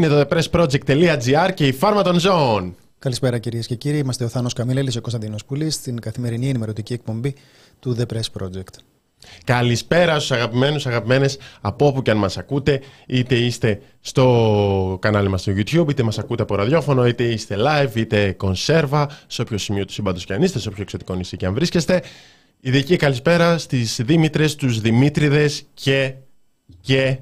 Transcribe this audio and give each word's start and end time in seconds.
Είναι 0.00 0.08
το 0.08 0.28
thepressproject.gr 0.30 1.50
και 1.54 1.66
η 1.66 1.72
φάρμα 1.72 2.02
των 2.02 2.18
ζώων. 2.18 2.74
Καλησπέρα 2.98 3.38
κυρίες 3.38 3.66
και 3.66 3.74
κύριοι. 3.74 3.98
Είμαστε 3.98 4.24
ο 4.24 4.28
Θάνος 4.28 4.52
Καμίλελη 4.52 4.90
και 4.90 4.98
ο 4.98 5.00
Κωνσταντίνος 5.00 5.44
Πουλής 5.44 5.74
στην 5.74 6.00
καθημερινή 6.00 6.48
ενημερωτική 6.48 6.92
εκπομπή 6.92 7.34
του 7.80 7.96
The 7.98 8.14
Press 8.14 8.40
Project. 8.40 8.78
Καλησπέρα 9.44 10.14
στους 10.16 10.30
αγαπημένους, 10.30 10.86
αγαπημένες 10.86 11.38
από 11.60 11.86
όπου 11.86 12.02
και 12.02 12.10
αν 12.10 12.16
μας 12.16 12.38
ακούτε 12.38 12.80
είτε 13.06 13.34
είστε 13.34 13.80
στο 14.00 14.98
κανάλι 15.00 15.28
μας 15.28 15.40
στο 15.40 15.52
YouTube 15.56 15.90
είτε 15.90 16.02
μας 16.02 16.18
ακούτε 16.18 16.42
από 16.42 16.54
ραδιόφωνο 16.54 17.06
είτε 17.06 17.24
είστε 17.24 17.56
live 17.58 17.96
είτε 17.96 18.32
κονσέρβα 18.32 19.10
σε 19.26 19.42
όποιο 19.42 19.58
σημείο 19.58 19.84
του 19.84 19.92
σύμπαντος 19.92 20.24
και 20.24 20.32
αν 20.32 20.42
είστε 20.42 20.58
σε 20.58 20.68
όποιο 20.68 20.82
εξωτικό 20.82 21.14
νησί 21.14 21.36
και 21.36 21.46
αν 21.46 21.54
βρίσκεστε 21.54 22.02
Ειδική 22.60 22.96
καλησπέρα 22.96 23.58
στις 23.58 24.00
Δήμητρες, 24.04 24.54
τους 24.54 24.80
Δημήτριδες 24.80 25.62
και, 25.74 26.14
και 26.80 27.18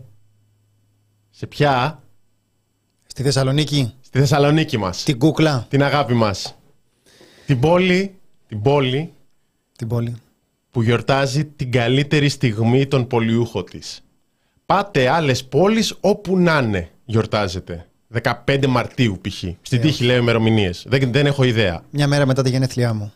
σε 1.31 1.47
ποια; 1.47 2.03
Στη 3.19 3.27
Θεσσαλονίκη, 3.27 3.93
στη 4.01 4.19
Θεσσαλονίκη 4.19 4.79
μας 4.79 5.03
την 5.03 5.19
κούκλα, 5.19 5.67
την 5.69 5.83
αγάπη 5.83 6.15
μας 6.15 6.59
την 7.47 7.61
πόλη, 7.61 8.15
την 8.47 8.63
πόλη 8.63 9.13
την 9.77 9.89
πόλη. 9.89 10.17
που 10.71 10.83
γιορτάζει 10.83 11.45
την 11.45 11.73
καλύτερη 11.73 12.29
στιγμή 12.29 12.87
των 12.87 13.07
πολιούχων 13.07 13.65
της. 13.65 14.05
Πάτε 14.67 15.09
άλλες 15.09 15.45
πόλεις 15.45 15.95
όπου 16.01 16.39
να 16.39 16.59
είναι 16.59 16.91
γιορτάζεται. 17.05 17.87
15 18.45 18.67
Μαρτίου 18.67 19.21
π.χ. 19.21 19.45
Στην 19.63 19.81
τύχη 19.81 20.05
λέω 20.05 20.17
ημερομηνίες. 20.17 20.87
Δεν, 20.89 21.13
δεν 21.13 21.27
έχω 21.27 21.45
ιδέα. 21.45 21.83
Μια 21.91 22.07
μέρα 22.07 22.27
μετά 22.27 22.43
τη 22.43 22.51
γενέθλιά 22.51 22.95
μου. 22.95 23.13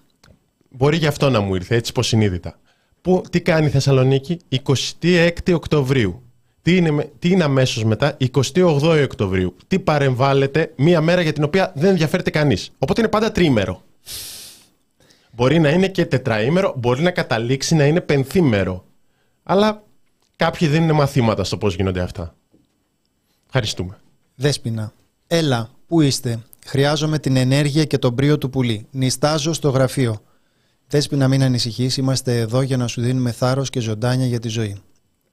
Μπορεί 0.71 0.97
γι' 0.97 1.07
αυτό 1.07 1.31
να 1.31 1.41
μου 1.41 1.55
ήρθε 1.55 1.75
έτσι 1.75 1.91
υποσυνείδητα. 1.91 2.59
Που, 3.01 3.23
τι 3.31 3.41
κάνει 3.41 3.67
η 3.67 3.71
Θεσσαλονίκη; 3.71 4.39
26 5.01 5.31
Οκτωβρίου. 5.53 6.23
Τι 6.63 6.77
είναι, 6.77 6.91
με- 6.91 7.13
τι 7.19 7.29
είναι 7.29 7.45
αμέσως 7.45 7.85
μετά; 7.85 8.17
28 8.19 9.03
Οκτωβρίου. 9.05 9.57
Τι 9.69 9.79
παρεμβάλλεται 9.79 10.73
μία 10.77 11.01
μέρα 11.01 11.21
για 11.21 11.33
την 11.33 11.45
οποία 11.45 11.73
δεν 11.75 11.91
ενδιαφέρεται 11.91 12.31
κανείς. 12.31 12.71
Οπότε 12.79 13.01
είναι 13.01 13.11
πάντα 13.11 13.33
τρίμερο. 13.33 13.83
Μπορεί 15.33 15.59
να 15.59 15.71
είναι 15.71 15.89
και 15.89 16.07
τετραήμερο, 16.07 16.75
μπορεί 16.79 17.03
να 17.03 17.11
καταλήξει 17.11 17.75
να 17.75 17.85
είναι 17.85 18.01
πενθήμερο. 18.01 18.85
Αλλά 19.43 19.83
κάποιοι 20.37 20.69
δεν 20.69 20.83
είναι 20.83 20.93
μαθήματα 20.93 21.45
στο 21.45 21.57
πώς 21.59 21.75
γίνονται 21.75 22.01
αυτά. 22.01 22.35
Ευχαριστούμε. 23.47 23.99
Δέσποινα, 24.35 24.93
έλα, 25.27 25.71
πού 25.87 26.01
είστε; 26.01 26.41
Χρειάζομαι 26.67 27.19
την 27.19 27.37
ενέργεια 27.37 27.85
και 27.85 27.99
τον 27.99 28.15
πρίο 28.15 28.39
του 28.39 28.51
πουλί. 28.51 28.87
Νιστάζω 28.91 29.53
στο 29.53 29.71
γραφείο. 29.71 30.21
Δέσποινα, 30.89 31.29
μην 31.29 31.43
ανησυχείς. 31.43 31.97
Είμαστε 31.97 32.39
εδώ 32.39 32.63
για 32.63 32.77
να 32.77 32.87
σου 32.87 33.01
δίνουμε 33.01 33.33
θάρρος 33.33 33.71
και 33.71 33.81
ζωντάνια 33.81 34.27
για 34.27 34.39
τη 34.39 34.49
ζωή. 34.49 34.83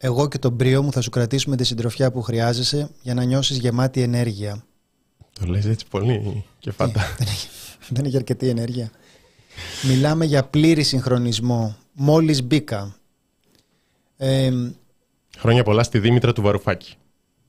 Εγώ 0.02 0.28
και 0.28 0.38
τον 0.38 0.56
πρίο 0.58 0.84
μου 0.84 0.92
θα 0.92 1.02
σου 1.02 1.10
κρατήσουμε 1.10 1.56
τη 1.56 1.64
συντροφιά 1.64 2.12
που 2.12 2.22
χρειάζεσαι 2.22 2.90
για 3.02 3.14
να 3.14 3.24
νιώσεις 3.24 3.58
γεμάτη 3.58 4.02
ενέργεια. 4.02 4.64
Το 5.40 5.46
λες 5.46 5.66
έτσι 5.66 5.86
πολύ 5.90 6.46
και 6.60 6.72
φάντα. 6.72 7.02
Δεν 7.18 7.28
έχει, 7.28 7.48
δεν 7.90 8.06
έχει 8.06 8.16
αρκετή 8.16 8.48
ενέργεια. 8.50 8.92
Μιλάμε 9.88 10.26
για 10.26 10.44
πλήρη 10.44 10.84
συγχρονισμό. 10.84 11.76
Μόλις 11.94 12.44
μπήκα. 12.44 12.96
Ε, 14.18 14.52
Χρόνια 15.38 15.64
πολλά 15.64 15.84
στη 15.84 16.00
Δήμητρα 16.00 16.34
του 16.34 16.42
Βαρουφάκη. 16.42 16.96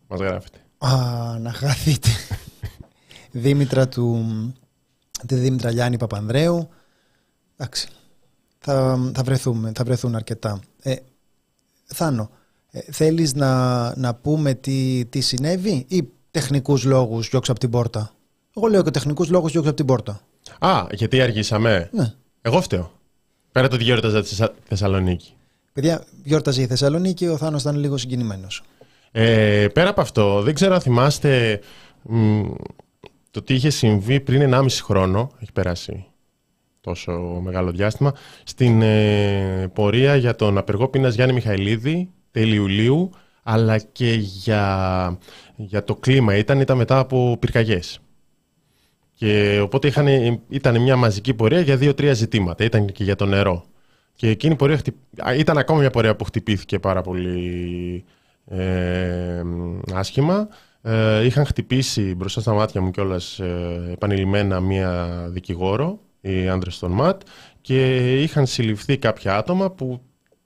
Μας 0.06 0.20
γράφετε. 0.20 0.58
α, 0.78 0.90
να 1.38 1.52
χαθείτε. 1.52 2.08
Δήμητρα 3.30 3.88
του... 3.88 4.24
Τη 5.26 5.34
Δήμητρα 5.34 5.70
Λιάννη 5.70 5.96
Παπανδρέου. 5.96 6.68
Εντάξει. 7.56 7.88
Θα, 8.58 8.98
θα, 9.14 9.22
βρεθούμε, 9.22 9.72
θα 9.74 9.84
βρεθούν 9.84 10.14
αρκετά. 10.14 10.60
Ε, 10.82 10.94
Θάνο, 11.84 12.30
ε, 12.70 12.81
θέλεις 12.92 13.34
να, 13.34 13.92
να 13.98 14.14
πούμε 14.14 14.54
τι, 14.54 15.04
τι 15.08 15.20
συνέβη 15.20 15.84
ή 15.88 16.08
τεχνικούς 16.31 16.84
λόγους 16.84 17.28
διώξα 17.28 17.50
από 17.50 17.60
την 17.60 17.70
πόρτα; 17.70 18.14
Εγώ 18.56 18.66
λέω 18.66 18.82
και 18.82 18.91
τεχνικούς 18.91 19.28
λόγους 19.31 19.50
διώξα 19.53 19.69
από 19.69 19.78
την 19.78 19.86
πόρτα. 19.86 20.20
Α, 20.58 20.86
γιατί 20.92 21.20
αργήσαμε; 21.20 21.88
Ναι. 21.92 22.12
Εγώ 22.42 22.60
φταίω. 22.60 22.92
Πέρα 23.53 23.69
το 23.69 23.75
ότι 23.75 23.84
γιόρταζα 23.84 24.22
τη 24.22 24.28
Θεσσα- 24.28 24.54
Θεσσαλονίκη. 24.64 25.32
Παιδιά, 25.72 26.04
γιόρταζε 26.25 26.62
η 26.62 26.66
Θεσσαλονίκη, 26.66 27.26
ο 27.26 27.36
Θάνος 27.36 27.60
ήταν 27.62 27.76
λίγο 27.76 27.97
συγκινημένος. 27.97 28.62
Ε, 29.12 29.66
πέρα 29.72 29.88
από 29.91 30.00
αυτό, 30.00 30.42
δεν 30.42 30.54
ξέρω 30.54 30.75
αν 30.75 30.80
θυμάστε 30.80 31.60
μ, 32.03 32.42
το 33.30 33.42
τι 33.42 33.54
είχε 33.54 33.70
συμβεί 33.70 34.20
πριν 34.20 34.41
1,5 34.54 34.66
χρόνο, 34.82 35.30
έχει 35.41 35.53
περάσει 35.53 36.04
τόσο 36.80 37.12
μεγάλο 37.42 37.70
διάστημα, 37.70 38.14
στην 38.44 38.82
ε, 38.82 39.70
πορεία 39.72 40.16
για 40.16 40.34
τον 40.36 40.59
απεργό 40.59 40.89
πείνας 40.89 41.15
Γιάννη 41.15 41.34
Μιχαηλίδη, 41.34 42.10
τέλη 42.30 42.54
Ιουλίου, 42.54 43.10
αλλά 43.42 43.78
και 43.78 44.12
για, 44.12 45.18
για 45.56 45.84
το 45.84 45.97
κλίμα. 45.97 46.36
Ήταν, 46.36 46.60
ήταν 46.60 46.77
μετά 46.77 46.98
από 46.98 47.36
πυρκαγιές. 47.38 48.00
Και 49.15 49.60
οπότε 49.62 49.88
είχαν, 49.88 50.06
ήταν 50.48 50.80
μια 50.80 50.97
μαζική 50.97 51.34
πορεία 51.34 51.60
για 51.60 51.77
δύο-τρία 51.77 52.12
ζητήματα. 52.12 52.65
Ήταν 52.65 52.86
και 52.86 53.04
για 53.04 53.16
το 53.16 53.27
νερό. 53.27 53.65
Και 54.15 54.28
εκείνη 54.28 54.53
η 54.53 54.56
πορεία 54.56 54.77
χτυ- 54.77 54.97
α, 55.28 55.34
ήταν 55.34 55.59
ακόμα 55.59 55.80
μια 55.80 55.91
πορεία 55.91 56.16
που 56.16 56.24
χτυπήθηκε 56.24 56.78
πάρα 56.78 57.03
πολύ 57.03 58.04
ε, 58.47 59.42
άσχημα. 59.94 60.48
Ε, 60.82 61.24
είχαν 61.24 61.44
χτυπήσει 61.44 62.15
μπροστά 62.15 62.41
στα 62.41 62.53
μάτια 62.53 62.80
μου 62.80 62.91
κιόλας 62.91 63.38
ε, 63.38 63.88
επανειλημμένα 63.92 64.60
μία 64.60 65.09
δικηγόρο, 65.30 65.98
οι 66.21 66.48
άντρες 66.48 66.78
των 66.78 66.91
ΜΑΤ, 66.92 67.22
και 67.60 68.22
είχαν 68.22 68.47
συλληφθεί 68.47 68.97
κάποια 68.98 69.36
άτομα 69.36 69.71
που 69.71 70.00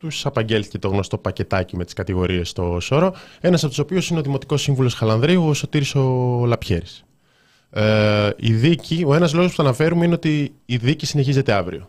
τους 0.05 0.27
απαγγέλθηκε 0.27 0.79
το 0.79 0.89
γνωστό 0.89 1.19
πακετάκι 1.19 1.77
με 1.77 1.85
τις 1.85 1.95
κατηγορίες 1.95 2.49
στο 2.49 2.81
Σόρο, 2.81 3.15
ένας 3.41 3.61
από 3.61 3.69
τους 3.69 3.79
οποίους 3.79 4.09
είναι 4.09 4.19
ο 4.19 4.23
Δημοτικός 4.23 4.63
Σύμβουλος 4.63 4.95
Χαλανδρίου, 4.95 5.47
ο 5.47 5.55
Σωτήρης 5.55 5.95
ο 5.95 6.03
Λαπιέρης. 6.47 7.05
Ε, 7.71 8.31
η 8.37 8.53
δίκη, 8.53 9.05
ο 9.07 9.15
ένας 9.15 9.33
λόγος 9.35 9.51
που 9.51 9.57
θα 9.57 9.63
αναφέρουμε 9.63 10.05
είναι 10.05 10.15
ότι 10.15 10.55
η 10.67 10.77
δίκη 10.77 11.07
συνεχίζεται 11.07 11.53
αύριο. 11.53 11.89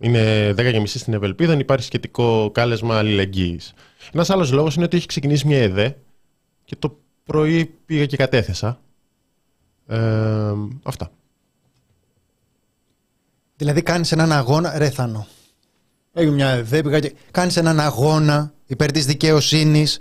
Είναι 0.00 0.50
10 0.50 0.70
και 0.72 0.80
μισή 0.80 0.98
στην 0.98 1.12
Ευελπίδα, 1.12 1.58
υπάρχει 1.58 1.84
σχετικό 1.84 2.50
κάλεσμα 2.50 2.98
αλληλεγγύης. 2.98 3.74
Ένας 4.12 4.30
άλλος 4.30 4.52
λόγος 4.52 4.74
είναι 4.74 4.84
ότι 4.84 4.96
έχει 4.96 5.06
ξεκινήσει 5.06 5.46
μια 5.46 5.62
ΕΔΕ 5.62 5.96
και 6.64 6.76
το 6.78 6.98
πρωί 7.24 7.64
πήγα 7.64 8.06
και 8.06 8.16
κατέθεσα. 8.16 8.80
Ε, 9.86 10.52
αυτά. 10.82 11.10
Δηλαδή 13.56 13.82
κάνεις 13.82 14.12
έναν 14.12 14.32
αγώνα. 14.32 14.78
Ρε 14.78 14.90
Θάνο. 16.18 16.28
Έχει 16.28 16.30
μια 16.30 16.48
ΕΔΕ, 16.48 16.82
πήγα 16.82 17.00
και. 17.00 17.14
Κάνεις 17.30 17.56
έναν 17.56 17.80
αγώνα 17.80 18.52
υπέρ 18.66 18.92
της 18.92 19.06
δικαιοσύνης. 19.06 20.00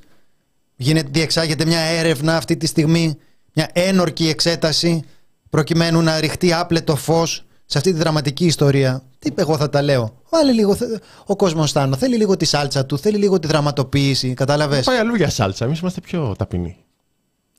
Διεξάγεται 1.11 1.65
μια 1.65 1.79
έρευνα 1.79 2.35
αυτή 2.35 2.57
τη 2.57 2.67
στιγμή. 2.67 3.17
Μια 3.53 3.69
ένορκη 3.73 4.27
εξέταση 4.27 5.03
προκειμένου 5.49 6.01
να 6.01 6.19
ρηχτεί 6.19 6.53
άπλετο 6.53 6.95
φως 6.95 7.45
σε 7.65 7.77
αυτή 7.77 7.91
τη 7.91 7.97
δραματική 7.97 8.45
ιστορία. 8.45 9.03
Τι 9.19 9.29
εγώ 9.35 9.57
θα 9.57 9.69
τα 9.69 9.81
λέω. 9.81 10.21
Βάλε 10.29 10.51
λίγο 10.51 10.77
ο 11.25 11.35
κόσμος 11.35 11.71
Θάνο. 11.71 11.95
Θέλει 11.95 12.15
λίγο 12.15 12.37
τη 12.37 12.45
σάλτσα 12.45 12.85
του, 12.85 12.97
θέλει 12.97 13.17
λίγο 13.17 13.39
τη 13.39 13.47
δραματοποίηση. 13.47 14.33
Κατάλαβες; 14.33 14.85
Πάει 14.85 14.97
αλλού 14.97 15.15
για 15.15 15.29
σάλτσα. 15.29 15.65
Εμείς 15.65 15.79
είμαστε 15.79 16.01
πιο 16.01 16.35
ταπεινοί. 16.37 16.77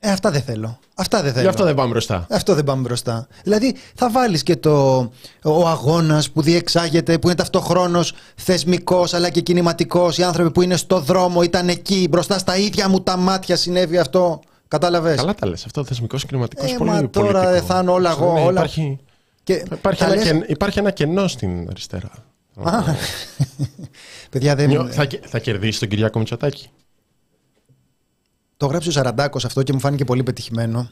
Ε, 0.01 0.11
αυτά 0.11 0.31
δεν 0.31 0.41
θέλω. 0.41 0.79
Αυτά 0.95 1.21
δεν 1.21 1.31
θέλω. 1.31 1.41
Γι' 1.43 1.47
αυτό 1.49 1.63
δεν 1.63 1.75
πάμε 1.75 1.89
μπροστά. 1.89 2.25
Αυτό 2.29 2.53
δεν 2.55 2.63
πάμε 2.63 2.81
μπροστά. 2.81 3.27
Δηλαδή 3.43 3.75
θα 3.95 4.09
βάλεις 4.11 4.43
και 4.43 4.55
το, 4.55 4.97
ο 5.43 5.67
αγώνας 5.67 6.29
που 6.31 6.41
διεξάγεται, 6.41 7.17
που 7.19 7.27
είναι 7.27 7.35
ταυτοχρόνως 7.35 8.13
θεσμικός 8.35 9.13
αλλά 9.13 9.29
και 9.29 9.41
κινηματικός. 9.41 10.17
Οι 10.17 10.23
άνθρωποι 10.23 10.51
που 10.51 10.61
είναι 10.61 10.77
στο 10.77 10.99
δρόμο 10.99 11.41
ήταν 11.41 11.69
εκεί, 11.69 12.07
μπροστά 12.09 12.37
στα 12.37 12.57
ίδια 12.57 12.89
μου 12.89 13.01
τα 13.01 13.17
μάτια 13.17 13.55
συνέβη 13.55 13.97
αυτό. 13.97 14.39
Κατάλαβες; 14.67 15.15
Καλά 15.15 15.35
τα 15.35 15.47
λες. 15.47 15.65
Αυτό 15.65 15.83
θεσμικός 15.83 16.25
κινηματικός 16.25 16.71
ε, 16.71 16.75
πολύ 16.77 16.89
μα 16.89 17.09
τώρα 17.09 17.51
δεν 17.51 17.63
θα 17.63 17.79
είναι 17.81 17.91
όλα 17.91 18.09
εγώ. 18.09 18.33
Ναι, 18.33 18.39
όλα... 18.39 18.49
Υπάρχει, 18.51 18.99
Και 19.43 19.63
υπάρχει, 19.71 19.99
θα 19.99 20.05
ένα 20.05 20.15
λες- 20.15 20.23
κεν- 20.25 20.49
υπάρχει 20.49 20.79
ένα 20.79 20.91
κενό 20.91 21.27
στην 21.27 21.67
αριστερά. 21.69 22.11
Α, 22.63 22.79
Παιδιά, 24.31 24.55
δεν... 24.55 24.67
Νιώ- 24.67 24.87
θα, 24.91 25.05
κε- 25.05 25.27
θα 25.27 25.39
κερδίσει 25.39 25.79
τον 25.79 25.87
Κυριάκο 25.87 26.19
Μητσοτάκη. 26.19 26.69
Το 28.59 28.65
γράψει 28.65 28.89
ο 28.89 28.91
Σαραντάκος 28.91 29.45
αυτό 29.45 29.63
και 29.63 29.73
μου 29.73 29.79
φάνηκε 29.79 30.05
πολύ 30.05 30.23
πετυχημένο 30.23 30.89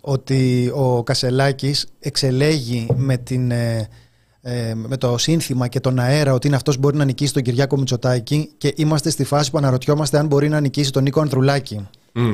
ότι 0.00 0.70
ο 0.74 1.02
Κασελάκης 1.02 1.86
εξελέγει 1.98 2.86
με, 2.96 3.16
την, 3.16 3.50
ε, 3.50 3.88
ε, 4.40 4.74
με 4.74 4.96
το 4.96 5.18
σύνθημα 5.18 5.68
και 5.68 5.80
τον 5.80 5.98
αέρα 5.98 6.32
ότι 6.32 6.46
είναι 6.46 6.56
αυτός 6.56 6.74
που 6.74 6.80
μπορεί 6.80 6.96
να 6.96 7.04
νικήσει 7.04 7.32
τον 7.32 7.42
Κυριάκο 7.42 7.76
Μητσοτάκη 7.76 8.50
και 8.58 8.72
είμαστε 8.76 9.10
στη 9.10 9.24
φάση 9.24 9.50
που 9.50 9.58
αναρωτιόμαστε 9.58 10.18
αν 10.18 10.26
μπορεί 10.26 10.48
να 10.48 10.60
νικήσει 10.60 10.92
τον 10.92 11.02
Νίκο 11.02 11.20
Ανδρουλάκη. 11.20 11.88
Μμ. 12.12 12.32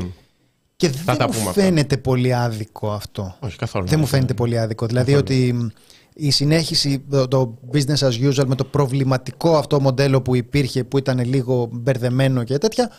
Και 0.77 0.89
δεν 0.89 1.17
τα 1.17 1.27
μου 1.27 1.33
πούμε 1.33 1.49
αυτά. 1.49 1.63
φαίνεται 1.63 1.97
πολύ 1.97 2.35
άδικο 2.35 2.91
αυτό. 2.91 3.37
Όχι, 3.41 3.57
καθόλου. 3.57 3.87
Δεν 3.87 3.99
μου 3.99 4.07
φαίνεται 4.07 4.35
πολύ 4.35 4.59
άδικο. 4.59 4.87
Δηλαδή 4.87 5.13
Καθόλου. 5.13 5.39
ότι 5.39 5.53
μ, 5.53 5.69
η 6.15 6.31
συνέχιση, 6.31 7.05
το, 7.11 7.29
το 7.29 7.59
business 7.73 8.09
as 8.09 8.31
usual 8.31 8.47
με 8.47 8.55
το 8.55 8.65
προβληματικό 8.65 9.57
αυτό 9.57 9.81
μοντέλο 9.81 10.23
που 10.23 10.35
υπήρχε, 10.35 10.85
που 10.85 10.99
ήταν 10.99 11.25
λίγο 11.25 11.69
μπερδεμένο 11.73 12.45
και 12.45 12.59
τέτοια, 12.59 12.91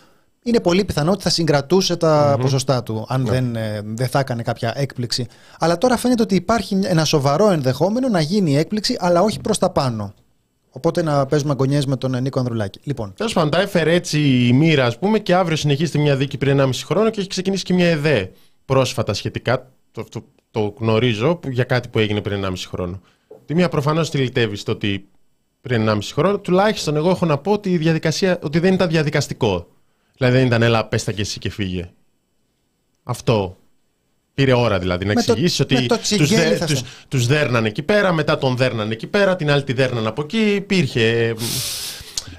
είναι 0.50 0.60
πολύ 0.60 0.86
πιθανό 0.86 1.12
ότι 1.12 1.24
θα 1.24 1.30
συγκρατούσε 1.30 1.96
τα 1.96 2.38
ποσοστά 2.42 2.84
του, 2.84 3.06
αν 3.08 3.22
Ναι. 3.22 3.30
δεν, 3.32 3.56
ε, 3.56 3.82
δεν 3.86 4.08
θα 4.08 4.20
έκανε 4.20 4.42
κάποια 4.42 4.74
έκπληξη. 4.76 5.28
Αλλά 5.60 5.78
τώρα 5.78 5.98
φαίνεται 5.98 6.22
ότι 6.22 6.36
υπάρχει 6.36 6.80
ένα 6.84 7.06
σοβαρό 7.06 7.52
ενδεχόμενο 7.52 8.08
να 8.10 8.22
γίνει 8.22 8.52
η 8.52 8.58
έκπληξη, 8.58 8.96
αλλά 9.00 9.22
όχι 9.22 9.40
προς 9.40 9.58
τα 9.58 9.70
πάνω. 9.70 10.14
Οπότε 10.72 11.04
να 11.04 11.26
παίζουμε 11.26 11.52
αγωνιές 11.52 11.86
με 11.86 11.96
τον 11.98 12.14
ε, 12.14 12.20
Νίκο 12.20 12.40
Ανδρουλάκη. 12.40 12.80
Λοιπόν, 12.84 13.14
Τέλος 13.18 13.34
πάντων, 13.34 13.50
τα 13.50 13.62
έφερε 13.62 13.94
έτσι 13.94 14.20
η 14.48 14.54
μοίρα, 14.54 14.86
ας 14.86 15.00
πούμε, 15.00 15.20
και 15.20 15.36
αύριο 15.36 15.58
συνεχίζεται 15.58 15.98
μια 15.98 16.16
δίκη 16.16 16.38
πριν 16.38 16.60
1,5 16.62 16.70
χρόνο 16.86 17.10
και 17.10 17.20
έχει 17.20 17.30
ξεκινήσει 17.30 17.64
και 17.64 17.74
μια 17.74 17.90
ΕΔΕ 17.90 18.32
πρόσφατα 18.66 19.14
σχετικά. 19.14 19.72
Το, 19.92 20.04
το, 20.10 20.24
το 20.52 20.74
γνωρίζω 20.80 21.36
που, 21.36 21.50
για 21.50 21.64
κάτι 21.64 21.88
που 21.88 22.00
έγινε 22.00 22.22
πριν 22.22 22.46
1,5 22.46 22.54
χρόνο. 22.68 23.02
Τη 23.46 23.56
μία 23.56 23.70
προφανώς 23.70 24.10
τη 24.10 24.18
λυτεύει 24.18 24.64
το 24.64 24.72
ότι 24.72 25.08
πριν 25.62 25.90
1,5 25.90 25.98
χρόνο, 26.14 26.40
τουλάχιστον 26.40 26.96
εγώ 26.96 27.10
έχω 27.10 27.26
να 27.26 27.38
πω 27.38 27.52
ότι, 27.52 27.72
η 27.72 27.78
διαδικασία, 27.78 28.40
ότι 28.44 28.60
δεν 28.60 28.74
ήταν 28.74 28.90
διαδικαστικό. 28.90 29.68
Δηλαδή 30.20 30.38
δεν 30.38 30.46
ήταν 30.46 30.62
έλα, 30.62 30.86
πέστα 30.86 31.12
και 31.12 31.22
εσύ 31.22 31.40
και 31.40 31.50
φύγε. 31.50 31.90
Αυτό. 33.04 33.58
Πήρε 34.34 34.54
ώρα 34.54 34.80
δηλαδή 34.80 35.06
να 35.06 35.14
Με 35.14 35.24
το- 35.24 35.32
εξηγήσεις 35.32 35.60
με 35.60 35.66
ότι 35.70 35.86
το 35.86 35.96
τους, 35.98 36.04
τσιγέλι 36.04 36.50
δε, 36.50 36.56
θα 36.56 36.66
τους, 36.66 36.78
σε- 36.78 36.86
τους 37.08 37.28
δέρνανε 37.28 37.68
εκεί 37.68 37.82
πέρα, 37.84 38.12
μετά 38.14 38.38
τον 38.38 38.58
δέρνανε 38.58 38.94
εκεί 38.94 39.08
πέρα, 39.08 39.36
την 39.36 39.52
άλλη 39.52 39.64
τη 39.64 39.74
δέρνανε 39.74 40.08
από 40.08 40.22
εκεί. 40.22 40.54
Υπήρχε. 40.56 41.36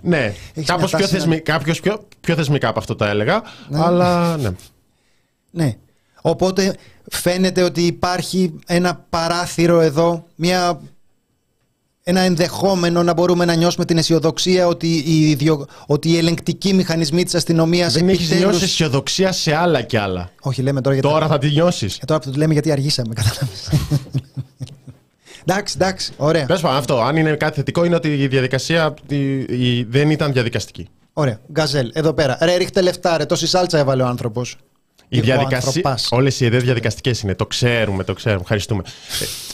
Ναι, 0.03 0.35
Έχεις 0.55 0.69
κάπως 0.69 0.93
μια 0.93 0.99
πιο, 0.99 0.99
τάση 0.99 1.13
να- 1.13 1.19
θεσμι, 1.19 1.41
κάποιος 1.41 1.81
πιο, 1.81 2.09
πιο 2.21 2.35
θεσμικά 2.35 2.69
από 2.69 2.79
αυτό 2.79 2.97
τα 2.97 3.09
έλεγα. 3.09 3.43
Αλλά 3.73 4.37
ναι. 4.37 4.51
Ναι. 5.51 5.77
Οπότε 6.23 6.77
φαίνεται 7.11 7.63
ότι 7.63 7.87
υπάρχει 7.87 8.55
ένα 8.67 9.05
παράθυρο 9.11 9.81
εδώ, 9.81 10.27
μια, 10.35 10.81
ένα 12.11 12.21
ενδεχόμενο 12.21 13.03
να 13.03 13.13
μπορούμε 13.13 13.45
να 13.45 13.55
νιώσουμε 13.55 13.85
την 13.85 13.99
αισιοδοξία 13.99 14.67
ότι 14.67 14.87
οι, 15.07 15.31
ιδιο, 15.31 15.67
ότι 15.87 16.09
οι 16.11 16.17
ελεγκτικοί 16.19 16.75
μηχανισμοί 16.75 17.25
της 17.25 17.35
αστυνομίας 17.35 17.93
Δεν 17.93 18.09
έχεις 18.09 18.21
επιτέλους- 18.27 18.51
νιώσει 18.51 18.65
αισιοδοξία 18.65 19.33
σε 19.33 19.55
άλλα 19.55 19.83
κι 19.83 19.97
άλλα. 19.97 20.31
Όχι, 20.41 20.63
λέμε 20.63 20.81
τώρα 20.81 20.95
γιατί... 20.95 21.09
Τώρα 21.11 21.27
θα 21.27 21.39
τη 21.39 21.49
νιώσεις. 21.51 21.97
Ε, 21.97 22.05
τώρα 22.05 22.21
που 22.21 22.31
το 22.31 22.37
λέμε 22.39 22.53
γιατί 22.53 22.71
αργήσαμε, 22.73 23.15
κατάλαβες. 23.15 23.69
εντάξει, 25.47 25.75
εντάξει, 25.77 26.13
ωραία. 26.17 26.47
Πες 26.47 26.61
πάνω, 26.61 26.79
αυτό. 26.79 27.01
Αν 27.01 27.17
είναι 27.17 27.31
κάτι 27.37 27.55
θετικό, 27.57 27.85
είναι 27.85 27.95
ότι 27.95 28.09
η 28.23 28.29
διαδικασία 28.29 28.95
η- 29.09 29.39
η- 29.39 29.87
δεν 29.91 30.11
ήταν 30.11 30.33
διαδικαστική. 30.33 30.89
Ωραία. 31.13 31.41
Γκαζέλ, 31.53 31.91
εδώ 31.95 32.13
πέρα. 32.13 32.39
Ρε, 32.41 32.57
ρίχτε 32.57 32.81
λεφτά, 32.81 33.17
ρε. 33.17 33.25
Τόση 33.25 33.47
σάλτσα 33.47 33.79
έβαλε 33.79 34.03
ο 34.03 34.07
άνθρωπος. 34.07 34.57
Η 35.13 35.19
Ο 35.19 35.23
διαδικασία. 35.23 35.67
ανθρωπάς. 35.67 36.09
Όλες 36.13 36.41
οι 36.41 36.47
ιδέες 36.47 36.63
διαδικαστικές 36.63 37.21
είναι. 37.21 37.35
Το 37.35 37.47
ξέρουμε, 37.47 38.05
το 38.05 38.13
ξέρουμε. 38.13 38.41
Ευχαριστούμε. 38.43 38.83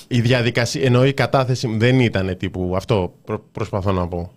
Ε, 0.09 0.17
η 0.17 0.21
διαδικασία, 0.21 0.83
ενώ 0.85 1.05
η 1.07 1.13
κατάθεση 1.13 1.67
μου 1.67 1.79
δεν 1.79 2.01
ήταν 2.01 2.37
τύπου. 2.39 2.73
Αυτό 2.77 3.15
προ- 3.25 3.45
προσπαθώ 3.53 3.93
να 3.93 4.09
πω. 4.09 4.31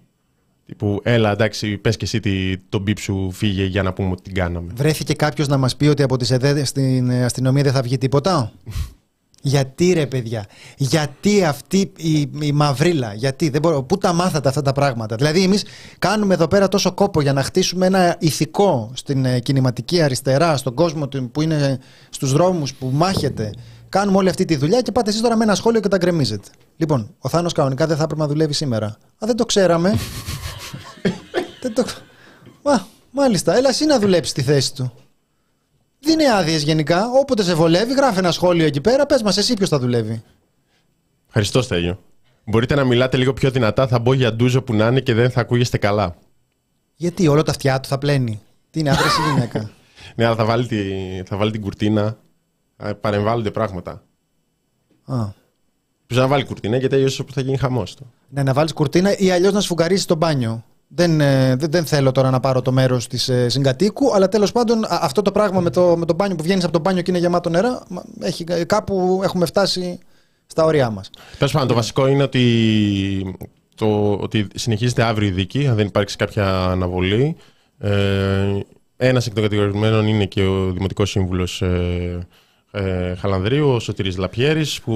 Τύπου, 0.66 1.00
έλα, 1.04 1.32
εντάξει, 1.32 1.78
πες 1.78 1.98
και 1.98 2.06
εσύ 2.06 2.20
τι, 2.20 2.58
τον 2.58 2.82
μπίπ 2.82 2.98
σου 3.00 3.30
φύγε 3.32 3.64
για 3.66 3.84
να 3.84 3.94
πούμε 3.94 4.12
ότι 4.12 4.22
την 4.22 4.34
κάναμε. 4.34 4.72
Βρέθηκε 4.76 5.14
κάποιος 5.14 5.48
να 5.48 5.58
μας 5.58 5.76
πει 5.76 5.86
ότι 5.88 6.04
από 6.04 6.18
τι 6.18 6.34
ΕΔΕ 6.34 6.64
στην 6.66 7.10
ε, 7.10 7.24
αστυνομία 7.24 7.64
δεν 7.64 7.74
θα 7.74 7.82
βγει 7.82 7.98
τίποτα; 7.98 8.52
γιατί 9.42 9.94
ρε 9.94 10.08
παιδιά, 10.08 10.46
γιατί 10.78 11.44
αυτή 11.44 11.92
η, 11.98 12.30
η 12.40 12.52
μαυρίλα, 12.52 13.14
γιατί 13.14 13.50
δεν 13.50 13.62
μπορώ, 13.62 13.84
πού 13.84 13.98
τα 13.98 14.14
μάθατε 14.14 14.50
αυτά 14.50 14.62
τα 14.62 14.72
πράγματα; 14.72 15.16
Δηλαδή 15.16 15.44
εμείς 15.44 15.64
κάνουμε 16.00 16.34
εδώ 16.34 16.48
πέρα 16.48 16.68
τόσο 16.68 16.92
κόπο 16.92 17.22
για 17.22 17.34
να 17.34 17.44
χτίσουμε 17.44 17.86
ένα 17.86 18.16
ηθικό 18.20 18.92
στην 18.94 19.26
ε, 19.26 19.40
κινηματική 19.40 20.02
αριστερά, 20.02 20.58
στον 20.58 20.74
κόσμο 20.74 21.08
του- 21.08 21.30
που 21.32 21.42
είναι 21.42 21.80
στους 22.10 22.32
δρόμους 22.32 22.74
που 22.74 22.90
μάχεται. 22.94 23.54
Κάνουμε 23.90 24.18
όλη 24.18 24.30
αυτή 24.30 24.46
τη 24.46 24.56
δουλειά 24.56 24.82
και 24.82 24.92
πάτε 24.92 25.10
εσείς 25.10 25.22
τώρα 25.22 25.36
με 25.36 25.44
ένα 25.44 25.56
σχόλιο 25.56 25.80
και 25.80 25.88
τα 25.88 25.98
γκρεμίζετε. 25.98 26.48
Λοιπόν, 26.78 27.16
ο 27.20 27.30
Θάνος 27.30 27.54
κανονικά 27.54 27.88
δεν 27.88 27.98
θα 27.98 28.04
έπρεπε 28.04 28.22
να 28.22 28.28
δουλεύει 28.28 28.54
σήμερα. 28.54 28.86
Α, 28.88 28.98
δεν 29.20 29.36
το 29.36 29.46
ξέραμε. 29.46 29.90
δεν 31.62 31.74
το... 31.74 31.86
Μα, 32.64 32.88
μάλιστα, 33.12 33.56
έλα 33.58 33.70
εσύ 33.70 33.86
να 33.86 34.00
δουλέψεις 34.00 34.34
τη 34.34 34.42
θέση 34.42 34.74
του. 34.74 34.92
Δίνει 36.00 36.26
άδειες 36.26 36.64
γενικά. 36.64 37.06
Όποτε 37.22 37.44
σε 37.44 37.54
βολεύει, 37.56 37.94
γράφει 37.94 38.18
ένα 38.18 38.32
σχόλιο 38.32 38.66
εκεί 38.66 38.82
πέρα. 38.82 39.06
Πες 39.06 39.22
μας, 39.22 39.38
εσύ 39.38 39.54
ποιος 39.54 39.70
θα 39.70 39.80
δουλεύει. 39.80 40.24
Ευχαριστώ, 41.28 41.62
Στέλιο. 41.62 42.00
Μπορείτε 42.44 42.76
να 42.76 42.84
μιλάτε 42.84 43.18
λίγο 43.18 43.34
πιο 43.34 43.52
δυνατά, 43.52 43.88
θα 43.88 44.00
μπω 44.00 44.14
για 44.14 44.34
ντούζο 44.34 44.62
που 44.62 44.74
να 44.74 44.88
είναι 44.88 45.00
και 45.00 45.14
δεν 45.14 45.30
θα 45.32 45.42
ακούγεστε 45.42 45.78
καλά. 45.78 46.16
Γιατί 46.96 47.28
όλο 47.28 47.44
τα 47.44 47.52
αυτιά 47.52 47.80
του 47.80 47.88
θα 47.88 47.98
πλένει. 47.98 48.42
Τι 48.70 48.80
είναι, 48.80 48.90
άντρα 48.90 49.06
ή 49.06 49.32
γυναίκα; 49.34 49.72
Ναι, 50.16 50.26
αλλά 50.26 50.36
θα 50.36 50.46
βάλει, 50.46 50.68
τη, 50.68 50.78
θα 51.26 51.38
βάλει 51.38 51.52
την 51.52 51.62
κουρτίνα. 51.62 52.18
ε, 52.78 52.94
Παρεμβάλλονται 52.94 53.52
πράγματα. 53.52 53.92
Α. 55.06 55.28
Πρέπει 56.06 56.22
να 56.22 56.28
βάλει 56.28 56.46
κουρτίνα 56.46 56.78
γιατί 56.78 56.96
αλλιώς 56.96 57.24
που 57.26 57.34
θα 57.34 57.42
γίνει 57.42 57.58
χαμός. 57.58 57.96
Ναι, 58.30 58.44
να 58.44 58.54
βάλεις 58.54 58.74
κουρτίνα 58.74 59.18
ή 59.18 59.32
αλλιώς 59.32 59.54
να 59.54 59.62
σφουγγαρίσει 59.62 60.08
το 60.08 60.16
μπάνιο. 60.16 60.64
Δεν, 60.92 61.22
ε, 61.22 61.56
δεν, 61.56 61.72
δεν 61.72 61.86
θέλω 61.86 62.12
τώρα 62.12 62.30
να 62.30 62.40
πάρω 62.40 62.62
το 62.62 62.72
μέρος 62.72 63.08
της 63.08 63.30
ε, 63.30 63.50
συγκατοίκου, 63.50 64.14
αλλά 64.14 64.30
τέλος 64.30 64.52
πάντων 64.52 64.84
α, 64.84 65.00
αυτό 65.02 65.22
το 65.22 65.32
πράγμα 65.32 65.60
με 65.60 65.70
το, 65.70 65.98
με 65.98 66.06
το 66.06 66.14
μπάνιο 66.14 66.36
που 66.36 66.44
βγαίνεις 66.44 66.64
από 66.64 66.74
το 66.74 66.80
μπάνιο 66.80 67.02
και 67.02 67.12
είναι 67.12 67.20
γεμάτο 67.20 67.50
νερά, 67.50 67.84
μα, 67.90 68.04
έχει, 68.20 68.44
ε, 68.48 68.64
κάπου 68.64 69.22
έχουμε 69.24 69.46
φτάσει 69.46 70.00
στα 70.46 70.64
όρια 70.64 70.90
μας. 70.90 71.10
Τέλος 71.38 71.54
πάντων, 71.54 71.68
το 71.68 71.74
βασικό 71.74 72.08
είναι 72.08 72.24
ότι, 72.24 73.36
το, 73.76 74.14
ότι 74.14 74.48
συνεχίζεται 74.56 75.04
αύριο 75.04 75.28
η 75.28 75.32
δίκη, 75.32 75.68
αν 75.68 75.76
δεν 75.76 75.86
υπάρξει 75.86 76.16
κάποια 76.16 76.64
αναβολή. 76.66 77.36
Ε, 77.78 78.60
ένας 78.98 79.28
εκ 79.28 79.34
των 79.34 79.44
κατηγορημένων 79.44 80.08
είναι 80.08 80.26
και 80.26 80.44
ο 80.44 80.72
Δημοτικός 80.72 81.10
Σύμβουλος 81.10 81.62
ε, 81.62 82.28
ε, 82.72 83.16
Χαλανδρίου, 83.16 83.70
ο 83.70 83.80
Σωτήρης 83.80 84.18
Λαπιέρης, 84.18 84.82
που 84.82 84.94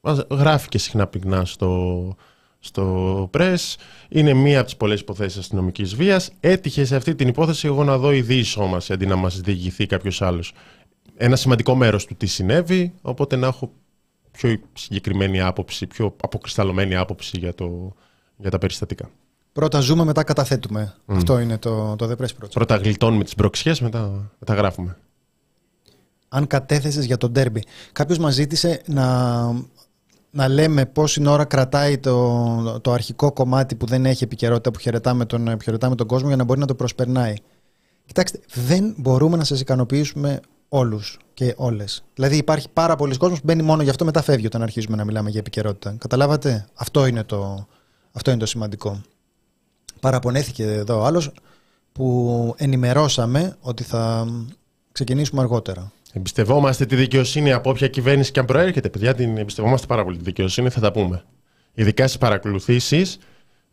μας 0.00 0.24
γράφει 0.30 0.68
και 0.68 0.78
συχνά 0.78 1.06
πυκνά 1.06 1.44
στο, 1.44 2.16
στο 2.58 3.28
πρες. 3.30 3.76
Είναι 4.08 4.34
μία 4.34 4.56
από 4.58 4.66
τις 4.66 4.76
πολλές 4.76 5.00
υποθέσεις 5.00 5.38
αστυνομικής 5.38 5.94
βίας. 5.94 6.30
Έτυχε 6.40 6.84
σε 6.84 6.96
αυτή 6.96 7.14
την 7.14 7.28
υπόθεση 7.28 7.66
εγώ 7.66 7.84
να 7.84 7.98
δω 7.98 8.12
η 8.12 8.22
διεισόμαση 8.22 8.92
αντί 8.92 9.06
να 9.06 9.16
μας 9.16 9.40
διηγηθεί 9.40 9.86
κάποιος 9.86 10.22
άλλος. 10.22 10.52
Ένα 11.16 11.36
σημαντικό 11.36 11.74
μέρος 11.74 12.04
του 12.06 12.14
τι 12.14 12.26
συνέβη, 12.26 12.92
οπότε 13.02 13.36
να 13.36 13.46
έχω 13.46 13.72
πιο 14.30 14.60
συγκεκριμένη 14.72 15.40
άποψη, 15.40 15.86
πιο 15.86 16.14
αποκρισταλωμένη 16.22 16.96
άποψη 16.96 17.38
για, 17.38 17.54
το, 17.54 17.92
για 18.36 18.50
τα 18.50 18.58
περιστατικά. 18.58 19.10
Πρώτα 19.52 19.80
ζούμε, 19.80 20.04
μετά 20.04 20.22
καταθέτουμε. 20.22 20.94
Αυτό 21.06 21.38
είναι 21.38 21.58
το, 21.58 21.96
το 21.96 22.10
The 22.10 22.22
Press 22.22 22.28
Project. 22.42 22.50
Πρώτα 22.52 22.76
γλιτώνουμε 22.76 23.24
τις 23.24 23.34
μπροξιές, 23.34 23.80
μετά, 23.80 24.30
μετά 24.38 24.54
γράφουμε. 24.54 24.96
αν 26.28 26.46
κατέθεσες 26.46 27.04
για 27.04 27.16
τον 27.16 27.30
ντέρμπι. 27.30 27.64
Κάποιος 27.92 28.18
μας 28.18 28.34
ζήτησε 28.34 28.82
να, 28.86 29.04
να 30.38 30.48
λέμε 30.48 30.86
πόση 30.86 31.28
ώρα 31.28 31.44
κρατάει 31.44 31.98
το, 31.98 32.80
το 32.80 32.92
αρχικό 32.92 33.32
κομμάτι 33.32 33.74
που 33.74 33.86
δεν 33.86 34.06
έχει 34.06 34.24
επικαιρότητα 34.24 34.70
που 34.70 34.78
χαιρετάμε 34.78 35.24
τον, 35.24 35.60
χαιρετάμε 35.62 35.94
τον 35.94 36.06
κόσμο 36.06 36.28
για 36.28 36.36
να 36.36 36.44
μπορεί 36.44 36.60
να 36.60 36.66
το 36.66 36.74
προσπερνάει. 36.74 37.34
Κοιτάξτε, 38.06 38.40
δεν 38.54 38.94
μπορούμε 38.96 39.36
να 39.36 39.44
σας 39.44 39.60
ικανοποιήσουμε 39.60 40.40
όλους 40.68 41.18
και 41.34 41.54
όλες. 41.56 42.04
Δηλαδή, 42.14 42.36
υπάρχει 42.36 42.68
πάρα 42.72 42.96
πολλοί 42.96 43.16
κόσμος 43.16 43.38
που 43.38 43.44
μπαίνει 43.46 43.62
μόνο 43.62 43.82
γι' 43.82 43.90
αυτό 43.90 44.04
μετά 44.04 44.22
φεύγει 44.22 44.46
όταν 44.46 44.62
αρχίζουμε 44.62 44.96
να 44.96 45.04
μιλάμε 45.04 45.30
για 45.30 45.40
επικαιρότητα. 45.40 45.96
Καταλάβατε, 45.98 46.66
αυτό 46.74 47.06
είναι 47.06 47.24
το, 47.24 47.66
αυτό 48.12 48.30
είναι 48.30 48.40
το 48.40 48.46
σημαντικό. 48.46 49.00
Παραπονέθηκε 50.00 50.64
εδώ 50.64 51.04
άλλος 51.04 51.30
που 51.92 52.54
ενημερώσαμε 52.56 53.56
ότι 53.60 53.82
θα 53.82 54.26
ξεκινήσουμε 54.92 55.40
αργότερα. 55.40 55.92
Εμπιστευόμαστε 56.12 56.86
τη 56.86 56.96
δικαιοσύνη 56.96 57.52
από 57.52 57.70
όποια 57.70 57.88
κυβέρνηση 57.88 58.32
και 58.32 58.40
αν 58.40 58.46
προέρχεται. 58.46 58.88
Παιδιά, 58.88 59.14
την 59.14 59.36
εμπιστευόμαστε 59.36 59.86
πάρα 59.86 60.04
πολύ 60.04 60.16
τη 60.16 60.24
δικαιοσύνη, 60.24 60.68
θα 60.68 60.80
τα 60.80 60.92
πούμε. 60.92 61.24
Ειδικά 61.74 62.06
στις 62.06 62.18
παρακολουθήσεις, 62.18 63.18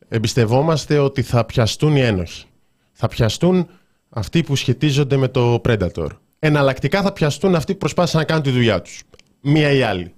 εμπιστευόμαστε 0.08 0.98
ότι 0.98 1.22
θα 1.22 1.46
πιαστούν 1.46 1.96
οι 1.96 2.02
ένοχοι. 2.02 2.46
Θα 2.92 3.08
πιαστούν 3.08 3.68
αυτοί 4.10 4.44
που 4.44 4.56
σχετίζονται 4.56 5.18
με 5.18 5.28
το 5.28 5.62
Predator. 5.66 6.08
Εναλλακτικά 6.40 7.02
θα 7.02 7.14
πιαστούν 7.14 7.56
αυτοί 7.56 7.72
που 7.72 7.80
προσπάθησαν 7.80 8.20
να 8.20 8.26
κάνουν 8.26 8.44
τη 8.44 8.50
δουλειά 8.50 8.82
τους. 8.82 9.04
Μία 9.42 9.72
ή 9.72 9.82
άλλη. 9.82 10.14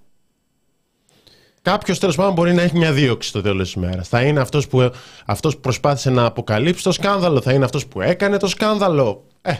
Κάποιος 1.61 1.99
τέλος 1.99 2.15
πάντων 2.15 2.33
μπορεί 2.33 2.53
να 2.53 2.61
έχει 2.61 2.77
μια 2.77 2.93
δίωξη 2.93 3.29
στο 3.29 3.41
τέλος 3.41 3.63
της 3.63 3.73
ημέρας. 3.73 4.07
Θα 4.07 4.21
είναι 4.21 4.39
αυτός 4.39 4.67
που, 4.67 4.91
αυτός 5.25 5.55
που 5.55 5.61
προσπάθησε 5.61 6.09
να 6.09 6.25
αποκαλύψει 6.25 6.83
το 6.83 6.91
σκάνδαλο, 6.91 7.41
θα 7.41 7.53
είναι 7.53 7.65
αυτός 7.65 7.87
που 7.87 8.01
έκανε 8.01 8.37
το 8.37 8.47
σκάνδαλο. 8.47 9.23
Ε, 9.41 9.53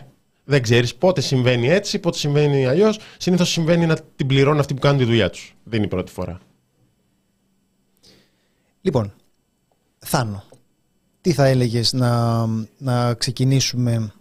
δεν 0.50 0.62
ξέρεις 0.62 0.96
πότε 0.96 1.22
συμβαίνει 1.22 1.68
έτσι, 1.68 2.00
πότε 2.00 2.18
συμβαίνει 2.18 2.66
αλλιώς. 2.66 3.00
Συνήθως 3.18 3.50
συμβαίνει 3.50 3.86
να 3.86 3.98
την 4.16 4.28
πληρώνουν 4.28 4.60
αυτοί 4.60 4.74
που 4.74 4.80
κάνουν 4.80 4.98
τη 4.98 5.06
δουλειά 5.06 5.30
τους. 5.30 5.56
Δεν 5.64 5.78
είναι 5.78 5.86
η 5.86 5.90
πρώτη 5.90 6.12
φορά. 6.12 6.40
Λοιπόν, 8.82 9.14
Θάνο, 10.00 10.44
τι 11.22 11.34
θα 11.34 11.46
έλεγες 11.46 11.94
να, 11.94 12.46
να 12.78 13.14
ξεκινήσουμε 13.14 14.12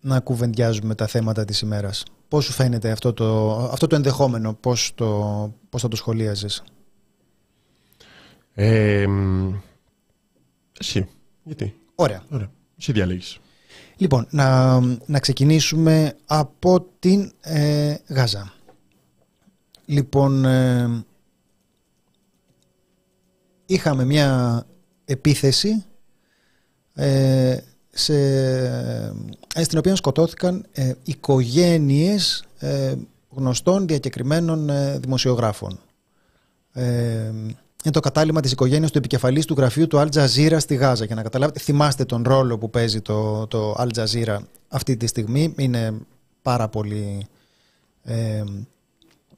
να 0.00 0.20
κουβεντιάζουμε 0.20 0.94
τα 0.94 1.06
θέματα 1.06 1.44
της 1.44 1.60
ημέρας; 1.60 2.04
Πώς 2.28 2.44
σου 2.44 2.52
φαίνεται 2.52 2.90
αυτό 2.90 3.12
το, 3.12 3.56
αυτό 3.72 3.86
το 3.86 3.96
ενδεχόμενο, 3.96 4.54
πώς, 4.54 4.92
το, 4.94 5.54
πώς 5.68 5.82
θα 5.82 5.88
το 5.88 5.96
σχολίαζες; 5.96 6.64
Ε, 8.54 9.06
εσύ. 10.78 11.08
Γιατί; 11.42 11.74
Ωραία. 11.94 12.22
Ωραία. 12.30 12.50
Εσύ 12.78 12.92
διαλέγεις. 12.92 13.38
Λοιπόν, 13.98 14.26
να, 14.30 14.80
να 15.06 15.18
ξεκινήσουμε 15.20 16.16
από 16.26 16.86
την 16.98 17.32
ε, 17.40 17.94
Γάζα. 18.08 18.52
Λοιπόν, 19.84 20.44
ε, 20.44 21.04
είχαμε 23.66 24.04
μια 24.04 24.62
επίθεση 25.04 25.84
ε, 26.94 27.58
σε, 27.90 28.14
ε, 29.54 29.62
στην 29.62 29.78
οποία 29.78 29.96
σκοτώθηκαν 29.96 30.66
ε, 30.72 30.92
οικογένειες 31.02 32.44
ε, 32.58 32.94
γνωστών 33.30 33.86
διακεκριμένων 33.86 34.70
δημοσιογράφων. 35.00 35.80
Είναι 37.84 37.94
το 37.94 38.00
κατάλημα 38.00 38.40
της 38.40 38.52
οικογένειας 38.52 38.90
του 38.90 38.98
επικεφαλής 38.98 39.44
του 39.44 39.54
γραφείου 39.54 39.86
του 39.86 39.98
Al 39.98 40.08
Jazeera 40.08 40.56
στη 40.58 40.74
Γάζα. 40.74 41.04
Για 41.04 41.14
να 41.14 41.22
καταλάβετε, 41.22 41.58
θυμάστε 41.58 42.04
τον 42.04 42.22
ρόλο 42.26 42.58
που 42.58 42.70
παίζει 42.70 43.00
το, 43.00 43.46
το 43.46 43.74
Al 43.78 43.88
Jazeera 43.96 44.38
αυτή 44.68 44.96
τη 44.96 45.06
στιγμή. 45.06 45.54
Είναι 45.56 45.94
πάρα 46.42 46.68
πολύ 46.68 47.26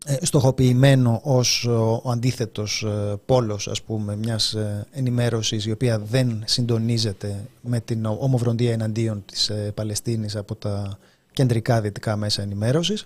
ε, 0.07 0.17
στοχοποιημένο 0.21 1.21
ως 1.25 1.65
ο 2.03 2.11
αντίθετος 2.11 2.83
ε, 2.83 3.17
πόλος 3.27 3.69
ας 3.69 3.83
πούμε 3.83 4.17
μιας 4.17 4.55
ε, 4.55 4.87
ενημέρωσης 4.91 5.67
η 5.67 5.71
οποία 5.71 5.99
δεν 5.99 6.43
συντονίζεται 6.45 7.45
με 7.61 7.81
την 7.81 8.05
ομοβροντία 8.05 8.73
εναντίον 8.73 9.25
της 9.25 9.51
Παλαιστίνης 9.75 10.37
από 10.37 10.55
τα 10.55 10.99
κεντρικά 11.33 11.81
δυτικά 11.81 12.17
μέσα 12.17 12.43
ενημέρωσης. 12.43 13.05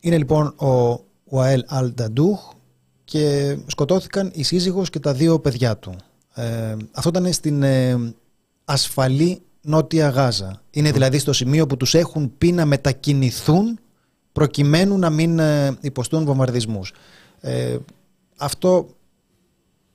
είναι 0.00 0.16
λοιπόν 0.16 0.46
ο 0.46 1.00
Ουαέλ 1.30 1.64
Αλ 1.66 1.92
Νταντούχ 1.94 2.52
και 3.04 3.56
σκοτώθηκαν 3.66 4.30
η 4.34 4.42
σύζυγος 4.42 4.90
και 4.90 4.98
τα 4.98 5.12
δύο 5.14 5.40
παιδιά 5.40 5.76
του. 5.76 5.94
αυτό 6.92 7.08
ήταν 7.08 7.32
στην 7.32 7.64
ασφαλή 8.64 9.40
Νότια 9.66 10.08
Γάζα. 10.08 10.62
Είναι 10.70 10.90
δηλαδή 10.90 11.18
στο 11.18 11.32
σημείο 11.32 11.66
που 11.66 11.76
τους 11.76 11.94
έχουν 11.94 12.32
πει 12.38 12.52
να 12.52 12.64
μετακινηθούν 12.64 13.78
προκειμένου 14.32 14.98
να 14.98 15.10
μην 15.10 15.38
ε, 15.38 15.76
υποστούν 15.80 16.24
βομβαρδισμούς. 16.24 16.92
Ε, 17.40 17.76
αυτό 18.36 18.86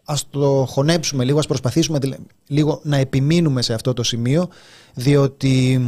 ας 0.04 0.30
το 0.30 0.66
χωνέψουμε 0.70 1.24
λίγο, 1.24 1.40
ας 1.40 1.48
προσπαθήσουμε 1.48 2.00
λίγο 2.48 2.80
να 2.84 2.98
επιμείνουμε 2.98 3.62
σε 3.62 3.74
αυτό 3.74 3.94
το 3.94 4.04
σημείο, 4.04 4.50
διότι 4.94 5.80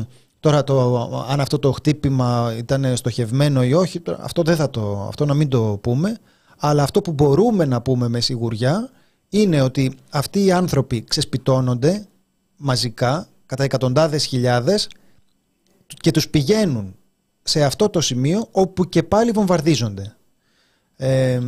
τώρα 0.44 0.64
το, 0.64 1.26
αν 1.30 1.40
αυτό 1.40 1.60
το 1.60 1.72
χτύπημα 1.72 2.54
ήταν 2.58 2.98
στοχευμένο 2.98 3.64
ή 3.64 3.74
όχι, 3.74 4.02
αυτό, 4.20 4.42
δεν 4.42 4.56
θα 4.56 4.70
το, 4.70 5.06
αυτό 5.08 5.26
να 5.26 5.34
μην 5.34 5.50
το 5.50 5.80
πούμε, 5.82 6.18
αλλά 6.58 6.84
αυτό 6.84 7.02
που 7.02 7.12
μπορούμε 7.12 7.66
να 7.66 7.82
πούμε 7.82 8.08
με 8.08 8.20
σιγουριά 8.20 8.90
είναι 9.30 9.62
ότι 9.62 9.96
αυτοί 10.10 10.46
οι 10.46 10.52
άνθρωποι 10.52 11.04
ξεσπιτώνονται 11.04 12.08
μαζικά 12.58 13.28
κατά 13.46 13.64
εκατοντάδες 13.64 14.26
χιλιάδες 14.26 14.88
και 15.88 16.12
τους 16.12 16.30
πηγαίνουν 16.30 16.96
σε 17.44 17.64
αυτό 17.64 17.90
το 17.90 18.02
σημείο 18.02 18.48
όπου 18.52 18.90
και 18.90 19.04
πάλι 19.04 19.32
βομβαρδίζονται. 19.32 20.16
Ε, 20.96 21.40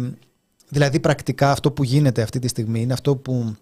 δηλαδή 0.70 1.00
πρακτικά 1.00 1.52
αυτό 1.52 1.72
που 1.72 1.84
γίνεται 1.84 2.22
αυτή 2.22 2.40
τη 2.40 2.48
στιγμή 2.48 2.82
είναι 2.82 2.94
αυτό 2.94 3.16
που, 3.16 3.56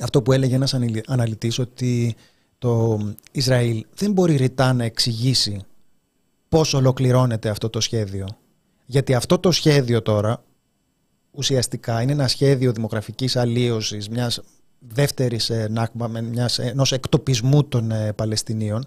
αυτό 0.00 0.22
που 0.22 0.32
έλεγε 0.32 0.54
ένας 0.54 0.74
αναλυτής 1.06 1.58
ότι 1.58 2.16
το 2.58 3.00
Ισραήλ 3.32 3.86
δεν 3.94 4.12
μπορεί 4.12 4.36
ρητά 4.36 4.72
να 4.72 4.84
εξηγήσει 4.84 5.60
πώς 6.48 6.74
ολοκληρώνεται 6.74 7.48
αυτό 7.48 7.70
το 7.70 7.80
σχέδιο. 7.80 8.26
Γιατί 8.86 9.14
αυτό 9.14 9.38
το 9.38 9.50
σχέδιο 9.50 10.02
τώρα 10.02 10.42
ουσιαστικά 11.30 12.02
είναι 12.02 12.12
ένα 12.12 12.28
σχέδιο 12.28 12.72
δημογραφικής 12.72 13.36
αλλίωσης 13.36 14.08
μιας 14.08 14.40
δεύτερης 14.78 15.50
ε, 15.50 15.68
νάκμα, 15.70 16.08
μιας, 16.08 16.58
ενός 16.58 16.92
εκτοπισμού 16.92 17.64
των 17.64 17.90
ε, 17.90 18.12
Παλαιστινίων 18.12 18.86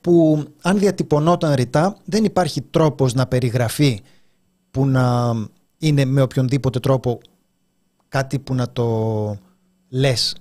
που 0.00 0.44
αν 0.62 0.78
διατυπωνόταν 0.78 1.54
ρητά 1.54 1.96
δεν 2.04 2.24
υπάρχει 2.24 2.60
τρόπος 2.62 3.14
να 3.14 3.26
περιγραφεί 3.26 4.00
που 4.70 4.86
να 4.86 5.34
είναι 5.78 6.04
με 6.04 6.22
οποιονδήποτε 6.22 6.80
τρόπο 6.80 7.20
κάτι 8.08 8.38
που 8.38 8.54
να 8.54 8.70
το 8.70 9.38
λες 9.88 10.36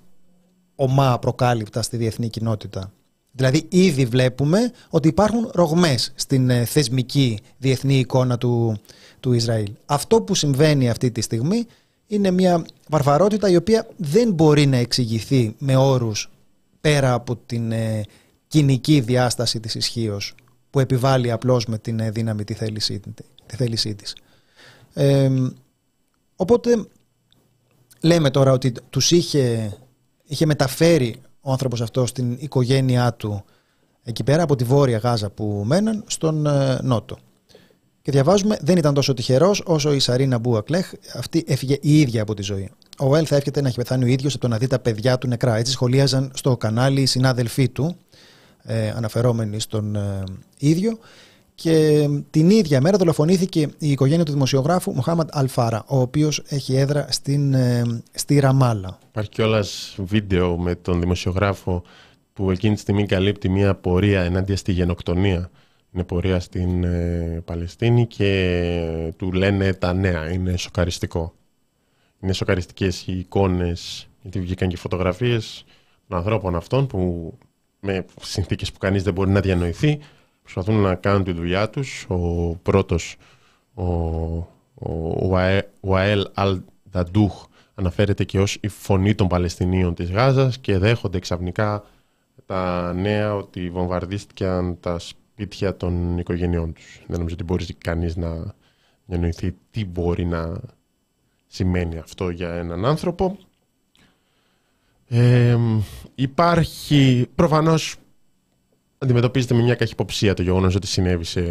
ομά 0.75 1.20
προκάλυπτα 1.20 1.82
στη 1.82 1.98
διεθνή 1.98 2.30
κοινότητα. 2.30 2.92
Δηλαδή 3.32 3.65
ήδη 3.70 4.06
βλέπουμε 4.06 4.72
ότι 4.89 5.08
υπάρχουν 5.08 5.50
ρογμές 5.53 6.12
στην 6.15 6.50
ε, 6.50 6.65
θεσμική 6.65 7.39
διεθνή 7.58 8.00
εικόνα 8.00 8.38
του, 8.38 8.77
του 9.20 9.34
Ισραήλ. 9.34 9.72
Αυτό 9.86 10.22
που 10.22 10.36
συμβαίνει 10.36 10.89
αυτή 10.89 11.12
τη 11.12 11.22
στιγμή 11.22 11.65
είναι 12.08 12.32
μια 12.32 12.65
βαρβαρότητα 12.89 13.50
η 13.50 13.56
οποία 13.56 13.88
δεν 13.98 14.32
μπορεί 14.32 14.65
να 14.65 14.77
εξηγηθεί 14.77 15.56
με 15.58 15.75
όρους 15.75 16.30
πέρα 16.82 17.13
από 17.13 17.36
την 17.36 17.72
ε, 17.72 18.03
κοινική 18.48 19.00
διάσταση 19.00 19.60
της 19.60 19.75
ισχύως 19.75 20.36
που 20.70 20.80
επιβάλλει 20.80 21.32
απλώς 21.32 21.65
με 21.65 21.77
την 21.77 22.00
ε, 22.00 22.12
δύναμη 22.12 22.44
τη 22.44 22.53
θέλησή, 22.53 23.00
τη 23.46 23.56
θέλησή 23.56 23.96
της. 23.96 24.15
οπότε 26.36 26.86
λέμε 28.01 28.30
τώρα 28.30 28.51
ότι 28.51 28.74
τους 28.89 29.12
είχε, 29.12 29.74
είχε 30.34 30.46
μεταφέρει 30.46 31.16
ο 31.42 31.52
άνθρωπος 31.52 31.82
αυτός 31.82 32.10
στην 32.10 32.38
οικογένειά 32.40 33.13
του 33.13 33.44
εκεί 34.04 34.24
πέρα 34.24 34.44
από 34.44 34.56
τη 34.56 34.63
Βόρεια 34.63 34.98
Γάζα 34.98 35.30
που 35.30 35.63
μέναν 35.66 36.04
στον 36.08 36.46
ε, 36.46 36.80
Νότο. 36.82 37.18
Και 38.02 38.12
διαβάζουμε, 38.12 38.58
δεν 38.62 38.78
ήταν 38.78 38.94
τόσο 38.94 39.13
τυχερός 39.13 39.62
όσο 39.66 39.94
η 39.94 40.00
Σαρίνα 40.00 40.38
Μπούακλεχ. 40.38 40.92
Αυτή 41.16 41.44
έφυγε 41.48 41.78
η 41.82 42.00
ίδια 42.00 42.22
από 42.22 42.34
τη 42.34 42.42
ζωή. 42.42 42.72
Ο 43.00 43.16
Ελ 43.16 43.25
θα 43.28 43.36
εύχεται 43.36 43.62
να 43.62 43.68
έχει 43.68 43.78
πεθάνει 43.78 44.04
ο 44.04 44.08
ίδιος 44.08 44.34
από 44.34 44.42
το 44.42 44.48
να 44.48 44.58
δει 44.58 44.68
τα 44.68 44.80
παιδιά 44.80 45.18
του 45.18 45.28
νεκρά. 45.28 45.56
Έτσι 45.56 45.72
σχολίαζαν 45.72 46.32
στο 46.34 46.58
κανάλι 46.58 47.02
οι 47.02 47.06
συνάδελφοί 47.06 47.70
του, 47.70 47.96
ε, 48.63 48.90
αναφερόμενοι 48.90 49.60
στον 49.60 49.96
ε, 49.96 50.24
ίδιο. 50.58 50.98
Και 51.55 52.07
την 52.29 52.50
ίδια 52.50 52.81
μέρα 52.81 52.98
δολοφονήθηκε 52.98 53.60
η 53.77 53.91
οικογένεια 53.91 54.25
του 54.25 54.31
δημοσιογράφου 54.31 54.93
Μοχάμαντ 54.93 55.29
Αλφάρα, 55.31 55.83
ο 55.88 56.00
οποίος 56.00 56.43
έχει 56.48 56.75
έδρα 56.75 57.07
στην, 57.10 57.53
ε, 57.53 58.01
στη 58.12 58.39
Ραμάλα. 58.39 58.98
Υπάρχει 59.10 59.29
κιόλας 59.29 59.95
βίντεο 59.98 60.57
με 60.57 60.75
τον 60.75 61.00
δημοσιογράφο 61.00 61.83
που 62.33 62.51
εκείνη 62.51 62.74
τη 62.74 62.79
στιγμή 62.79 63.05
καλύπτει 63.05 63.50
μια 63.50 63.75
πορεία 63.75 64.22
ενάντια 64.22 64.57
στη 64.57 64.72
γενοκτονία. 64.72 65.50
Είναι 65.91 66.03
πορεία 66.03 66.39
στην 66.39 66.83
ε, 66.83 67.41
Παλαιστίνη 67.45 68.07
και 68.07 69.13
του 69.17 69.31
λένε 69.31 69.74
τα 69.74 69.93
νέα. 69.93 70.31
Είναι 70.31 70.57
σοκαριστικό. 70.57 71.33
Είναι 72.19 72.33
σοκαριστικές 72.33 73.07
οι 73.07 73.17
εικόνες, 73.17 74.07
γιατί 74.22 74.39
βγήκαν 74.39 74.67
και 74.67 74.77
φωτογραφίες 74.77 75.65
των 76.07 76.17
ανθρώπων 76.17 76.55
αυτών 76.55 76.88
που 76.88 77.33
με 77.79 78.05
συνθήκες 78.22 78.72
που 78.72 78.77
κανείς 78.77 79.03
δεν 79.03 79.13
μπορεί 79.13 79.29
να 79.29 79.39
διανοηθεί 79.39 80.00
προσπαθούν 80.43 80.75
να 80.75 80.95
κάνουν 80.95 81.23
τη 81.23 81.31
δουλειά 81.31 81.69
τους. 81.69 82.05
Ο 82.09 82.55
πρώτος, 82.55 83.15
ο 83.73 84.47
ο 85.79 85.95
Αέλ 85.97 86.27
Αλ 86.33 86.62
Νταντούχ 86.91 87.45
αναφέρεται 87.75 88.23
και 88.23 88.39
ως 88.39 88.57
η 88.62 88.67
φωνή 88.67 89.15
των 89.15 89.27
Παλαιστινίων 89.27 89.93
της 89.93 90.12
Γάζας 90.12 90.59
και 90.59 90.77
δέχονται 90.77 91.19
ξαφνικά 91.19 91.83
τα 92.45 92.93
νέα 92.93 93.35
ότι 93.35 93.69
βομβαρδίστηκαν 93.69 94.77
τα 94.79 95.00
σπίτια 95.00 95.77
των 95.77 96.17
οικογενειών 96.17 96.73
τους. 96.73 97.01
Δεν 97.07 97.17
νομίζω 97.17 97.35
ότι 97.35 97.43
μπορεί 97.43 97.73
κανείς 97.73 98.15
να 98.15 98.53
εννοηθεί 99.07 99.55
τι 99.71 99.85
μπορεί 99.85 100.25
να 100.25 100.59
σημαίνει 101.47 101.97
αυτό 101.97 102.29
για 102.29 102.53
έναν 102.53 102.85
άνθρωπο. 102.85 103.38
Ε, 105.07 105.57
υπάρχει 106.15 107.27
προφανώς 107.35 107.95
αντιμετωπίζεται 109.03 109.53
με 109.53 109.62
μια 109.62 109.75
καχυποψία 109.75 110.33
το 110.33 110.41
γεγονός 110.41 110.75
ότι 110.75 110.88
συνέβη 110.88 111.24
σε 111.24 111.41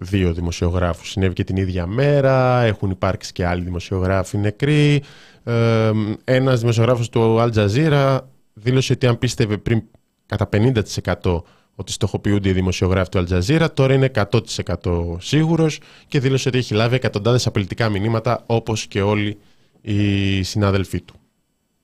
δύο 0.00 0.32
δημοσιογράφους. 0.32 1.10
Συνέβη 1.10 1.34
και 1.34 1.44
την 1.44 1.56
ίδια 1.56 1.86
μέρα, 1.86 2.62
έχουν 2.62 2.90
υπάρξει 2.90 3.32
και 3.32 3.46
άλλοι 3.46 3.62
δημοσιογράφοι 3.62 4.38
νεκροί. 4.38 5.02
Ε, 5.44 5.90
ένας 6.24 6.60
δημοσιογράφος 6.60 7.08
του 7.08 7.36
Al 7.40 7.52
Jazeera 7.52 8.18
δήλωσε 8.52 8.92
ότι 8.92 9.06
αν 9.06 9.18
πίστευε 9.18 9.56
πριν 9.56 9.82
κατά 10.26 10.48
50% 10.52 11.42
ότι 11.74 11.92
στοχοποιούνται 11.92 12.48
οι 12.48 12.52
δημοσιογράφοι 12.52 13.08
του 13.08 13.24
Al 13.26 13.32
Jazeera, 13.32 13.66
τώρα 13.74 13.94
είναι 13.94 14.10
100% 14.14 15.16
σίγουρος 15.18 15.80
και 16.06 16.20
δήλωσε 16.20 16.48
ότι 16.48 16.58
έχει 16.58 16.74
λάβει 16.74 16.94
εκατοντάδες 16.94 17.46
απειλητικά 17.46 17.88
μηνύματα 17.88 18.42
όπως 18.46 18.86
και 18.86 19.02
όλοι 19.02 19.38
οι 19.80 20.42
συνάδελφοί 20.42 21.00
του. 21.00 21.14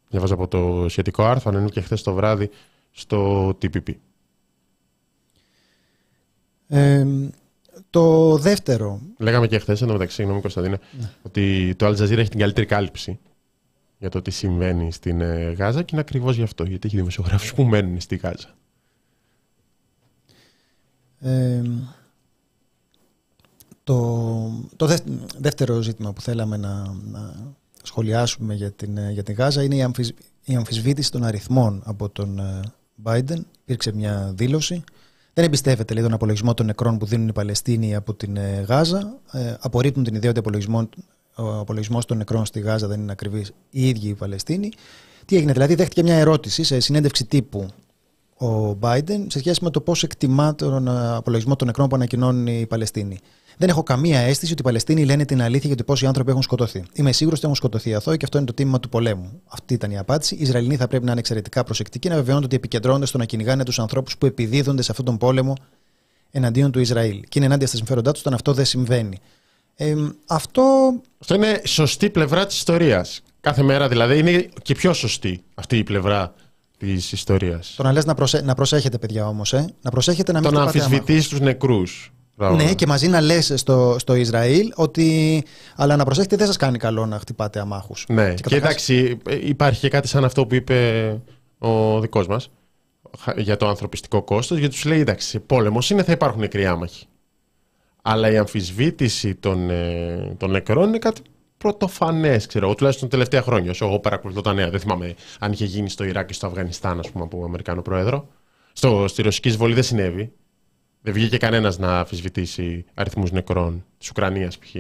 Διαβάζω 0.09 0.35
από 0.35 0.49
το 0.49 0.87
σχετικό 0.89 1.25
άρθρο, 1.25 1.59
αν 1.59 1.69
και 1.69 1.81
χθες 1.81 2.03
το 2.03 2.15
βράδυ 2.15 2.51
στο 2.91 3.49
TPP. 3.63 3.93
Ε, 6.69 7.07
το 7.91 8.37
δεύτερο. 8.37 9.01
Λέγαμε 9.19 9.47
και 9.47 9.59
χθες, 9.59 9.83
ενώ 9.83 9.93
μεταξύ, 9.93 10.15
συγγνώμη 10.15 10.41
Κωνσταντίνε, 10.41 10.79
ναι. 10.99 11.11
ότι 11.23 11.75
το 11.77 11.87
Al 11.87 11.91
Jazeera 11.91 12.19
έχει 12.19 12.29
την 12.29 12.39
καλύτερη 12.39 12.67
κάλυψη 12.67 13.19
για 13.99 14.09
το 14.09 14.23
τι 14.23 14.31
συμβαίνει 14.31 14.93
στην 14.93 15.21
ε, 15.21 15.51
Γάζα 15.51 15.83
και 15.83 15.89
είναι 15.93 16.01
ακριβώς 16.01 16.37
γι' 16.37 16.43
αυτό, 16.43 16.65
γιατί 16.65 16.87
έχει 16.87 16.97
δημοσιογράφους 16.97 17.55
που 17.55 17.63
μένουν 17.63 18.01
στη 18.01 18.17
Γάζα. 18.17 18.55
Ε, 21.21 21.63
το, 23.85 24.69
το 24.77 24.89
δεύτερο 25.39 25.81
ζήτημα 25.81 26.13
που 26.13 26.21
θέλαμε 26.21 26.57
να, 26.57 26.97
να 27.05 27.35
σχολιάσουμε 27.83 28.55
για 28.55 28.71
την, 28.71 28.97
ε, 28.97 29.11
για 29.13 29.23
την 29.23 29.35
Γάζα 29.35 29.63
είναι 29.63 29.77
η, 29.77 29.83
αμφισ, 29.83 30.13
η 30.45 30.55
αμφισβήτηση 30.57 31.11
των 31.11 31.25
αριθμών 31.25 31.83
από 31.85 32.09
τον 32.09 32.41
Biden. 33.03 33.41
Υπήρξε 33.63 33.93
μια 33.93 34.33
δήλωση 34.35 34.85
δεν 35.39 35.47
εμπιστεύεται 35.47 35.95
λέει, 35.95 36.03
τον 36.03 36.13
απολογισμό 36.13 36.55
των 36.55 36.67
νεκρών 36.67 36.99
που 36.99 37.07
δίνουν 37.07 37.29
οι 37.29 37.33
Παλαιστίνοι 37.33 37.95
από 37.95 38.15
την 38.15 38.37
ε, 38.37 38.65
Γάζα. 38.69 39.19
Ε, 39.33 39.55
απορρίπτουν 39.61 40.05
την 40.05 40.15
ιδέα 40.15 40.31
ότι 40.31 40.69
ο 41.35 41.59
απολογισμό 41.59 42.01
των 42.01 42.17
νεκρών 42.17 42.47
στη 42.47 42.61
Γάζα 42.61 42.87
δεν 42.87 43.01
είναι 43.01 43.13
ακριβή 43.13 43.47
οι 43.71 43.89
ίδιοι 43.89 44.09
οι 44.09 44.15
Παλαιστίνοι. 44.15 44.73
Τι 45.25 45.37
έγινε, 45.37 45.53
δηλαδή, 45.53 45.75
δέχτηκε 45.75 46.03
μια 46.03 46.15
ερώτηση 46.15 46.63
σε 46.63 46.81
συνέντευξη 46.81 47.25
τύπου 47.25 47.67
ο 48.39 48.79
Biden 48.81 49.27
σε 49.27 49.39
σχέση 49.39 49.65
με 49.65 49.71
το 49.71 49.81
πώς 49.81 50.03
εκτιμά 50.03 50.55
τον 50.55 50.89
ε, 50.89 51.17
απολογισμό 51.17 51.57
των 51.57 51.67
νεκρών 51.67 51.89
που 51.89 51.97
ανακοινώνουν 51.97 52.47
οι 52.47 52.67
Παλαιστίνοι. 52.67 53.19
Δεν 53.59 53.69
έχω 53.69 53.83
καμία 53.83 54.21
αίσθηση 54.21 54.53
ότι 54.53 54.61
οι 54.61 54.65
Παλαιστίνοι 54.65 55.05
λένε 55.05 55.25
την 55.25 55.43
αλήθεια 55.43 55.67
για 55.67 55.77
το 55.77 55.85
πόσοι 55.85 56.07
άνθρωποι 56.07 56.31
έχουν 56.31 56.43
σκοτωθεί. 56.43 56.85
Είμαι 56.93 57.13
σίγουρος 57.13 57.39
ότι 57.39 57.47
έχουν 57.47 57.59
σκοτωθεί 57.59 57.95
αθώοι 57.95 58.17
και 58.17 58.25
αυτό 58.25 58.39
είναι 58.39 58.47
το 58.47 58.53
τίμημα 58.53 58.81
του 58.81 58.89
πολέμου. 58.89 59.41
Αυτή 59.47 59.75
ήταν 59.75 59.91
η 59.91 59.99
απάντηση. 59.99 60.35
Οι 60.35 60.39
Ισραηλοί 60.41 60.77
θα 60.77 60.89
πρέπει 60.89 61.05
να 61.05 61.11
είναι 61.11 61.21
εξαιρετικά 61.21 61.65
προσεκτικοί 61.65 62.09
να 62.09 62.15
βεβαιώνονται 62.15 62.47
ότι 62.47 62.57
επικεντρώνονται 62.57 63.07
στο 63.07 63.19
να 63.19 63.25
κυνηγάνε 63.25 63.65
τους 63.65 63.79
ανθρώπους 63.79 64.19
που 64.19 64.27
επιδίδονται 64.27 64.83
σε 64.83 64.91
αυτόν 64.91 65.07
τον 65.07 65.17
πόλεμο 65.17 65.55
εναντίον 66.31 66.71
του 66.71 66.79
Ισραήλ. 66.79 67.21
Και 67.21 67.39
είναι 67.39 67.47
ενάντια 67.47 67.67
στα 67.67 67.77
συμφέροντά 67.77 68.13
τους 68.13 68.21
όταν 68.21 68.35
αυτό 68.35 68.53
δεν 68.53 68.65
συμβαίνει. 68.65 69.19
Ε, 69.75 69.95
αυτό... 70.27 70.63
αυτό 71.19 71.35
είναι 71.35 71.61
σωστή 71.65 72.11
πλευρά 72.11 72.47
της 72.47 72.57
ιστορίας. 72.57 73.23
Κάθε 73.41 73.63
μέρα 73.63 73.89
δηλαδή 73.89 74.19
είναι 74.19 74.49
και 74.63 74.75
πιο 74.75 74.93
σωστή 74.93 75.43
αυτή 75.55 75.77
η 75.79 75.85
πλευρά 75.85 76.35
της 76.79 77.13
ιστορίας. 77.13 77.75
Το 77.77 77.83
να 77.83 77.93
λες 77.93 78.05
να, 78.05 78.15
προσε... 78.15 78.41
να 78.41 78.55
προσέχετε, 78.55 78.99
παιδιά 78.99 79.29
όμως, 79.29 79.53
ε; 79.53 79.75
να 79.83 79.91
προσέχετε 79.91 80.33
να 80.33 80.41
μην 80.41 80.51
Το 80.51 80.55
να 80.57 80.63
αμφισβητείς 80.63 81.29
τους 81.29 81.41
νεκρούς. 81.41 82.13
Ναι, 82.39 82.75
και 82.75 82.87
μαζί 82.87 83.09
να 83.09 83.21
λες 83.21 83.53
στο, 83.57 83.97
στο 83.99 84.15
Ισραήλ 84.15 84.73
ότι. 84.75 85.43
Αλλά 85.77 85.97
να 85.97 86.05
προσέχετε, 86.05 86.37
δεν 86.37 86.47
σας 86.47 86.57
κάνει 86.57 86.79
καλό 86.79 87.07
να 87.07 87.19
χτυπάτε 87.19 87.61
αμάχους. 87.61 88.05
Ναι, 88.09 88.35
και, 88.35 88.43
και 88.47 88.57
εντάξει, 88.57 89.19
υπάρχει 89.41 89.81
και 89.81 89.89
κάτι 89.89 90.09
σαν 90.09 90.25
αυτό 90.25 90.47
που 90.47 90.55
είπε 90.55 91.21
ο 91.59 92.01
δικός 92.01 92.27
μας 92.27 92.51
για 93.37 93.57
το 93.57 93.69
ανθρωπιστικό 93.69 94.23
κόστος, 94.23 94.59
γιατί 94.59 94.75
τους 94.75 94.85
λέει: 94.85 95.01
Εντάξει, 95.01 95.39
πόλεμο 95.39 95.79
είναι, 95.91 96.03
θα 96.03 96.13
υπάρχουν 96.13 96.41
νεκροί 96.41 96.67
άμαχοι. 96.67 97.07
Αλλά 98.03 98.31
η 98.31 98.37
αμφισβήτηση 98.37 99.35
των, 99.35 99.71
ε, 99.71 100.35
των 100.37 100.51
νεκρών 100.51 100.89
είναι 100.89 100.99
κάτι 100.99 101.21
πρωτοφανές, 101.59 102.47
ξέρω 102.47 102.67
εγώ, 102.67 102.75
τουλάχιστον 102.75 103.09
τα 103.09 103.17
τελευταία 103.17 103.43
χρόνια. 103.43 103.71
Όσο 103.71 103.87
εγώ 103.87 103.99
παρακολουθώ 103.99 104.41
τα 104.41 104.53
νέα. 104.53 104.71
Δεν 104.71 104.81
θυμάμαι 104.81 105.15
αν 105.39 105.53
είχε 105.53 105.65
γίνει 105.65 105.89
στο 105.89 106.05
Ιράκ 106.05 106.27
και 106.27 106.33
στο 106.33 106.47
Αφγανιστάν, 106.47 106.99
ας 106.99 107.11
πούμε, 107.11 107.25
από 107.25 107.45
Αμερικάνο 107.45 107.83
πρόεδρο. 107.83 108.29
Στο, 108.73 109.09
στη 109.09 109.23
ρωσική 109.23 109.49
εισβολή 109.49 109.75
δεν 109.75 109.83
συνέβη. 109.83 110.33
Δεν 111.01 111.13
βγήκε 111.13 111.37
κανένας 111.37 111.79
να 111.79 111.99
αμφισβητήσει 111.99 112.85
αριθμούς 112.95 113.33
νεκρών 113.33 113.85
της 113.99 114.11
Ουκρανίας, 114.11 114.59
π.χ. 114.59 114.75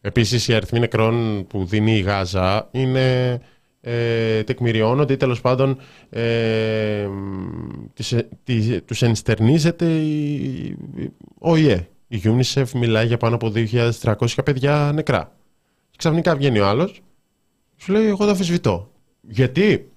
Επίσης, 0.00 0.48
οι 0.48 0.54
αριθμοί 0.54 0.78
νεκρών 0.78 1.46
που 1.46 1.64
δίνει 1.64 1.96
η 1.96 2.00
Γάζα 2.00 2.68
είναι. 2.70 3.40
Ε, 3.82 4.42
τεκμηριώνονται 4.42 5.12
ή 5.12 5.16
τέλος 5.16 5.40
πάντων 5.40 5.78
ε, 6.10 7.08
τους 8.84 9.02
ενστερνίζεται 9.02 9.86
η, 9.86 10.76
ο 11.38 11.56
ΙΕ. 11.56 11.88
Η 12.08 12.20
UNICEF 12.24 12.64
μιλάει 12.74 13.06
για 13.06 13.16
πάνω 13.16 13.34
από 13.34 13.52
2.300 13.54 14.26
παιδιά 14.44 14.90
νεκρά. 14.94 15.36
Ξαφνικά 15.96 16.36
βγαίνει 16.36 16.58
ο 16.58 16.66
άλλος, 16.66 17.02
σου 17.76 17.92
λέει: 17.92 18.06
Εγώ 18.06 18.24
το 18.24 18.30
αμφισβητώ. 18.30 18.90
Γιατί; 19.20 19.90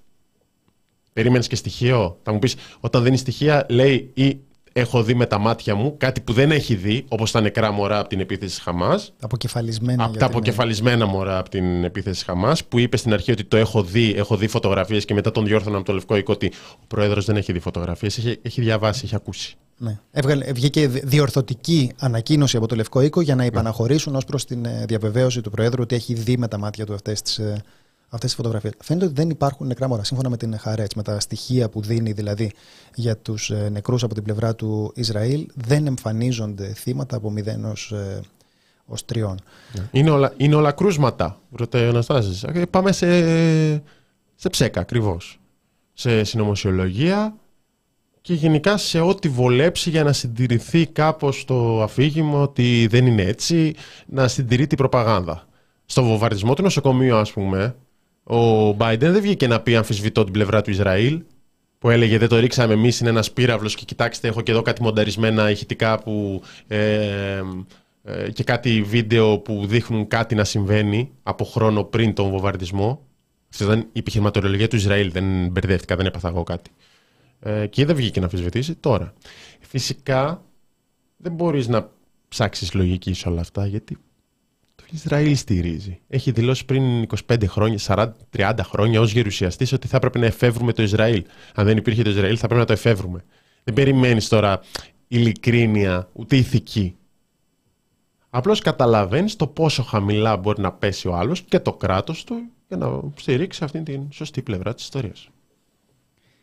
Περίμενες 1.14 1.48
και 1.48 1.56
στοιχείο. 1.56 2.20
Θα 2.24 2.32
μου 2.32 2.40
πεις: 2.40 2.56
Όταν 2.80 3.04
δίνεις 3.04 3.20
στοιχεία, 3.20 3.66
λέει 3.70 4.12
ή 4.14 4.40
έχω 4.74 5.04
δει 5.04 5.14
με 5.14 5.26
τα 5.26 5.38
μάτια 5.38 5.76
μου 5.76 5.98
κάτι 5.98 6.22
που 6.22 6.34
δεν 6.34 6.52
έχει 6.52 6.76
δει, 6.76 7.06
όπως 7.08 7.32
τα 7.32 7.42
νεκρά 7.42 7.72
μωρά 7.72 8.00
από 8.00 8.10
την 8.10 8.20
επίθεση 8.20 8.62
Χαμάς. 8.62 9.14
Αποκεφαλισμένα. 9.20 10.04
Από 10.04 10.18
τα 10.18 10.26
αποκεφαλισμένα 10.26 11.06
μωρά 11.06 11.38
από 11.38 11.50
την 11.50 11.84
επίθεση 11.84 12.26
Χαμάς, 12.26 12.64
που 12.64 12.80
είπε 12.80 12.98
στην 12.98 13.14
αρχή 13.14 13.32
ότι 13.32 13.44
το 13.44 13.58
έχω 13.58 13.84
δει, 13.84 14.14
έχω 14.18 14.38
δει 14.38 14.48
φωτογραφίες 14.48 15.06
και 15.06 15.14
μετά 15.14 15.32
τον 15.32 15.46
διόρθωνα 15.46 15.78
από 15.78 15.86
το 15.86 15.94
Λευκό 15.94 16.16
Οίκο 16.16 16.34
ότι 16.34 16.52
ο 16.76 16.86
πρόεδρος 16.88 17.26
δεν 17.26 17.36
έχει 17.36 17.52
δει 17.52 17.60
φωτογραφίες, 17.60 18.18
έχει, 18.18 18.40
έχει 18.42 18.62
διαβάσει, 18.62 19.02
έχει 19.06 19.16
ακούσει. 19.16 19.56
Ναι. 19.78 20.00
Έβγαλε, 20.12 20.52
βγήκε 20.52 20.88
διορθωτική 20.88 21.92
ανακοίνωση 21.98 22.58
από 22.58 22.68
το 22.68 22.76
Λευκό 22.76 23.02
Οίκο 23.02 23.22
για 23.22 23.36
να 23.36 23.46
υπαναχωρήσουν 23.46 24.16
ως 24.16 24.26
προς 24.26 24.46
την 24.46 24.66
ε, 24.66 24.86
διαβεβαίωση 24.88 25.42
του 25.42 25.50
Προέδρου 25.50 25.82
ότι 25.82 25.96
έχει 25.96 26.14
δει 26.14 26.38
με 26.38 26.48
τα 26.48 26.58
μάτια 26.58 26.86
του 26.86 26.94
αυτές 26.94 27.22
τις 27.22 27.38
ε, 27.38 27.64
αυτές 28.14 28.30
τις 28.30 28.36
φωτογραφίες. 28.36 28.74
Φαίνεται 28.84 29.06
ότι 29.06 29.14
δεν 29.14 29.30
υπάρχουν 29.30 29.68
νεκρά 29.68 29.88
μωρά. 29.88 30.04
Σύμφωνα 30.04 30.30
με 30.30 30.38
την 30.38 30.58
Χαρέτ, 30.58 30.94
με 30.94 31.04
τα 31.04 31.20
στοιχεία 31.20 31.70
που 31.70 31.82
δίνει 31.82 32.12
δηλαδή 32.12 32.52
για 32.96 33.18
τους 33.18 33.50
ε, 33.50 33.70
νεκρούς 33.72 34.04
από 34.04 34.14
την 34.14 34.24
πλευρά 34.24 34.56
του 34.56 34.92
Ισραήλ, 34.96 35.48
δεν 35.54 35.88
εμφανίζονται 35.88 36.74
θύματα 36.74 37.16
από 37.16 37.34
0 37.38 37.72
ως 38.86 39.06
3. 39.14 39.36
Είναι 39.92 40.10
όλα, 40.10 40.34
είναι 40.38 40.56
όλα 40.56 40.72
κρούσματα, 40.72 41.40
ρωτάει 41.52 41.86
ο 41.86 41.90
Αναστάσης. 41.90 42.46
Πάμε 42.70 42.92
σε, 42.92 43.08
σε 44.36 44.50
ψέκα 44.50 44.80
ακριβώς. 44.80 45.40
Σε 45.94 46.24
συνωμοσιολογία, 46.24 47.36
και 48.24 48.34
γενικά 48.34 48.78
σε 48.78 49.00
ό,τι 49.00 49.30
βολέψει 49.30 49.90
για 49.90 50.04
να 50.04 50.14
συντηρηθεί 50.14 50.86
κάπως 50.86 51.46
το 51.46 51.84
αφήγημα 51.84 52.42
ότι 52.42 52.88
δεν 52.90 53.06
είναι 53.06 53.22
έτσι, 53.22 53.76
να 54.06 54.28
συντηρεί 54.28 54.68
την 54.68 54.78
προπαγάνδα. 54.78 55.48
Στο 55.86 56.04
βομβαρδισμό 56.04 56.54
του 56.54 56.62
νοσοκομείου, 56.62 57.16
ας 57.16 57.32
πούμε, 57.32 57.76
ο 58.24 58.70
Biden 58.70 58.98
δεν 58.98 59.22
βγήκε 59.22 59.48
να 59.48 59.62
πει 59.62 59.76
αμφισβητώ 59.76 60.24
την 60.24 60.34
πλευρά 60.34 60.62
του 60.62 60.70
Ισραήλ, 60.70 61.22
που 61.80 61.90
έλεγε 61.90 62.18
δεν 62.18 62.30
το 62.30 62.40
ρίξαμε 62.40 62.74
εμείς, 62.74 63.00
είναι 63.00 63.10
ένας 63.10 63.32
πύραυλος 63.32 63.76
και 63.76 63.86
κοιτάξτε 63.86 64.28
έχω 64.28 64.42
και 64.42 64.52
εδώ 64.52 64.62
κάτι 64.62 64.82
μονταρισμένα 64.82 65.50
ηχητικά 65.50 66.00
που, 66.00 66.42
ε, 66.68 67.42
ε, 68.04 68.32
και 68.32 68.44
κάτι 68.44 68.82
βίντεο 68.82 69.40
που 69.40 69.66
δείχνουν 69.68 70.08
κάτι 70.08 70.36
να 70.36 70.44
συμβαίνει 70.44 71.12
από 71.24 71.44
χρόνο 71.44 71.84
πριν 71.84 72.14
τον 72.14 72.30
βομβαρδισμό. 72.30 73.06
Αυτή 73.52 73.64
ήταν 73.64 73.80
η 73.80 74.00
επιχειρηματολογία 74.00 74.68
του 74.68 74.76
Ισραήλ, 74.76 75.12
δεν 75.12 75.48
μπερδεύτηκα, 75.48 75.96
δεν 75.96 76.06
έπαθα 76.06 76.28
εγώ 76.28 76.44
κάτι. 76.44 76.70
Ε, 77.40 77.68
και 77.68 77.86
δεν 77.86 77.96
βγήκε 77.96 78.20
να 78.20 78.26
αμφισβητήσει 78.26 78.76
τώρα. 78.76 79.14
Φυσικά 79.60 80.44
δεν 81.18 81.32
μπορείς 81.32 81.68
να 81.68 81.90
ψάξεις 82.28 82.74
λογική 82.74 83.14
σε 83.14 83.30
όλα 83.30 83.42
αυτά 83.42 83.66
γιατί 83.66 83.98
το 84.76 84.84
Ισραήλ 84.92 85.36
στηρίζει. 85.36 86.00
Έχει 86.08 86.32
δηλώσει 86.32 86.66
πριν 86.66 87.08
25 87.28 87.48
χρόνια, 87.48 87.78
40, 87.82 88.08
30 88.38 88.54
χρόνια 88.64 89.02
ως 89.02 89.12
γερουσιαστής 89.12 89.74
ότι 89.74 89.88
θα 89.88 89.98
έπρεπε 89.98 90.20
να 90.20 90.26
εφεύρουμε 90.26 90.74
το 90.74 90.82
Ισραήλ. 90.84 91.24
Αν 91.56 91.66
δεν 91.66 91.78
υπήρχε 91.78 92.04
το 92.04 92.10
Ισραήλ 92.10 92.36
θα 92.40 92.46
πρέπει 92.46 92.60
να 92.60 92.66
το 92.68 92.74
εφεύρουμε. 92.74 93.24
Δεν 93.64 93.74
περιμένεις 93.74 94.28
τώρα 94.28 94.60
ειλικρίνεια 95.08 96.10
ούτε 96.14 96.36
ηθική. 96.36 96.96
Απλώς 98.30 98.60
καταλαβαίνεις 98.60 99.36
το 99.36 99.48
πόσο 99.48 99.84
χαμηλά 99.84 100.38
μπορεί 100.38 100.62
να 100.62 100.72
πέσει 100.72 101.08
ο 101.08 101.16
άλλος 101.16 101.42
και 101.42 101.60
το 101.60 101.74
κράτος 101.74 102.24
του 102.24 102.36
για 102.68 102.78
να 102.78 103.02
στηρίξει 103.16 103.64
αυτή 103.64 103.82
την 103.82 104.02
σωστή 104.12 104.42
πλευρά 104.42 104.74
της 104.74 104.84
ιστορίας. 104.84 105.30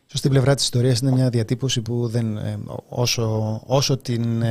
Σωστή 0.07 0.29
πλευρά 0.29 0.55
της 0.55 0.63
ιστορίας 0.63 0.99
είναι 0.99 1.11
μια 1.11 1.29
διατύπωση 1.29 1.81
που 1.81 2.07
δεν, 2.07 2.37
ε, 2.37 2.59
όσο, 2.89 3.61
όσο 3.65 3.97
την 3.97 4.41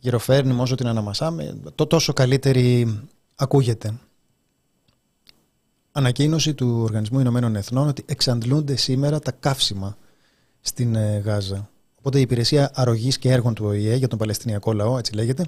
ε, 0.00 0.06
γυροφέρνουμε, 0.08 0.62
όσο 0.62 0.74
την 0.74 0.86
αναμασάμε, 0.86 1.56
το 1.74 1.86
τόσο 1.86 2.12
καλύτερη 2.12 2.98
ακούγεται. 3.34 3.94
Ανακοίνωση 5.92 6.54
του 6.54 6.80
Οργανισμού 6.82 7.20
Ηνωμένων 7.20 7.56
Εθνών 7.56 7.88
ότι 7.88 8.04
εξαντλούνται 8.06 8.76
σήμερα 8.76 9.18
τα 9.18 9.32
καύσιμα 9.32 9.96
στην 10.60 10.94
ε, 10.94 11.18
Γάζα. 11.18 11.70
Οπότε 11.98 12.18
η 12.18 12.20
Υπηρεσία 12.20 12.70
Αρρωγής 12.74 13.18
και 13.18 13.30
Έργων 13.30 13.54
του 13.54 13.64
ΟΗΕ 13.66 13.94
για 13.94 14.08
τον 14.08 14.18
Παλαιστινιακό 14.18 14.72
λαό, 14.72 14.98
έτσι 14.98 15.14
λέγεται, 15.14 15.46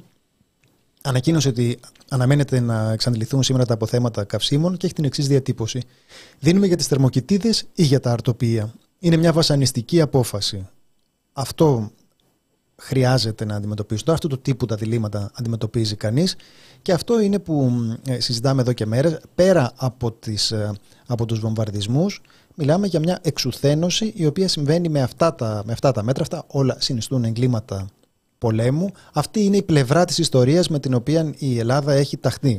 ανακοίνωσε 1.02 1.48
ότι 1.48 1.78
αναμένεται 2.08 2.60
να 2.60 2.92
εξαντληθούν 2.92 3.42
σήμερα 3.42 3.64
τα 3.64 3.74
αποθέματα 3.74 4.24
καυσίμων 4.24 4.76
και 4.76 4.86
έχει 4.86 4.94
την 4.94 5.04
εξής 5.04 5.26
διατύπωση. 5.26 5.82
Δίνουμε 6.38 6.66
για 6.66 6.76
τις 6.76 6.86
θερμοκοιτίδες 6.86 7.64
ή 7.74 7.82
για 7.82 8.00
τα 8.00 8.12
αρτοπία. 8.12 8.74
Είναι 8.98 9.16
μια 9.16 9.32
βασανιστική 9.32 10.00
απόφαση. 10.00 10.68
Αυτό 11.32 11.90
χρειάζεται 12.84 13.44
να 13.44 13.54
αντιμετωπίσει. 13.54 14.02
Τώρα 14.04 14.14
αυτού 14.14 14.28
του 14.28 14.40
τύπου 14.40 14.66
τα 14.66 14.76
διλήμματα 14.76 15.30
αντιμετωπίζει 15.34 15.96
κανείς 15.96 16.36
και 16.82 16.92
αυτό 16.92 17.20
είναι 17.20 17.38
που 17.38 17.70
ε, 18.06 18.20
συζητάμε 18.20 18.60
εδώ 18.60 18.72
και 18.72 18.86
μέρες. 18.86 19.18
Πέρα 19.34 19.72
από, 19.76 20.12
τις, 20.12 20.50
ε, 20.50 20.72
από 21.06 21.26
τους 21.26 21.38
βομβαρδισμούς 21.40 22.20
μιλάμε 22.54 22.86
για 22.86 23.00
μια 23.00 23.18
εξουθένωση 23.22 24.12
η 24.16 24.26
οποία 24.26 24.48
συμβαίνει 24.48 24.88
με 24.88 25.02
αυτά 25.02 25.34
τα, 25.34 25.62
με 25.66 25.72
αυτά 25.72 25.92
τα 25.92 26.02
μέτρα. 26.02 26.22
Αυτά 26.22 26.44
όλα 26.46 26.76
συνιστούν 26.78 27.24
εγκλήματα 27.24 27.86
πολέμου. 28.38 28.90
Αυτή 29.12 29.44
είναι 29.44 29.56
η 29.56 29.62
πλευρά 29.62 30.04
της 30.04 30.18
ιστορίας 30.18 30.68
με 30.68 30.78
την 30.78 30.94
οποία 30.94 31.32
η 31.38 31.58
Ελλάδα 31.58 31.92
έχει 31.92 32.16
ταχθεί. 32.16 32.56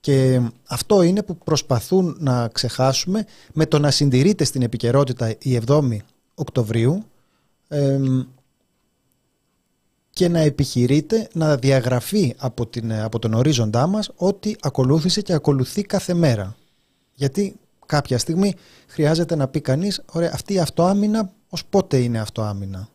Και 0.00 0.40
αυτό 0.68 1.02
είναι 1.02 1.22
που 1.22 1.36
προσπαθούν 1.36 2.16
να 2.20 2.48
ξεχάσουμε 2.48 3.24
με 3.52 3.66
το 3.66 3.78
να 3.78 3.90
συντηρείται 3.90 4.44
στην 4.44 4.62
επικαιρότητα 4.62 5.34
η 5.38 5.60
7η 5.66 5.96
Οκτωβρίου 6.34 7.04
και 10.16 10.28
να 10.28 10.38
επιχειρείται 10.38 11.28
να 11.32 11.56
διαγραφεί 11.56 12.34
από, 12.38 12.66
την, 12.66 12.92
από 12.92 13.18
τον 13.18 13.34
ορίζοντά 13.34 13.86
μας 13.86 14.10
ότι 14.16 14.56
ακολούθησε 14.60 15.20
και 15.20 15.32
ακολουθεί 15.32 15.82
κάθε 15.82 16.14
μέρα. 16.14 16.56
Γιατί 17.14 17.56
κάποια 17.86 18.18
στιγμή 18.18 18.54
χρειάζεται 18.86 19.34
να 19.36 19.48
πει 19.48 19.60
κανείς, 19.60 20.02
ωραία, 20.12 20.30
αυτή 20.34 20.54
η 20.54 20.58
αυτοάμυνα 20.58 21.32
ως 21.48 21.64
πότε 21.64 21.96
είναι 21.96 22.18
αυτοάμυνα; 22.18 22.88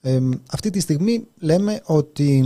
Ε, 0.00 0.18
αυτή 0.50 0.70
τη 0.70 0.80
στιγμή 0.80 1.26
λέμε 1.38 1.80
ότι 1.84 2.44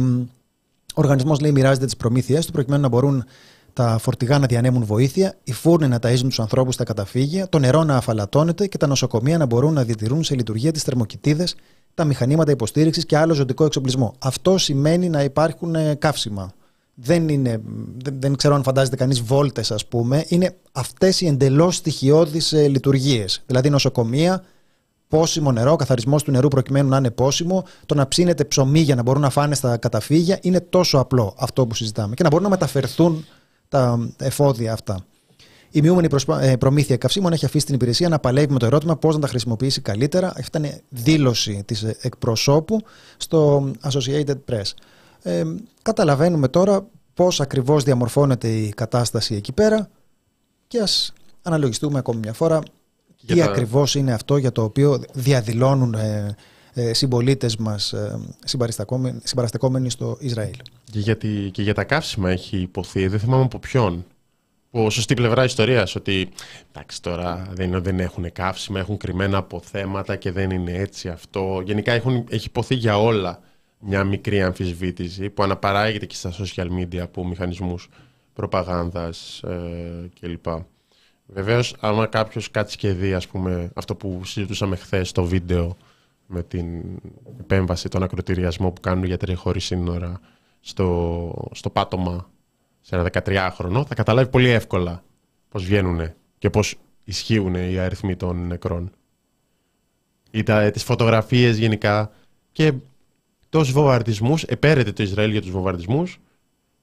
ο 0.95 1.01
οργανισμός 1.01 1.41
λέει 1.41 1.53
μοιράζεται 1.53 1.85
τις 1.85 1.97
προμήθειές 1.97 2.47
του 2.47 2.53
προκειμένου 2.53 2.83
να 2.83 2.89
μπορούν 2.89 3.25
τα 3.73 3.99
φορτηγά 3.99 4.39
να 4.39 4.47
διανέμουν 4.47 4.85
βοήθεια, 4.85 5.35
οι 5.45 5.53
φούρνοι 5.53 5.89
να 5.89 5.99
ταΐζουν 6.03 6.27
τους 6.29 6.41
ανθρώπους 6.41 6.75
στα 6.75 6.85
καταφύγια, 6.85 7.49
το 7.49 7.59
νερό 7.59 7.85
να 7.85 7.97
αφαλατώνεται 7.97 8.67
και 8.67 8.77
τα 8.79 8.87
νοσοκομεία 8.87 9.39
να 9.39 9.47
μπορούν 9.47 9.73
να 9.73 9.85
διατηρούν 9.85 10.23
σε 10.23 10.35
λειτουργία 10.35 10.73
τις 10.73 10.83
θερμοκοιτίδες, 10.83 11.55
τα 11.95 12.05
μηχανήματα 12.05 12.51
υποστήριξης 12.51 13.07
και 13.07 13.17
άλλο 13.17 13.35
ζωτικό 13.35 13.65
εξοπλισμό. 13.65 14.15
Αυτό 14.19 14.59
σημαίνει 14.59 15.09
να 15.09 15.23
υπάρχουν 15.23 15.75
ε, 15.75 15.95
καύσιμα. 15.95 16.53
Δεν, 16.95 17.29
είναι, 17.29 17.61
δεν, 18.03 18.17
δεν 18.21 18.37
ξέρω 18.37 18.55
αν 18.55 18.63
φαντάζεται 18.63 18.97
κανείς 18.97 19.21
βόλτες, 19.21 19.71
ας 19.71 19.87
πούμε. 19.87 20.25
Είναι 20.29 20.57
αυτές 20.73 21.21
οι 21.21 21.27
εντελώς 21.27 21.77
στοιχειώδεις 21.77 22.53
ε, 22.53 22.69
λειτουργίες. 22.69 23.43
Δηλαδή 23.47 23.71
νοσοκομεία, 23.71 24.45
πόσιμο 25.09 25.53
νερό, 25.53 25.77
καθαρισμός 25.77 26.23
του 26.23 26.31
νερού 26.31 26.49
προκειμένου 26.49 26.89
να 26.89 26.97
είναι 26.97 27.11
πόσιμο, 27.11 27.65
το 27.87 27.95
να 27.95 28.09
ψήνεται 28.09 28.45
ψωμί 28.45 28.81
για 28.81 28.95
να 28.95 29.03
μπορούν 29.03 29.23
να 29.23 29.31
φάνε 29.31 29.55
στα 29.55 29.77
καταφύγια. 29.77 30.39
Είναι 30.43 30.61
τόσο 30.61 30.99
απλό 30.99 31.35
αυτό 31.39 31.67
που 31.67 31.75
συζητάμε. 31.75 32.15
Και 32.15 32.23
να 32.23 32.29
μπορούν 32.29 32.45
να 32.45 32.51
μεταφερθούν 32.51 33.25
τα 33.71 34.13
εφόδια 34.19 34.73
αυτά. 34.73 35.05
Η 35.71 35.81
μειούμενη 35.81 36.09
ε, 36.41 36.57
προμήθεια 36.57 36.97
καυσίμων 36.97 37.33
έχει 37.33 37.45
αφήσει 37.45 37.67
την 37.67 37.75
υπηρεσία 37.75 38.09
να 38.09 38.19
παλεύει 38.19 38.53
με 38.53 38.59
το 38.59 38.67
ερώτημα 38.67 38.97
πώς 38.97 39.15
να 39.15 39.21
τα 39.21 39.27
χρησιμοποιήσει 39.29 39.81
καλύτερα. 39.81 40.29
Αυτή 40.29 40.59
ήταν 40.59 40.81
δήλωση 40.89 41.63
της 41.67 41.83
εκπροσώπου 41.83 42.81
στο 43.17 43.71
Associated 43.83 44.37
Press. 44.51 44.73
Ε, 45.23 45.43
καταλαβαίνουμε 45.83 46.49
τώρα 46.49 46.87
πώς 47.15 47.41
ακριβώς 47.41 47.85
διαμορφώνεται 47.85 48.49
η 48.49 48.69
κατάσταση 48.69 49.35
εκεί 49.35 49.53
πέρα 49.53 49.89
και 50.67 50.81
ας 50.81 51.13
αναλογιστούμε 51.43 51.99
ακόμη 51.99 52.19
μια 52.19 52.33
φορά 52.33 52.61
τι 53.27 53.39
τα... 53.39 53.45
ακριβώς 53.45 53.95
είναι 53.95 54.13
αυτό 54.13 54.37
για 54.37 54.53
το 54.53 54.63
οποίο 54.63 55.01
διαδηλώνουν 55.13 55.95
ε, 55.95 55.97
ε, 55.99 56.35
συμπολίτες 56.93 57.57
μας 57.57 57.93
ε, 57.93 58.21
συμπαραστεκόμενοι 59.23 59.91
στο 59.91 60.17
Ισραήλ. 60.21 60.57
Και, 60.91 60.99
γιατί, 60.99 61.51
και 61.53 61.63
για 61.63 61.75
τα 61.75 61.85
καύσιμα 61.85 62.31
έχει 62.31 62.57
υποθεί, 62.57 63.07
δεν 63.07 63.19
θυμάμαι 63.19 63.43
από 63.43 63.59
ποιον. 63.59 64.05
Από 64.73 64.91
σωστή 64.91 65.15
πλευρά 65.15 65.45
ιστορίας, 65.45 65.95
ότι 65.95 66.29
εντάξει 66.73 67.03
τώρα 67.03 67.49
δεν, 67.53 67.83
δεν 67.83 68.01
έχουν 68.01 68.33
καύσιμα, 68.33 68.79
έχουν 68.79 68.97
κρυμμένα 68.97 69.39
αποθέματα 69.39 70.17
και 70.17 70.33
δεν 70.33 70.51
είναι 70.51 70.73
έτσι 70.73 71.09
αυτό. 71.09 71.63
Γενικά 71.65 71.93
έχουν, 71.93 72.27
έχει 72.31 72.47
υποθεί 72.47 72.75
για 72.75 72.99
όλα 72.99 73.41
μια 73.79 74.05
μικρή 74.05 74.43
αμφισβήτηση 74.43 75.31
που 75.31 75.43
αναπαράγεται 75.43 76.07
και 76.07 76.15
στα 76.15 76.33
social 76.33 76.67
media 76.79 76.99
από 76.99 77.27
μηχανισμούς 77.27 77.89
προπαγάνδας 78.33 79.43
ε, 79.43 80.11
κλπ. 80.21 80.47
Βεβαίως, 81.27 81.77
άμα 81.81 82.07
κάποιος 82.07 82.51
κάτσει 82.51 82.77
και 82.77 82.93
δει 82.93 83.15
ας 83.15 83.27
πούμε, 83.27 83.71
αυτό 83.75 83.95
που 83.95 84.21
συζητούσαμε 84.25 84.77
χθες 84.77 85.09
στο 85.09 85.25
βίντεο 85.25 85.77
με 86.33 86.43
την 86.43 86.83
επέμβαση, 87.41 87.89
τον 87.89 88.03
ακροτηριασμό 88.03 88.71
που 88.71 88.81
κάνουν 88.81 89.05
οι 89.05 89.07
γιατροί 89.07 89.35
χωρίς 89.35 89.65
σύνορα 89.65 90.21
στο, 90.61 91.49
στο 91.53 91.71
πάτωμα 91.71 92.31
σε 92.81 92.97
ένα 92.97 93.11
13χρονο, 93.13 93.85
θα 93.87 93.95
καταλάβει 93.95 94.31
πολύ 94.31 94.49
εύκολα 94.49 95.03
πώς 95.49 95.65
βγαίνουν 95.65 96.13
και 96.39 96.51
πώς 96.51 96.75
ισχύουν 97.05 97.55
οι 97.55 97.79
αριθμοί 97.79 98.17
των 98.17 98.47
νεκρών. 98.47 98.91
Ή 100.31 100.43
τα, 100.43 100.71
τις 100.71 100.85
φωτογραφίες 100.85 101.59
γενικά 101.59 102.11
και 102.53 102.73
τόσους 103.49 103.73
βομβαρδισμούς, 103.73 104.43
επέρεται 104.43 104.93
το 104.93 105.03
Ισραήλ 105.03 105.31
για 105.31 105.41
τους 105.41 105.51
βομβαρδισμούς. 105.51 106.21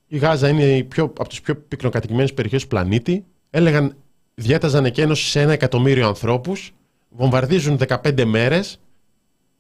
Η 0.08 0.18
Γάζα 0.18 0.50
είναι 0.50 0.64
η 0.64 0.84
πιο, 0.84 1.04
από 1.04 1.28
τις 1.28 1.42
πιο 1.42 1.56
πυκνοκατοικημένες 1.56 2.34
περιοχές 2.34 2.62
του 2.62 2.68
πλανήτη. 2.68 3.26
Έλεγαν, 3.50 3.96
διέταζαν 4.36 4.86
εκένωση 4.86 5.30
σε 5.30 5.42
ένα 5.42 5.52
εκατομμύριο 5.52 6.08
ανθρώπους, 6.08 6.74
βομβαρδίζουν 7.10 7.78
15 7.78 8.26
μέρες 8.26 8.80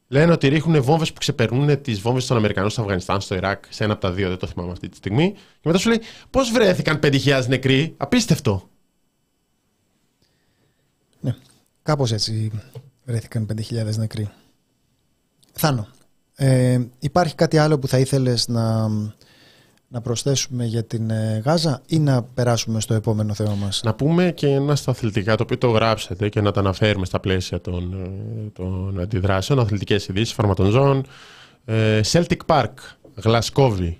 Λένε 0.08 0.32
ότι 0.32 0.48
ρίχνουν 0.48 0.84
βόμβες 0.84 1.13
που 1.13 1.20
ξεπερνούν 1.20 1.82
τις 1.82 2.00
βόμβες 2.00 2.26
των 2.26 2.38
Αμερικανών 2.38 2.70
στο 2.70 2.82
Αφγανιστάν, 2.82 3.22
στο 3.22 3.36
Ιράκ, 3.36 3.63
σε 3.70 3.84
ένα 3.84 3.93
από 3.93 4.02
τα 4.02 4.12
δύο, 4.12 4.28
δεν 4.28 4.38
το 4.38 4.48
θυμάμαι 4.48 4.72
αυτή 4.72 4.89
τη 4.89 4.98
στιγμή. 4.98 5.32
Και 5.32 5.63
μετά 5.63 5.78
σου 5.78 5.89
λέει 5.89 6.02
πώς 6.30 6.52
βρέθηκαν 6.52 7.00
5.000 7.04 7.46
νεκροί; 7.48 7.93
Απίστευτο. 7.98 8.70
Ναι, 11.20 11.36
κάπως 11.84 12.12
έτσι 12.12 12.52
βρέθηκαν 13.04 13.48
5.000 13.72 13.96
νεκροί. 13.96 14.30
Θάνο, 15.52 15.88
ε, 16.36 16.80
υπάρχει 17.00 17.36
κάτι 17.36 17.58
άλλο 17.58 17.80
που 17.80 17.88
θα 17.88 18.00
ήθελες 18.00 18.48
να 18.48 18.89
να 19.88 20.02
προσθέσουμε 20.02 20.65
για 20.65 20.84
την 20.84 21.10
ε, 21.10 21.41
Γάζα 21.45 21.82
ή 21.88 22.00
να 22.00 22.23
περάσουμε 22.23 22.80
στο 22.80 22.93
επόμενο 22.93 23.34
θέμα 23.34 23.56
μας; 23.56 23.82
Να 23.84 23.93
πούμε 23.93 24.32
και 24.32 24.47
ένα 24.47 24.76
στα 24.76 24.91
αθλητικά, 24.91 25.36
το 25.36 25.43
οποίο 25.43 25.58
το 25.58 25.69
γράψετε 25.69 26.30
και 26.30 26.41
να 26.41 26.52
τα 26.52 26.60
αναφέρουμε 26.60 27.06
στα 27.06 27.19
πλαίσια 27.19 27.62
των, 27.62 27.93
ε, 27.93 28.50
των 28.54 29.00
αντιδράσεων, 29.00 29.60
αθλητικές 29.60 30.08
ειδήσεις, 30.08 30.34
φαρματονζών. 30.34 31.06
Ε, 31.65 32.02
Celtic 32.12 32.38
Park, 32.45 32.73
Γλασκόβη. 33.15 33.97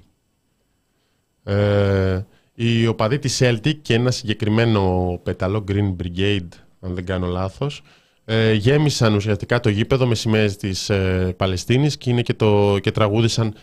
Ε, 1.44 2.26
οι 2.54 2.88
οπαδοί 2.88 3.20
της 3.20 3.42
Celtic 3.44 3.76
και 3.82 3.94
ένα 3.94 4.12
συγκεκριμένο 4.12 5.20
πεταλό 5.24 5.64
Green 5.68 5.96
Brigade, 5.96 6.48
αν 6.80 6.96
δεν 6.96 7.06
κάνω 7.06 7.28
λάθος, 7.28 7.82
ε, 8.26 8.54
γέμισαν 8.54 9.16
ουσιαστικά 9.16 9.60
το 9.60 9.70
γήπεδο 9.70 10.08
με 10.08 10.16
σημαίες 10.16 10.58
της 10.58 10.90
ε, 10.90 11.34
Παλαιστίνης 11.38 11.98
και, 11.98 12.10
είναι 12.10 12.22
και, 12.22 12.34
το, 12.34 12.80
και 12.80 12.92
τραγούδισαν 12.92 13.54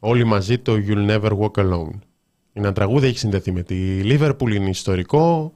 όλοι 0.00 0.24
μαζί 0.24 0.58
το 0.58 0.72
You'll 0.86 1.10
Never 1.10 1.38
Walk 1.38 1.64
Alone. 1.64 1.98
Είναι 2.52 2.66
ένα 2.66 2.72
τραγούδι, 2.72 3.06
έχει 3.06 3.18
συνδεθεί 3.18 3.52
με 3.52 3.62
τη 3.62 3.74
Λίβερπουλ, 4.02 4.54
είναι 4.54 4.68
ιστορικό, 4.68 5.52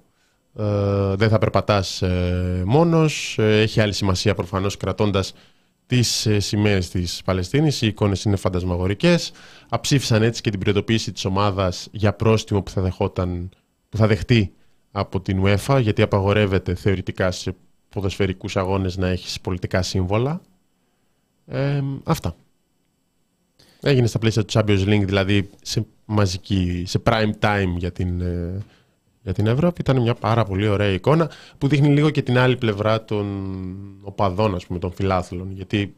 ε, 0.57 1.15
δεν 1.15 1.29
θα 1.29 1.39
περπατάς 1.39 2.03
ε, 2.03 2.63
μόνος, 2.67 3.39
ε, 3.39 3.61
έχει 3.61 3.81
άλλη 3.81 3.93
σημασία 3.93 4.35
προφανώς 4.35 4.77
κρατώντας 4.77 5.35
τις 5.87 6.27
ε, 6.27 6.41
σημαίες 6.41 6.91
της 6.91 7.23
Παλαιστίνης, 7.25 7.83
οι 7.83 7.87
εικόνες 7.87 8.25
είναι 8.25 8.37
φαντασμαγορικές, 8.37 9.33
αψήφισαν 9.69 10.23
έτσι 10.23 10.41
και 10.41 10.51
την 10.51 10.61
προειδοποίηση 10.61 11.13
της 11.13 11.25
ομάδας 11.25 11.89
για 11.93 12.13
πρόστιμο 12.13 12.63
που 12.63 12.71
θα, 12.71 12.83
δεχόταν, 12.83 13.49
που 13.89 13.97
θα 13.97 14.07
δεχτεί 14.07 14.53
από 14.91 15.21
την 15.21 15.43
UEFA, 15.45 15.79
γιατί 15.81 16.03
απαγορεύεται 16.03 16.75
θεωρητικά 16.75 17.31
σε 17.31 17.57
ποδοσφαιρικούς 17.89 18.57
αγώνες 18.57 18.97
να 18.97 19.09
έχεις 19.09 19.41
πολιτικά 19.41 19.83
σύμβολα. 19.83 20.41
Ε, 21.47 21.83
αυτά. 22.05 22.37
Έγινε 23.87 24.07
στα 24.07 24.19
πλαίσια 24.19 24.45
του 24.45 24.53
Champions 24.59 24.85
League, 24.87 25.05
δηλαδή 25.05 25.51
σε 25.63 25.87
μαζική, 26.05 26.83
σε 26.87 27.03
prime 27.05 27.33
time 27.41 27.75
για 27.77 27.93
την, 27.93 28.21
ε, 28.21 28.63
για 29.23 29.33
την 29.33 29.47
Ευρώπη. 29.47 29.81
Ήταν 29.81 30.01
μια 30.01 30.15
πάρα 30.15 30.45
πολύ 30.45 30.69
ωραία 30.69 30.91
εικόνα 30.91 31.31
που 31.59 31.69
δείχνει 31.69 31.89
λίγο 31.89 32.11
και 32.11 32.23
την 32.23 32.39
άλλη 32.39 32.57
πλευρά 32.57 33.05
των 33.05 33.27
οπαδών, 34.03 34.55
ας 34.55 34.67
πούμε, 34.67 34.79
των 34.79 34.93
φιλάθλων. 34.93 35.53
Γιατί 35.53 35.95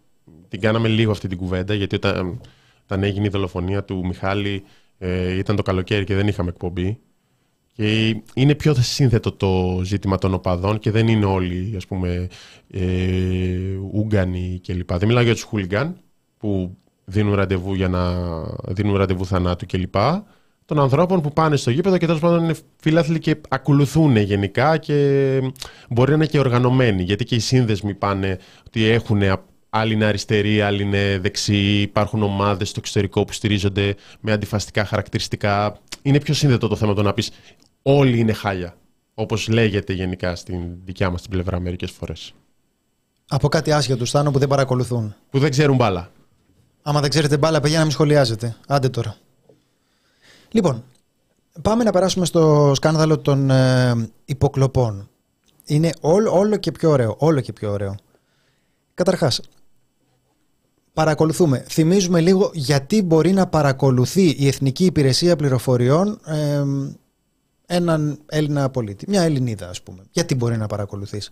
την 0.48 0.60
κάναμε 0.60 0.88
λίγο 0.88 1.10
αυτή 1.10 1.28
την 1.28 1.38
κουβέντα, 1.38 1.74
γιατί 1.74 1.94
όταν, 1.94 2.40
όταν 2.84 3.02
έγινε 3.02 3.26
η 3.26 3.28
δολοφονία 3.28 3.84
του 3.84 4.06
Μιχάλη 4.06 4.62
ε, 4.98 5.38
ήταν 5.38 5.56
το 5.56 5.62
καλοκαίρι 5.62 6.04
και 6.04 6.14
δεν 6.14 6.28
είχαμε 6.28 6.48
εκπομπή. 6.48 6.98
Και 7.72 8.16
είναι 8.34 8.54
πιο 8.54 8.74
σύνθετο 8.74 9.32
το 9.32 9.80
ζήτημα 9.84 10.18
των 10.18 10.34
οπαδών 10.34 10.78
και 10.78 10.90
δεν 10.90 11.08
είναι 11.08 11.24
όλοι, 11.24 11.74
ας 11.76 11.86
πούμε, 11.86 12.28
ε, 12.70 12.82
Ούγκανοι 13.92 14.60
κλπ. 14.66 14.92
Δεν 14.92 15.08
μιλάω 15.08 15.22
για 15.22 15.32
τους 15.32 15.42
χούλιγκαν, 15.42 15.96
που 16.38 16.76
δίνουν 17.06 17.34
ραντεβού 17.34 17.74
για 17.74 17.88
να 17.88 18.12
δίνουν 18.68 18.96
ραντεβού 18.96 19.26
θανάτου 19.26 19.66
κλπ. 19.66 19.94
Των 20.64 20.78
ανθρώπων 20.78 21.20
που 21.20 21.32
πάνε 21.32 21.56
στο 21.56 21.70
γήπεδο 21.70 21.98
και 21.98 22.06
τέλος 22.06 22.20
πάντων 22.20 22.44
είναι 22.44 22.54
φίλαθλοι 22.80 23.18
και 23.18 23.40
ακολουθούν 23.48 24.16
γενικά 24.16 24.76
και 24.76 24.94
μπορεί 25.88 26.10
να 26.10 26.16
είναι 26.16 26.26
και 26.26 26.38
οργανωμένοι. 26.38 27.02
Γιατί 27.02 27.24
και 27.24 27.34
οι 27.34 27.38
σύνδεσμοι 27.38 27.94
πάνε 27.94 28.38
ότι 28.66 28.84
έχουν 28.84 29.22
άλλοι 29.70 29.92
είναι 29.92 30.04
αριστεροί, 30.04 30.60
άλλοι 30.60 30.82
είναι 30.82 31.18
δεξιοί. 31.18 31.78
Υπάρχουν 31.82 32.22
ομάδες 32.22 32.68
στο 32.68 32.80
εξωτερικό 32.80 33.24
που 33.24 33.32
στηρίζονται 33.32 33.94
με 34.20 34.32
αντιφαστικά 34.32 34.84
χαρακτηριστικά. 34.84 35.78
Είναι 36.02 36.20
πιο 36.20 36.34
σύνδετο 36.34 36.68
το 36.68 36.76
θέμα 36.76 36.94
το 36.94 37.02
να 37.02 37.12
πεις 37.12 37.30
όλοι 37.82 38.18
είναι 38.18 38.32
χάλια. 38.32 38.76
Όπως 39.14 39.48
λέγεται 39.48 39.92
γενικά 39.92 40.36
στην 40.36 40.60
δικιά 40.84 41.10
μας 41.10 41.22
την 41.22 41.30
πλευρά 41.30 41.60
μερικές 41.60 41.90
φορές. 41.90 42.34
Από 43.28 43.48
κάτι 43.48 43.72
άσχετο 43.72 44.04
Θάνο 44.04 44.30
που 44.30 44.38
δεν 44.38 44.48
παρακολουθούν. 44.48 45.14
Που 45.30 45.38
δεν 45.38 45.50
ξέρουν 45.50 45.76
μπάλα. 45.76 46.10
Άμα 46.88 47.00
δεν 47.00 47.10
ξέρετε 47.10 47.36
μπάλα, 47.36 47.60
παιδιά 47.60 47.76
να 47.76 47.82
μην 47.82 47.92
σχολιάζετε. 47.92 48.56
Άντε 48.66 48.88
τώρα. 48.88 49.16
Λοιπόν, 50.50 50.84
πάμε 51.62 51.84
να 51.84 51.90
περάσουμε 51.90 52.26
στο 52.26 52.72
σκάνδαλο 52.74 53.18
των 53.18 53.50
ε, 53.50 54.10
υποκλοπών. 54.24 55.08
Είναι 55.64 55.90
όλο, 56.00 56.38
όλο 56.38 56.56
και 56.56 56.72
πιο 56.72 56.90
ωραίο. 56.90 57.16
Όλο 57.18 57.40
και 57.40 57.52
πιο 57.52 57.70
ωραίο. 57.70 57.94
Καταρχάς, 58.94 59.40
παρακολουθούμε. 60.92 61.64
Θυμίζουμε 61.68 62.20
λίγο 62.20 62.50
γιατί 62.54 63.02
μπορεί 63.02 63.32
να 63.32 63.46
παρακολουθεί 63.46 64.28
η 64.28 64.46
Εθνική 64.46 64.84
Υπηρεσία 64.84 65.36
Πληροφοριών 65.36 66.20
ε, 66.24 66.64
έναν 67.66 68.18
Έλληνα 68.26 68.70
πολίτη. 68.70 69.04
Μια 69.08 69.22
Ελληνίδα, 69.22 69.68
ας 69.68 69.82
πούμε. 69.82 70.02
Γιατί 70.10 70.34
μπορεί 70.34 70.56
να 70.56 70.66
παρακολουθείς. 70.66 71.30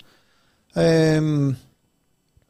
Ε, 0.73 1.21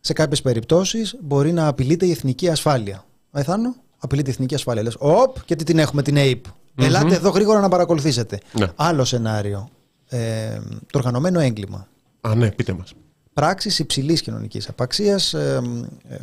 σε 0.06 0.12
κάποιες 0.12 0.42
περιπτώσεις 0.42 1.16
μπορεί 1.20 1.52
να 1.52 1.66
απειλείται 1.66 2.06
η 2.06 2.10
εθνική 2.10 2.48
ασφάλεια. 2.48 3.04
Εθάνο, 3.32 3.74
απειλείται 3.98 4.28
η 4.30 4.32
εθνική 4.32 4.54
ασφάλεια. 4.54 4.82
Λες, 4.82 4.96
οπ, 4.98 5.44
και 5.44 5.56
τι 5.56 5.64
την 5.64 5.78
έχουμε 5.78 6.02
την 6.02 6.16
ΑΕΠ. 6.16 6.44
Ελάτε 6.74 7.14
εδώ 7.14 7.30
γρήγορα 7.30 7.60
να 7.60 7.68
παρακολουθήσετε. 7.68 8.40
Ναι. 8.52 8.66
Άλλο 8.74 9.04
σενάριο. 9.04 9.68
Ε, 10.08 10.58
το 10.92 10.98
οργανωμένο 10.98 11.40
έγκλημα. 11.40 11.88
Α, 12.20 12.34
ναι, 12.34 12.50
πείτε 12.50 12.72
μας. 12.72 12.92
Πράξεις 13.32 13.78
υψηλής 13.78 14.20
κοινωνικής 14.22 14.68
απαξίας, 14.68 15.34
ε, 15.34 15.62
ε, 16.08 16.16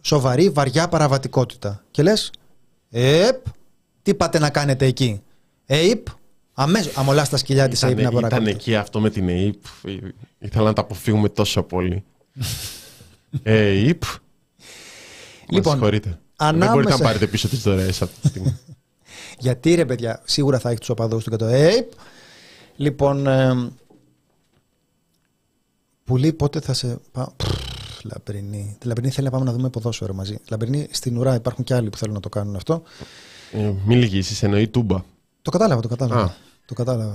σοβαρή, 0.00 0.50
βαριά 0.50 0.88
παραβατικότητα. 0.88 1.84
Και 1.90 2.02
λες, 2.02 2.30
επ, 2.90 3.46
τι 4.02 4.14
πάτε 4.14 4.38
να 4.38 4.50
κάνετε 4.50 4.86
εκεί; 4.86 5.22
ΑΕΠ, 5.68 6.06
αμέσως, 6.54 6.96
αμολάς 6.96 7.26
στα 7.26 7.36
σκυλιά 7.36 7.68
της 7.68 7.82
ΑΕΠ 7.84 7.94
να 7.94 8.00
Ήταν, 8.00 8.10
ήταν 8.10 8.22
παρακολουθείτε. 8.22 8.58
εκεί 8.60 8.76
αυτό 8.76 9.00
με 9.00 9.10
την 9.10 9.28
ΕΙΠ. 9.28 9.62
Ήθελα 10.38 10.64
να 10.64 10.72
τα 10.72 10.80
αποφύγουμε 10.80 11.28
τόσο 11.28 11.62
πολύ. 11.62 12.04
ΕΙΠ. 13.42 14.02
Λοιπόν, 14.02 15.56
Λοιπόν, 15.56 15.72
συγχωρείτε. 15.72 16.08
Δεν 16.08 16.18
ανάμεσα- 16.48 16.72
μπορείτε 16.72 16.90
να 16.92 16.98
πάρετε 16.98 17.26
πίσω 17.26 17.48
τις 17.48 17.62
δωρεές 17.62 18.02
αυτή 18.02 18.20
τη 18.20 18.28
στιγμή. 18.28 18.56
Γιατί 19.38 19.74
ρε 19.74 19.84
παιδιά, 19.84 20.22
σίγουρα 20.24 20.58
θα 20.58 20.68
έχει 20.70 20.78
τους 20.78 20.88
οπαδούς 20.88 21.24
του 21.24 21.30
και 21.30 21.36
το 21.36 21.44
ΕΕΠ. 21.46 21.92
Λοιπόν, 22.76 23.26
ε, 23.26 23.70
Πουλή, 26.04 26.32
πότε 26.32 26.60
θα 26.60 26.72
σε. 26.72 26.98
πά- 27.12 27.32
Πφ, 27.36 28.02
Λαμπρινή. 28.04 28.76
Τη 28.78 28.86
Λαμπρινή 28.86 29.10
θέλει 29.10 29.26
να 29.26 29.32
πάμε 29.32 29.44
να 29.44 29.52
δούμε 29.52 29.68
ποδόσφαιρο 29.70 30.14
μαζί. 30.14 30.38
Λαμπρινή 30.50 30.86
στην 30.90 31.16
ουρά 31.16 31.34
υπάρχουν 31.34 31.64
και 31.64 31.74
άλλοι 31.74 31.90
που 31.90 31.96
θέλουν 31.96 32.14
να 32.14 32.20
το 32.20 32.28
κάνουν 32.28 32.56
αυτό. 32.56 32.82
Ε, 33.52 33.72
μην 33.84 33.98
λυγίσεις, 33.98 34.42
εννοεί 34.42 34.68
τούμπα. 34.68 35.02
Το 35.42 35.50
κατάλαβα, 35.50 35.80
το 35.80 35.88
κατάλαβα. 35.88 36.22
Α. 36.22 36.30
Το 36.66 36.74
κατάλαβα. 36.74 37.14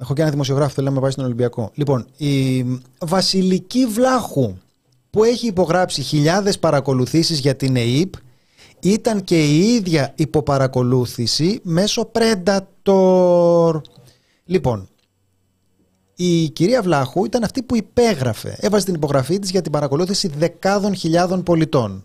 Έχω 0.00 0.14
και 0.14 0.20
ένα 0.22 0.30
δημοσιογράφο 0.30 0.68
που 0.68 0.74
θέλει 0.74 0.86
να 0.86 0.92
με 0.92 1.00
πάει 1.00 1.10
στον 1.10 1.24
Ολυμπιακό. 1.24 1.70
Λοιπόν, 1.74 2.06
η 2.16 2.64
Βασιλική 2.98 3.86
Βλάχου 3.86 4.56
που 5.16 5.24
έχει 5.24 5.46
υπογράψει 5.46 6.02
χιλιάδες 6.02 6.58
παρακολουθήσεις 6.58 7.38
για 7.38 7.56
την 7.56 7.76
ΕΕΠ 7.76 8.12
ήταν 8.80 9.24
και 9.24 9.44
η 9.44 9.58
ίδια 9.74 10.12
υποπαρακολούθηση 10.16 11.60
μέσω 11.62 12.10
Predator. 12.14 13.80
Λοιπόν, 14.44 14.88
η 16.16 16.48
κυρία 16.48 16.82
Βλάχου 16.82 17.24
ήταν 17.24 17.44
αυτή 17.44 17.62
που 17.62 17.76
υπέγραφε. 17.76 18.56
Έβαζε 18.60 18.84
την 18.84 18.94
υπογραφή 18.94 19.38
της 19.38 19.50
για 19.50 19.62
την 19.62 19.72
παρακολούθηση 19.72 20.28
δεκάδων 20.36 20.94
χιλιάδων 20.94 21.42
πολιτών. 21.42 22.04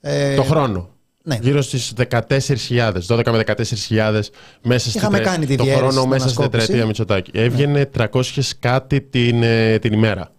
Ε, 0.00 0.34
Το 0.34 0.42
χρόνο. 0.42 0.88
ναι. 1.22 1.38
Γύρω 1.42 1.62
στις 1.62 1.92
14.000, 2.10 2.92
12 3.08 3.30
με 3.30 3.44
14.000 3.46 4.20
μέσα 4.62 4.88
στην 4.88 5.00
Είχαμε 5.00 5.16
τε- 5.16 5.26
κάνει 5.26 5.46
τη 5.46 5.56
το 5.56 5.62
διαίρεση 5.64 5.82
χρόνο 5.84 5.98
στην 6.00 6.08
μέσα 6.10 6.28
στην 6.28 6.42
ανασκόπηση. 6.42 6.50
τετραετία 6.66 6.86
Μητσοτάκη. 6.86 7.30
Έβγαινε 7.34 7.90
300 7.98 8.54
κάτι 8.58 9.00
την, 9.00 9.42
ε, 9.42 9.78
την 9.78 9.92
ημέρα. 9.92 10.32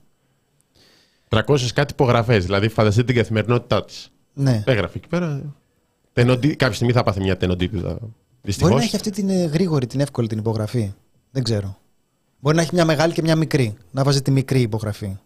300 1.47 1.57
κάτι 1.73 1.93
υπογραφές. 1.93 2.45
Δηλαδή, 2.45 2.67
φανταστείτε 2.69 3.05
την 3.05 3.15
καθημερινότητά 3.15 3.85
της. 3.85 4.11
ναι. 4.33 4.63
Έγραφε 4.65 4.97
εκεί 4.97 5.07
πέρα. 5.07 5.41
Τενοντι... 6.13 6.55
Κάποια 6.55 6.75
στιγμή 6.75 6.93
θα 6.93 7.03
πάθει 7.03 7.21
μια 7.21 7.37
τενοντίπιδα. 7.37 7.97
Δυστυχώς. 8.41 8.69
Μπορεί 8.69 8.81
να 8.81 8.87
έχει 8.87 8.95
αυτή 8.95 9.09
την 9.09 9.29
ε, 9.29 9.45
γρήγορη, 9.45 9.87
την 9.87 9.99
εύκολη 9.99 10.27
την 10.27 10.37
υπογραφή. 10.37 10.93
Δεν 11.31 11.43
ξέρω. 11.43 11.77
Μπορεί 12.39 12.55
να 12.55 12.61
έχει 12.61 12.71
μια 12.73 12.85
μεγάλη 12.85 13.13
και 13.13 13.21
μια 13.21 13.35
μικρή. 13.35 13.75
Να 13.91 14.03
βάζει 14.03 14.21
τη 14.21 14.31
μικρή 14.31 14.61
υπογραφή. 14.61 15.17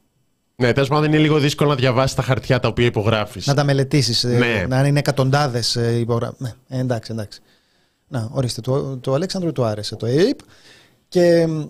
Ναι, 0.55 0.73
τέλος 0.73 0.89
πάντων 0.89 1.05
είναι 1.05 1.17
λίγο 1.17 1.39
δύσκολο 1.39 1.69
να 1.69 1.75
διαβάσεις 1.75 2.15
τα 2.15 2.21
χαρτιά 2.21 2.59
τα 2.59 2.67
οποία 2.67 2.85
υπογράφεις. 2.85 3.47
Να 3.47 3.53
τα 3.53 3.63
μελετήσεις. 3.63 4.23
Ναι. 4.23 4.65
Να 4.67 4.87
είναι 4.87 4.99
εκατοντάδες 4.99 5.75
υπογραφέ. 5.75 6.35
Ναι, 6.37 6.53
ε, 6.67 6.79
εντάξει, 6.79 7.11
εντάξει. 7.11 7.41
Να, 8.07 8.29
ορίστε. 8.31 8.61
Το, 8.61 8.97
το 8.97 9.13
Αλέξανδρο 9.13 9.51
του 9.51 9.63
άρεσε 9.63 9.95
το 9.95 10.05
ΑΕΠ. 10.05 10.39
Και 11.07 11.47
μ, 11.47 11.63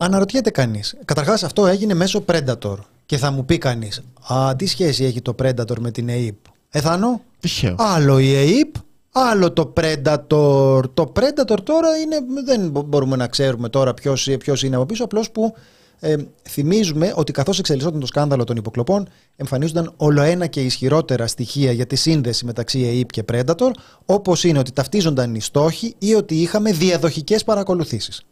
αναρωτιέται 0.00 0.50
κανείς. 0.50 0.96
Καταρχάς, 1.04 1.42
αυτό 1.42 1.66
έγινε 1.66 1.94
μέσω 1.94 2.24
Predator. 2.26 2.76
Και 3.06 3.16
θα 3.16 3.30
μου 3.30 3.44
πει 3.44 3.58
κανείς, 3.58 4.02
Α, 4.34 4.56
τι 4.56 4.66
σχέση 4.66 5.04
έχει 5.04 5.22
το 5.22 5.34
Predator 5.42 5.78
με 5.78 5.90
την 5.90 6.08
ΑΕΠ. 6.08 6.36
Εθανό, 6.70 7.20
Τυχαίο. 7.40 7.74
Άλλο 7.78 8.18
η 8.18 8.34
ΑΕΠ, 8.34 8.74
άλλο 9.12 9.52
το 9.52 9.72
Predator. 9.76 10.82
Το 10.94 11.12
Predator 11.16 11.58
τώρα 11.62 11.96
είναι, 11.96 12.16
δεν 12.44 12.68
μπο- 12.70 12.82
μπορούμε 12.82 13.16
να 13.16 13.26
ξέρουμε 13.26 13.68
τώρα 13.68 13.94
ποιος, 13.94 14.28
ποιος 14.38 14.62
είναι 14.62 14.76
από 14.76 14.86
πίσω, 14.86 15.04
απλώς 15.04 15.30
που 15.30 15.54
ε, 16.00 16.16
θυμίζουμε 16.48 17.12
ότι 17.16 17.32
καθώς 17.32 17.58
εξελισσόταν 17.58 18.00
το 18.00 18.06
σκάνδαλο 18.06 18.44
των 18.44 18.56
υποκλοπών 18.56 19.08
εμφανίζονταν 19.36 19.92
ολοένα 19.96 20.46
και 20.46 20.60
ισχυρότερα 20.64 21.26
στοιχεία 21.26 21.72
για 21.72 21.86
τη 21.86 21.96
σύνδεση 21.96 22.44
μεταξύ 22.44 22.84
ΑΕΠ 22.84 23.10
και 23.10 23.24
Predator 23.32 23.70
όπως 24.04 24.44
είναι 24.44 24.58
ότι 24.58 24.72
ταυτίζονταν 24.72 25.34
οι 25.34 25.40
στόχοι 25.40 25.94
ή 25.98 26.14
ότι 26.14 26.34
είχαμε 26.34 26.72
διαδοχικές 26.72 27.44
παρακολουθήσεις. 27.44 28.22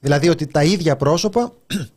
Δηλαδή 0.00 0.28
ότι 0.28 0.46
τα 0.46 0.64
ίδια 0.64 0.96
πρόσωπα 0.96 1.52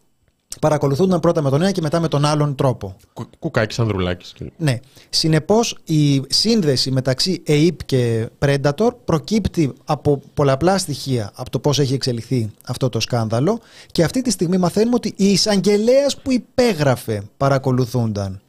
παρακολουθούνταν 0.61 1.19
πρώτα 1.19 1.41
με 1.41 1.49
τον 1.49 1.61
ένα 1.61 1.71
και 1.71 1.81
μετά 1.81 1.99
με 1.99 2.07
τον 2.07 2.25
άλλον 2.25 2.55
τρόπο. 2.55 2.95
Κου- 3.13 3.29
Κουκάκι 3.39 3.81
Ανδρουλάκης. 3.81 4.33
Ναι. 4.57 4.79
Συνεπώς, 5.09 5.77
η 5.83 6.21
σύνδεση 6.29 6.91
μεταξύ 6.91 7.43
ΑΕΠ 7.47 7.83
και 7.85 8.29
Predator 8.39 8.89
προκύπτει 9.05 9.73
από 9.85 10.21
πολλαπλά 10.33 10.77
στοιχεία 10.77 11.31
από 11.35 11.49
το 11.49 11.59
πώς 11.59 11.79
έχει 11.79 11.93
εξελιχθεί 11.93 12.51
αυτό 12.65 12.89
το 12.89 12.99
σκάνδαλο 12.99 13.59
και 13.91 14.03
αυτή 14.03 14.21
τη 14.21 14.31
στιγμή 14.31 14.57
μαθαίνουμε 14.57 14.95
ότι 14.95 15.13
η 15.15 15.31
εισαγγελέας 15.31 16.17
που 16.17 16.31
υπέγραφε 16.31 17.21
παρακολουθούνταν. 17.37 18.41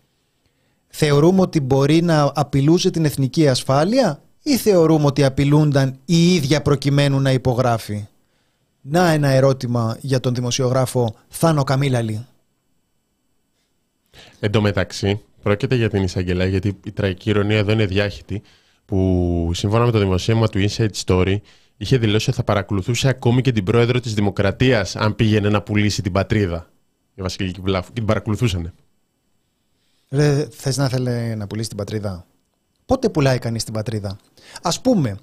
Θεωρούμε 0.89 1.41
ότι 1.41 1.61
μπορεί 1.61 2.03
να 2.03 2.33
απειλούσε 2.35 2.91
την 2.91 3.05
εθνική 3.05 3.49
ασφάλεια 3.49 4.21
ή 4.43 4.57
θεωρούμε 4.57 5.07
ότι 5.07 5.25
απειλούνταν 5.25 5.99
η 6.05 6.35
ίδια 6.35 6.63
προκειμένου 6.63 7.21
να 7.21 7.33
υπογράφει; 7.33 8.07
Να 8.81 9.11
ένα 9.11 9.29
ερώτημα 9.29 9.97
για 10.01 10.21
τον 10.21 10.35
δημοσιογράφο 10.35 11.15
Θάνο 11.29 11.65
Καμίλαλη. 11.65 12.27
Εν 14.41 14.51
τω 14.51 14.61
μεταξύ, 14.61 15.21
πρόκειται 15.43 15.75
για 15.75 15.91
την 15.91 16.03
εισαγγελέα, 16.03 16.47
γιατί 16.47 16.81
η 16.85 16.93
τραγική 16.93 17.31
ηρωνία 17.31 17.59
εδώ 17.59 17.73
είναι 17.73 17.87
διάχυτη, 17.87 18.43
που 18.85 19.51
σύμφωνα 19.55 19.85
με 19.85 19.91
το 19.91 19.99
δημοσίευμα 19.99 20.49
του 20.49 20.69
Inside 20.69 20.91
Story, 21.05 21.37
είχε 21.77 21.99
δηλώσει 21.99 22.29
ότι 22.29 22.39
θα 22.39 22.45
παρακολουθούσε 22.45 23.09
ακόμη 23.09 23.43
και 23.43 23.53
την 23.53 23.65
πρόεδρο 23.65 24.01
της 24.01 24.15
Δημοκρατίας 24.15 24.97
αν 24.97 25.15
πήγαινε 25.15 25.49
να 25.49 25.63
πουλήσει 25.63 26.03
την 26.03 26.13
πατρίδα. 26.13 26.71
Η 27.15 27.23
Βασιλική 27.23 27.61
Βλάφου. 27.61 27.89
Και 27.89 27.99
την 27.99 28.05
παρακολουθούσαν. 28.05 28.73
Ρε, 30.09 30.49
θες 30.51 30.77
να 30.77 30.89
θέλει 30.89 31.37
να 31.37 31.47
πουλήσει 31.47 31.69
την 31.69 31.77
πατρίδα; 31.77 32.27
Πότε 32.87 33.09
πουλάει 33.09 33.39
κανείς 33.39 33.65
την 33.65 33.73
πατρίδα; 33.73 34.17
Ας 34.63 34.81
πούμε, 34.81 35.19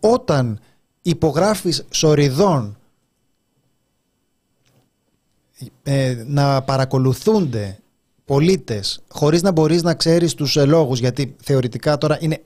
όταν 0.00 0.60
υπογράφεις 1.02 1.84
σοριδών 1.90 2.76
ε, 5.82 6.24
να 6.26 6.62
παρακολουθούνται 6.62 7.78
πολίτες 8.24 9.02
χωρίς 9.08 9.42
να 9.42 9.50
μπορείς 9.50 9.82
να 9.82 9.94
ξέρεις 9.94 10.34
τους 10.34 10.56
ε, 10.56 10.64
λόγους 10.64 10.98
γιατί 10.98 11.36
θεωρητικά 11.42 11.98
τώρα 11.98 12.16
είναι 12.20 12.42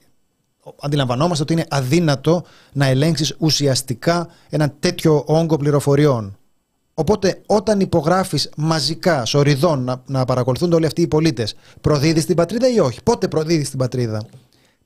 αντιλαμβανόμαστε 0.80 1.42
ότι 1.42 1.52
είναι 1.52 1.66
αδύνατο 1.68 2.44
να 2.72 2.86
ελέγξεις 2.86 3.34
ουσιαστικά 3.38 4.28
ένα 4.48 4.74
τέτοιο 4.80 5.22
όγκο 5.26 5.56
πληροφοριών. 5.56 6.36
Οπότε 6.94 7.40
όταν 7.46 7.80
υπογράφεις 7.80 8.50
μαζικά, 8.56 9.24
σοριδών, 9.24 9.84
να, 9.84 10.02
να 10.06 10.24
παρακολουθούνται 10.24 10.74
όλοι 10.74 10.86
αυτοί 10.86 11.02
οι 11.02 11.08
πολίτες, 11.08 11.54
προδίδεις 11.80 12.26
την 12.26 12.36
πατρίδα 12.36 12.68
ή 12.72 12.78
όχι; 12.78 13.02
Πότε 13.02 13.28
προδίδεις 13.28 13.70
την 13.70 13.78
πατρίδα; 13.78 14.26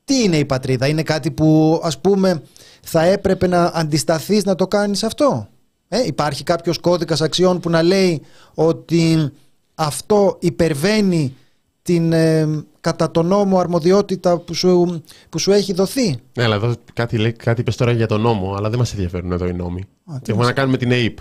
Τι 0.05 0.23
είναι 0.23 0.37
η 0.37 0.45
πατρίδα, 0.45 0.87
είναι 0.87 1.03
κάτι 1.03 1.31
που 1.31 1.81
ας 1.83 1.99
πούμε 1.99 2.43
θα 2.83 3.03
έπρεπε 3.03 3.47
να 3.47 3.65
αντισταθείς 3.65 4.45
να 4.45 4.55
το 4.55 4.67
κάνεις 4.67 5.03
αυτό; 5.03 5.49
Ε, 5.93 6.07
υπάρχει 6.07 6.43
κάποιος 6.45 6.79
κώδικας 6.79 7.21
αξιών 7.21 7.61
που 7.61 7.71
να 7.71 7.83
λέει 7.83 8.23
ότι 8.55 9.31
αυτό 9.75 10.37
υπερβαίνει 10.41 11.37
την 11.83 12.13
ε, 12.13 12.65
κατά 12.81 13.11
τον 13.11 13.27
νόμο 13.27 13.59
αρμοδιότητα 13.59 14.39
που 14.39 14.55
σου, 14.55 15.03
που 15.29 15.39
σου 15.39 15.53
έχει 15.53 15.73
δοθεί; 15.73 16.17
Ναι, 16.35 16.45
αλλά 16.45 16.55
εδώ 16.55 16.75
κάτι, 16.93 17.19
λέει, 17.19 17.33
κάτι 17.33 17.61
είπες 17.61 17.77
τώρα 17.77 17.93
για 17.93 18.07
τον 18.07 18.21
νόμο, 18.21 18.55
αλλά 18.55 18.71
δεν 18.71 18.79
μας 18.79 18.93
ενδιαφέρουν 18.93 19.33
εδώ 19.33 19.47
οι 19.47 19.53
νόμοι. 19.53 19.85
Έχουμε 20.27 20.45
να 20.45 20.53
κάνουμε 20.53 20.77
την 20.77 20.91
ΑΕΠ. 20.91 21.19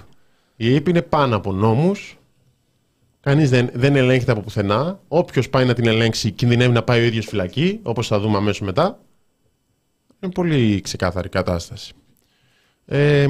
Η 0.56 0.68
ΑΕΠ 0.74 0.88
είναι 0.88 1.02
πάνω 1.02 1.36
από 1.36 1.52
νόμους, 1.52 2.20
Κανείς 3.22 3.50
δεν, 3.50 3.70
δεν 3.74 3.96
ελέγχεται 3.96 4.32
από 4.32 4.42
πουθενά. 4.42 5.00
Όποιος 5.08 5.50
πάει 5.50 5.66
να 5.66 5.74
την 5.74 5.88
ελέγξει 5.88 6.32
κινδυνεύει 6.32 6.72
να 6.72 6.84
πάει 6.84 7.02
ο 7.02 7.04
ίδιος 7.04 7.26
φυλακή, 7.26 7.80
όπως 7.84 8.08
θα 8.08 8.20
δούμε 8.20 8.38
αμέσως 8.38 8.62
μετά. 8.62 9.00
Είναι 10.20 10.32
πολύ 10.32 10.82
ξεκάθαρη 10.82 11.30
κατάσταση. 11.30 11.94
Ε, 12.86 13.28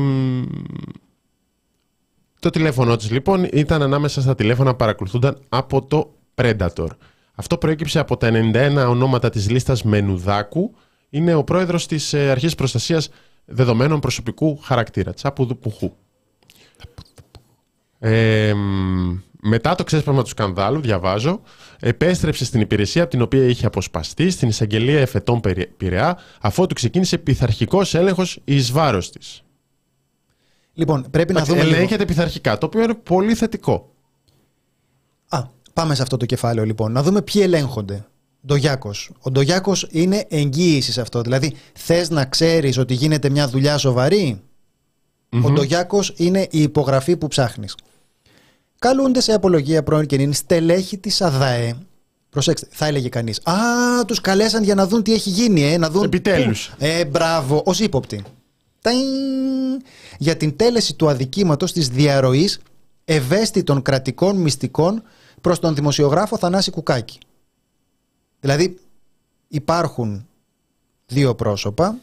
το 2.40 2.50
τηλέφωνο 2.50 2.96
της 2.96 3.12
λοιπόν 3.12 3.44
ήταν 3.44 3.82
ανάμεσα 3.82 4.22
στα 4.22 4.36
τηλέφωνα 4.36 4.70
που 4.72 4.76
παρακολουθούνταν 4.76 5.38
από 5.50 5.86
το 5.86 6.14
Predator. 6.36 6.88
Αυτό 7.36 7.58
προέκυψε 7.58 8.00
από 8.00 8.18
τα 8.18 8.30
91 8.54 8.86
ονόματα 8.88 9.30
της 9.30 9.50
λίστας 9.50 9.84
Μενουδάκου. 9.84 10.76
Είναι 11.10 11.34
ο 11.34 11.44
πρόεδρος 11.44 11.88
της 11.88 12.14
ε, 12.14 12.30
Αρχής 12.30 12.56
Προστασίας 12.56 13.10
Δεδομένων 13.46 14.00
Προσωπικού 14.00 14.58
Χαρακτήρα, 14.58 15.14
Τσάπουδουπούχου. 15.14 15.92
Ε, 18.00 18.54
μετά 19.42 19.76
το 19.76 19.84
ξέσπασμα 19.84 20.22
του 20.22 20.30
σκανδάλου, 20.30 20.82
διαβάζω, 20.82 21.42
επέστρεψε 21.80 22.46
στην 22.46 22.62
υπηρεσία 22.62 23.02
από 23.02 23.12
την 23.12 23.22
οποία 23.22 23.44
είχε 23.44 23.66
αποσπαστεί 23.66 24.30
στην 24.30 24.48
εισαγγελία 24.48 25.00
εφετών 25.00 25.42
Πειραιά, 25.78 26.18
αφότου 26.42 26.74
ξεκίνησε 26.74 27.18
πειθαρχικός 27.18 27.94
έλεγχος 27.96 28.40
εις 28.44 28.72
βάρος 28.72 29.10
της. 29.10 29.44
Λοιπόν, 30.80 31.06
πρέπει 31.12 31.34
να 31.34 31.44
δούμε. 31.44 31.60
Ελέγχεται 31.60 31.92
λίγο... 31.92 32.06
πειθαρχικά, 32.06 32.58
το 32.58 32.66
οποίο 32.66 32.84
είναι 32.84 32.94
πολύ 32.94 33.36
θετικό. 33.36 33.92
Α, 35.28 35.42
πάμε 35.74 35.96
σε 35.96 36.02
αυτό 36.02 36.18
το 36.18 36.26
κεφάλαιο 36.26 36.66
λοιπόν. 36.66 36.92
Να 36.92 37.04
δούμε 37.04 37.22
ποιοι 37.22 37.42
ελέγχονται. 37.46 38.06
Ντογιάκος. 38.48 39.12
Ο 39.20 39.32
Ντογιάκος 39.32 39.88
είναι 39.92 40.26
εγγύησης 40.30 40.94
σε 40.94 41.02
αυτό. 41.02 41.22
Δηλαδή, 41.22 41.54
θες 41.74 42.10
να 42.10 42.26
ξέρεις 42.26 42.78
ότι 42.78 42.94
γίνεται 42.94 43.30
μια 43.30 43.48
δουλειά 43.48 43.78
σοβαρή; 43.78 44.42
Mm-hmm. 45.32 45.44
Ο 45.44 45.50
Ντογιάκος 45.50 46.14
είναι 46.18 46.48
η 46.52 46.62
υπογραφή 46.62 47.18
που 47.18 47.28
ψάχνεις 47.28 47.76
καλούνται 48.80 49.22
σε 49.22 49.34
απολογία 49.34 49.84
πρώην 49.84 50.06
και 50.06 50.18
νυν 50.18 50.34
στελέχη 50.34 50.98
της 50.98 51.22
ΑΔΑΕ. 51.22 51.76
Προσέξτε, 52.30 52.68
θα 52.72 52.86
έλεγε 52.86 53.10
κανείς. 53.10 53.40
Α, 53.44 53.54
τους 54.06 54.22
καλέσαν 54.22 54.64
για 54.64 54.76
να 54.76 54.88
δουν 54.88 55.04
τι 55.04 55.14
έχει 55.14 55.30
γίνει, 55.30 55.72
ε, 55.72 55.78
να 55.78 55.90
δουν. 55.90 56.04
Επιτέλους. 56.04 56.72
Ε, 56.78 57.06
μπράβο, 57.06 57.62
ως 57.66 57.80
ύποπτη. 57.80 58.24
Για 60.18 60.38
την 60.38 60.56
τέλεση 60.56 60.96
του 60.96 61.10
αδικήματος 61.10 61.72
της 61.72 61.90
διαρροής 61.90 62.60
ευαίσθητων 63.06 63.82
κρατικών 63.82 64.38
μυστικών 64.38 65.04
προς 65.42 65.60
τον 65.60 65.76
δημοσιογράφο 65.76 66.38
Θανάση 66.38 66.72
Κουκάκη. 66.72 67.20
Δηλαδή, 68.40 68.80
υπάρχουν 69.48 70.28
δύο 71.06 71.36
πρόσωπα. 71.36 71.98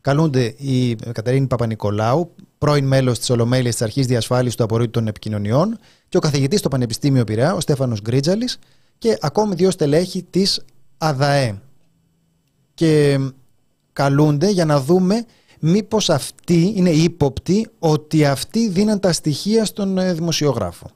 Καλούνται 0.00 0.54
η 0.56 0.94
Κατερίνη 0.94 1.46
Παπα-Νικολάου, 1.46 2.34
πρώην 2.58 2.86
μέλος 2.86 3.18
της 3.18 3.30
Ολομέλειας 3.30 3.74
της 3.74 3.82
Αρχής 3.82 4.06
Διασφάλισης 4.06 4.56
του 4.56 4.64
Απορρίτου 4.64 4.90
των 4.90 5.06
Επικοινωνιών, 5.06 5.78
και 6.08 6.16
ο 6.16 6.20
καθηγητής 6.20 6.58
στο 6.58 6.68
Πανεπιστήμιο 6.68 7.24
Πειραιά, 7.24 7.54
ο 7.54 7.60
Στέφανος 7.60 8.00
Γκρίτζαλης, 8.00 8.58
και 8.98 9.18
ακόμη 9.20 9.54
δύο 9.54 9.70
στελέχη 9.70 10.22
της 10.22 10.64
ΑΔΑΕ. 10.98 11.60
Και 12.74 13.18
καλούνται 13.92 14.50
για 14.50 14.64
να 14.64 14.80
δούμε 14.80 15.24
μήπως 15.60 16.10
αυτοί 16.10 16.72
είναι 16.76 16.90
ύποπτοι 16.90 17.68
ότι 17.78 18.24
αυτοί 18.24 18.68
δίναν 18.68 19.00
τα 19.00 19.12
στοιχεία 19.12 19.64
στον 19.64 19.98
ε, 19.98 20.12
δημοσιογράφο. 20.12 20.90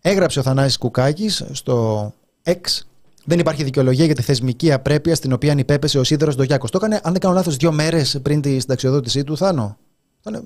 Έγραψε 0.00 0.38
ο 0.38 0.42
Θανάσης 0.42 0.78
Κουκάκης 0.78 1.44
στο 1.52 2.06
X 2.44 2.82
δεν 3.24 3.38
υπάρχει 3.38 3.64
δικαιολογία 3.64 4.04
για 4.04 4.14
τη 4.14 4.22
θεσμική 4.22 4.72
απρέπεια 4.72 5.14
στην 5.14 5.32
οποία 5.32 5.54
υπέπεσε 5.56 5.98
ο 5.98 6.04
Σίδερος 6.04 6.36
Ντογιάκο. 6.36 6.68
Το 6.68 6.76
έκανε, 6.76 7.00
αν 7.02 7.12
δεν 7.12 7.20
κάνω 7.20 7.34
λάθος, 7.34 7.56
δύο 7.56 7.72
μέρες 7.72 8.18
πριν 8.22 8.40
τη 8.40 8.60
συνταξιοδότησή 8.60 9.24
του, 9.24 9.36
Θάνο. 9.36 9.76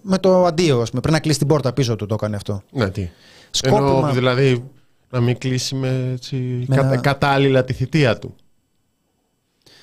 Με 0.02 0.18
το 0.18 0.44
αντίο, 0.44 0.82
πούμε, 0.90 1.00
πριν 1.00 1.14
να 1.14 1.20
κλείσει 1.20 1.38
την 1.38 1.46
πόρτα 1.46 1.72
πίσω 1.72 1.96
του 1.96 2.06
το 2.06 2.14
έκανε 2.14 2.36
αυτό. 2.36 2.62
Ναι, 2.70 2.90
τι. 2.90 3.10
Σκόπιμα... 3.50 3.78
Ενώ, 3.78 4.12
δηλαδή 4.12 4.70
να 5.10 5.20
μην 5.20 5.38
κλείσει 5.38 5.74
με, 5.74 6.10
έτσι, 6.12 6.64
με 6.68 6.98
κατάλληλα 7.02 7.64
τη 7.64 7.72
θητεία 7.72 8.18
του. 8.18 8.34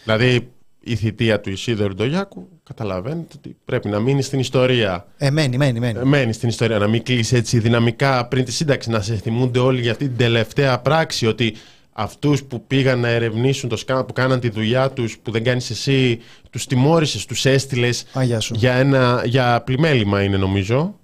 Δηλαδή 0.03 0.52
η 0.83 0.95
θητεία 0.95 1.39
του 1.39 1.49
Ισίδωρου 1.49 1.93
Ντογιάκου 1.93 2.49
καταλαβαίνετε 2.63 3.35
ότι 3.37 3.55
πρέπει 3.65 3.89
να 3.89 3.99
μείνει 3.99 4.21
στην 4.21 4.39
ιστορία. 4.39 5.05
Ε, 5.17 5.29
μένει, 5.29 5.57
μένει, 5.57 5.79
μένει. 5.79 5.99
Ε, 5.99 6.03
μένει 6.03 6.33
στην 6.33 6.49
ιστορία. 6.49 6.77
Να 6.77 6.87
μην 6.87 7.03
κλείσει 7.03 7.35
έτσι 7.35 7.59
δυναμικά 7.59 8.27
πριν 8.27 8.45
τη 8.45 8.51
σύνταξη. 8.51 8.89
Να 8.89 9.01
σε 9.01 9.15
θυμούνται 9.15 9.59
όλοι 9.59 9.81
για 9.81 9.91
αυτή 9.91 10.07
την 10.07 10.17
τελευταία 10.17 10.79
πράξη. 10.79 11.25
Ότι 11.25 11.55
αυτούς 11.91 12.43
που 12.43 12.67
πήγαν 12.67 12.99
να 12.99 13.07
ερευνήσουν 13.07 13.69
το 13.69 13.75
σκάνδαλο, 13.75 14.07
που 14.07 14.13
κάναν 14.13 14.39
τη 14.39 14.49
δουλειά 14.49 14.91
τους, 14.91 15.17
που 15.17 15.31
δεν 15.31 15.43
κάνεις 15.43 15.69
εσύ, 15.69 16.19
τους 16.49 16.65
τιμώρησες, 16.65 17.25
τους 17.25 17.45
έστειλες 17.45 18.05
για, 18.51 18.73
ένα, 18.73 19.21
για 19.25 19.61
πλημέλημα 19.65 20.23
είναι 20.23 20.37
νομίζω. 20.37 20.99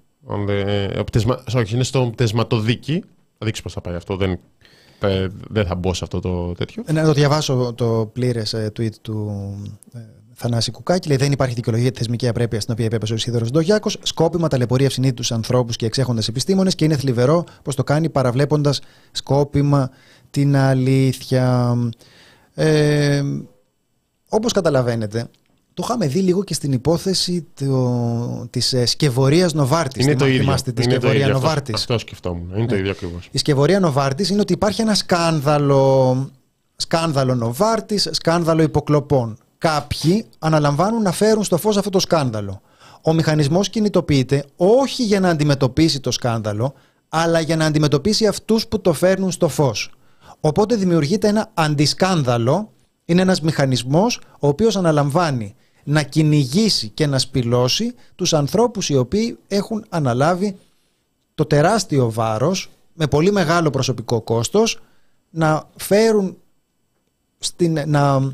Ε, 0.48 1.02
πτεσμα, 1.04 1.44
όχι, 1.56 1.74
είναι 1.74 1.84
στο 1.84 2.10
πτεσματοδίκη. 2.12 3.04
Θα 3.38 3.46
δείξεις 3.46 3.64
πώς 3.64 3.72
θα 3.72 3.80
πάει 3.80 3.94
αυτό. 3.94 4.16
Δεν, 4.16 4.38
δεν 5.48 5.66
θα 5.66 5.74
μπω 5.74 5.94
σε 5.94 6.04
αυτό 6.04 6.20
το 6.20 6.52
τέτοιο. 6.52 6.82
Ε, 6.86 6.92
να 6.92 7.04
το 7.04 7.12
διαβάσω 7.12 7.72
το 7.76 8.10
πλήρες 8.12 8.52
ε, 8.52 8.72
tweet 8.78 8.94
του 9.02 9.32
Θανάση 10.34 10.70
Κουκάκη. 10.70 11.08
Λέει: 11.08 11.16
Δεν 11.16 11.32
υπάρχει 11.32 11.54
δικαιολογία 11.54 11.86
για 11.86 11.96
τη 11.96 12.02
θεσμική 12.02 12.28
απρέπεια 12.28 12.60
στην 12.60 12.72
οποία 12.72 12.84
επέπεσε 12.86 13.14
ο 13.14 13.16
Σίδωρο 13.16 13.46
Ντογιάκος. 13.46 13.98
Σκόπιμα 14.02 14.48
ταλαιπωρεί 14.48 14.84
ευσυνείδητου 14.84 15.34
ανθρώπους 15.34 15.76
και 15.76 15.86
εξέχοντες 15.86 16.28
επιστήμονες 16.28 16.74
και 16.74 16.84
είναι 16.84 16.96
θλιβερό 16.96 17.44
πως 17.62 17.74
το 17.74 17.84
κάνει 17.84 18.08
παραβλέποντας 18.08 18.80
σκόπιμα 19.10 19.90
την 20.30 20.56
αλήθεια. 20.56 21.76
Ε, 22.54 23.22
όπως 24.28 24.52
καταλαβαίνετε, 24.52 25.28
το 25.74 25.82
είχαμε 25.84 26.06
δει 26.06 26.20
λίγο 26.20 26.44
και 26.44 26.54
στην 26.54 26.72
υπόθεση 26.72 27.46
το, 27.54 28.46
της 28.50 28.72
ε, 28.72 28.86
σκευωρίας 28.86 29.52
Νοβάρτης. 29.54 30.04
Είναι 30.04 30.16
το 30.16 30.26
ίδιο. 30.26 30.40
Θυμάστε 30.40 30.72
τη 30.72 30.82
σκευωρία 30.82 31.28
Νοβάρτης. 31.28 31.74
Αυτό, 31.74 31.94
αυτό 31.94 31.98
σκεφτόμουν. 31.98 32.50
Είναι 32.56 32.66
το 32.66 32.74
ναι. 32.74 32.80
ίδιο 32.80 32.90
ακριβώς. 32.90 33.28
Η 33.30 33.38
σκευωρία 33.38 33.80
Νοβάρτης 33.80 34.30
είναι 34.30 34.40
ότι 34.40 34.52
υπάρχει 34.52 34.80
ένα 34.80 34.94
σκάνδαλο, 34.94 36.30
σκάνδαλο 36.76 37.34
Νοβάρτης, 37.34 38.08
σκάνδαλο 38.12 38.62
υποκλοπών. 38.62 39.38
Κάποιοι 39.58 40.24
αναλαμβάνουν 40.38 41.02
να 41.02 41.12
φέρουν 41.12 41.44
στο 41.44 41.56
φως 41.56 41.76
αυτό 41.76 41.90
το 41.90 41.98
σκάνδαλο. 41.98 42.60
Ο 43.02 43.12
μηχανισμός 43.12 43.68
κινητοποιείται 43.68 44.44
όχι 44.56 45.04
για 45.04 45.20
να 45.20 45.28
αντιμετωπίσει 45.28 46.00
το 46.00 46.10
σκάνδαλο, 46.10 46.74
αλλά 47.08 47.40
για 47.40 47.56
να 47.56 47.64
αντιμετωπίσει 47.64 48.26
αυτούς 48.26 48.66
που 48.66 48.80
το 48.80 48.92
φέρνουν 48.92 49.30
στο 49.30 49.48
φως. 49.48 49.90
Οπότε 50.40 50.76
δημιουργείται 50.76 51.28
ένα 51.28 51.50
αντισκάνδαλο, 51.54 52.72
είναι 53.10 53.22
ένας 53.22 53.40
μηχανισμός 53.40 54.20
ο 54.40 54.48
οποίος 54.48 54.76
αναλαμβάνει 54.76 55.54
να 55.84 56.02
κυνηγήσει 56.02 56.88
και 56.88 57.06
να 57.06 57.18
σπηλώσει 57.18 57.94
τους 58.14 58.34
ανθρώπους 58.34 58.88
οι 58.88 58.96
οποίοι 58.96 59.38
έχουν 59.48 59.84
αναλάβει 59.88 60.56
το 61.34 61.44
τεράστιο 61.44 62.10
βάρος 62.10 62.70
με 62.94 63.06
πολύ 63.06 63.32
μεγάλο 63.32 63.70
προσωπικό 63.70 64.20
κόστος 64.20 64.80
να 65.30 65.68
φέρουν, 65.76 66.36
στην, 67.38 67.82
να, 67.86 68.32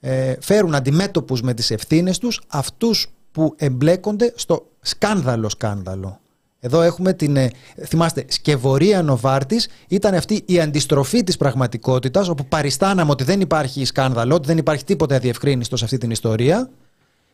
ε, 0.00 0.36
φέρουν 0.40 0.74
αντιμέτωπους 0.74 1.42
με 1.42 1.54
τις 1.54 1.70
ευθύνες 1.70 2.18
τους 2.18 2.40
αυτούς 2.48 3.06
που 3.32 3.54
εμπλέκονται 3.56 4.32
στο 4.36 4.66
σκάνδαλο 4.80 5.48
σκάνδαλο. 5.48 6.20
Εδώ 6.64 6.82
έχουμε 6.82 7.12
την, 7.12 7.36
ε, 7.36 7.50
θυμάστε, 7.86 8.24
σκευωρία 8.28 9.02
Νοβάρτης 9.02 9.68
ήταν 9.88 10.14
αυτή 10.14 10.42
η 10.46 10.60
αντιστροφή 10.60 11.24
της 11.24 11.36
πραγματικότητας, 11.36 12.28
όπου 12.28 12.46
παριστάναμε 12.46 13.10
ότι 13.10 13.24
δεν 13.24 13.40
υπάρχει 13.40 13.84
σκάνδαλο, 13.84 14.34
ότι 14.34 14.46
δεν 14.46 14.58
υπάρχει 14.58 14.84
τίποτα 14.84 15.16
αδιευκρίνηστο 15.16 15.76
σε 15.76 15.84
αυτή 15.84 15.98
την 15.98 16.10
ιστορία. 16.10 16.70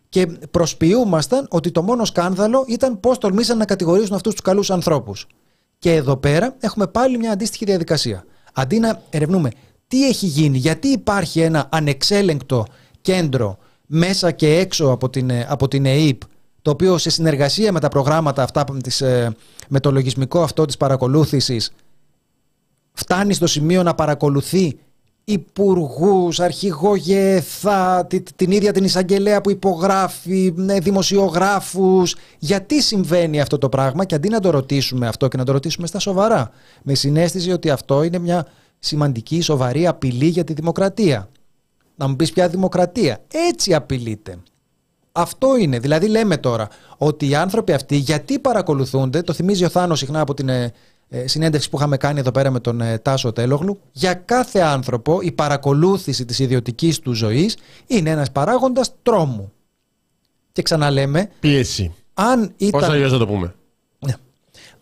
Και 0.08 0.26
προσποιούμασταν 0.50 1.46
ότι 1.50 1.70
το 1.70 1.82
μόνο 1.82 2.04
σκάνδαλο 2.04 2.64
ήταν 2.68 3.00
πώς 3.00 3.18
τολμήσαν 3.18 3.58
να 3.58 3.64
κατηγορήσουν 3.64 4.14
αυτούς 4.14 4.32
τους 4.32 4.42
καλούς 4.42 4.70
ανθρώπους. 4.70 5.26
Και 5.78 5.94
εδώ 5.94 6.16
πέρα 6.16 6.54
έχουμε 6.60 6.86
πάλι 6.86 7.18
μια 7.18 7.32
αντίστοιχη 7.32 7.64
διαδικασία. 7.64 8.24
Αντί 8.52 8.78
να 8.78 9.02
ερευνούμε 9.10 9.50
τι 9.86 10.06
έχει 10.06 10.26
γίνει, 10.26 10.58
γιατί 10.58 10.88
υπάρχει 10.88 11.40
ένα 11.40 11.68
ανεξέλεγκτο 11.70 12.64
κέντρο 13.00 13.58
μέσα 13.86 14.30
και 14.30 14.58
έξω 14.58 14.90
από 14.90 15.10
την, 15.10 15.30
ε, 15.30 15.46
από 15.48 15.68
την 15.68 15.86
ΕΕΠ 15.86 16.20
το 16.62 16.70
οποίο 16.70 16.98
σε 16.98 17.10
συνεργασία 17.10 17.72
με 17.72 17.80
τα 17.80 17.88
προγράμματα 17.88 18.42
αυτά, 18.42 18.64
ε, 19.00 19.28
με 19.68 19.80
το 19.80 19.90
λογισμικό 19.90 20.42
αυτό 20.42 20.64
της 20.64 20.76
παρακολούθησης, 20.76 21.72
φτάνει 22.92 23.34
στο 23.34 23.46
σημείο 23.46 23.82
να 23.82 23.94
παρακολουθεί 23.94 24.78
υπουργούς, 25.24 26.40
αρχηγό 26.40 26.96
ΓΕΘΑ, 26.96 28.06
την 28.36 28.50
ίδια 28.50 28.72
την 28.72 28.84
εισαγγελέα 28.84 29.40
που 29.40 29.50
υπογράφει, 29.50 30.52
ναι, 30.56 30.78
δημοσιογράφους. 30.78 32.16
Γιατί 32.38 32.82
συμβαίνει 32.82 33.40
αυτό 33.40 33.58
το 33.58 33.68
πράγμα 33.68 34.04
και 34.04 34.14
αντί 34.14 34.28
να 34.28 34.40
το 34.40 34.50
ρωτήσουμε 34.50 35.06
αυτό 35.06 35.28
και 35.28 35.36
να 35.36 35.44
το 35.44 35.52
ρωτήσουμε 35.52 35.86
στα 35.86 35.98
σοβαρά, 35.98 36.50
με 36.82 36.94
συνέστηση 36.94 37.50
ότι 37.50 37.70
αυτό 37.70 38.02
είναι 38.02 38.18
μια 38.18 38.46
σημαντική, 38.78 39.40
σοβαρή 39.40 39.86
απειλή 39.86 40.26
για 40.26 40.44
τη 40.44 40.52
δημοκρατία. 40.52 41.28
Να 41.96 42.08
μου 42.08 42.16
πεις 42.16 42.32
ποια 42.32 42.48
δημοκρατία. 42.48 43.18
Έτσι 43.50 43.74
απειλείται. 43.74 44.38
Αυτό 45.12 45.56
είναι. 45.56 45.78
Δηλαδή 45.78 46.08
λέμε 46.08 46.36
τώρα 46.36 46.68
ότι 46.96 47.28
οι 47.28 47.34
άνθρωποι 47.34 47.72
αυτοί 47.72 47.96
γιατί 47.96 48.38
παρακολουθούνται, 48.38 49.22
το 49.22 49.32
θυμίζει 49.32 49.64
ο 49.64 49.68
Θάνος 49.68 49.98
συχνά 49.98 50.20
από 50.20 50.34
την, 50.34 50.48
ε, 50.48 50.72
ε, 51.12 51.26
συνέντευξη 51.26 51.70
που 51.70 51.76
είχαμε 51.76 51.96
κάνει 51.96 52.20
εδώ 52.20 52.30
πέρα 52.30 52.50
με 52.50 52.60
τον 52.60 52.80
ε, 52.80 52.98
Τάσο 52.98 53.32
Τέλογλου, 53.32 53.80
για 53.92 54.14
κάθε 54.14 54.60
άνθρωπο 54.60 55.18
η 55.20 55.32
παρακολούθηση 55.32 56.24
της 56.24 56.38
ιδιωτικής 56.38 56.98
του 56.98 57.12
ζωής 57.12 57.56
είναι 57.86 58.10
ένας 58.10 58.30
παράγοντας 58.30 58.94
τρόμου. 59.02 59.52
Και 60.52 60.62
ξαναλέμε... 60.62 61.30
Πίεση. 61.40 61.94
Αν 62.14 62.52
ήταν... 62.56 62.80
Πώς 62.80 62.88
αλλιώς 62.88 63.12
να 63.12 63.18
το 63.18 63.26
πούμε; 63.26 63.54
Ναι. 63.98 64.14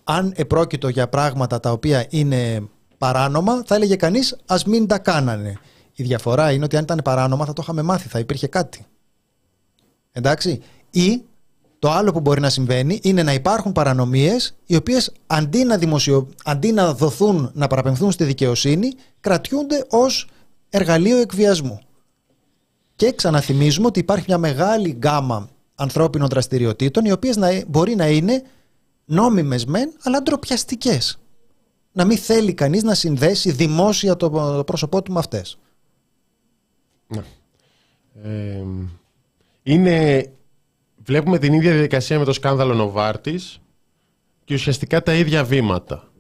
Αν 0.05 0.33
επρόκειτο 0.37 0.89
για 0.89 1.09
πράγματα 1.09 1.61
τα 1.61 1.73
οποία 1.73 2.07
είναι 2.09 2.63
παράνομα, 2.99 3.63
θα 3.67 3.75
έλεγε 3.75 3.97
κανείς 3.97 4.37
ας 4.47 4.65
μην 4.65 4.87
τα 4.87 4.99
κάνανε. 4.99 5.59
Η 5.95 6.03
διαφορά 6.03 6.53
είναι 6.53 6.65
ότι 6.65 6.77
αν 6.77 6.83
ήταν 6.83 7.01
παράνομα 7.05 7.45
θα 7.45 7.53
το 7.53 7.63
είχαμε 7.63 7.83
μάθει, 7.83 8.09
θα 8.09 8.19
υπήρχε 8.19 8.47
κάτι. 8.47 8.87
Εντάξει. 10.19 10.63
Ή 10.91 11.23
το 11.79 11.91
άλλο 11.91 12.13
που 12.13 12.21
μπορεί 12.21 12.41
να 12.41 12.51
συμβαίνει 12.51 13.01
είναι 13.03 13.23
να 13.23 13.33
υπάρχουν 13.33 13.73
παρανομίες 13.73 14.55
οι 14.67 14.77
οποίες 14.77 15.13
αντί 15.27 15.65
να, 15.65 15.79
δημοσιο... 15.79 16.29
αντί 16.45 16.73
να 16.73 16.95
δοθούν, 16.95 17.51
να 17.55 17.67
παραπεμφθούν 17.67 18.11
στη 18.11 18.25
δικαιοσύνη, 18.25 18.93
κρατιούνται 19.21 19.87
ως 19.89 20.29
εργαλείο 20.71 21.17
εκβιασμού. 21.17 21.81
Και 22.97 23.13
ξαναθυμίζουμε 23.13 23.87
ότι 23.87 24.01
υπάρχει 24.01 24.25
μια 24.29 24.39
μεγάλη 24.39 24.91
γκάμα 24.91 25.49
ανθρώπινων 25.75 26.29
δραστηριοτήτων 26.29 27.05
οι 27.05 27.13
οποίες 27.13 27.37
να... 27.37 27.49
μπορεί 27.67 27.95
να 27.95 28.09
είναι 28.09 28.43
νόμιμες 29.05 29.65
μεν, 29.65 29.93
αλλά 30.03 30.23
ντροπιαστικές. 30.23 31.19
Να 31.93 32.05
μην 32.05 32.19
θέλει 32.19 32.55
κανείς 32.55 32.83
να 32.83 32.95
συνδέσει 32.95 33.51
δημόσια 33.51 34.17
το 34.17 34.31
πρόσωπό 34.67 35.03
του 35.03 35.13
με 35.13 35.19
αυτές. 35.19 35.59
Ναι. 37.07 37.23
Ε, 38.23 38.65
είναι 39.69 40.31
βλέπουμε 41.05 41.39
την 41.39 41.53
ίδια 41.53 41.73
διαδικασία 41.73 42.19
με 42.19 42.25
το 42.25 42.33
σκάνδαλο 42.33 42.75
Νοβάρτης 42.75 43.61
και 44.45 44.55
ουσιαστικά 44.55 45.03
τα 45.03 45.15
ίδια 45.15 45.45
βήματα. 45.45 46.13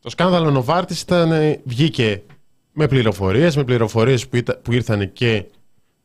Το 0.00 0.10
σκάνδαλο 0.10 0.50
Νοβάρτης 0.50 1.00
ήταν, 1.00 1.32
ε, 1.32 1.60
βγήκε 1.64 2.22
με 2.72 2.88
πληροφορίες, 2.88 3.56
με 3.56 3.64
πληροφορίες 3.64 4.28
που, 4.28 4.42
που 4.62 4.72
ήρθαν 4.72 5.12
και 5.12 5.44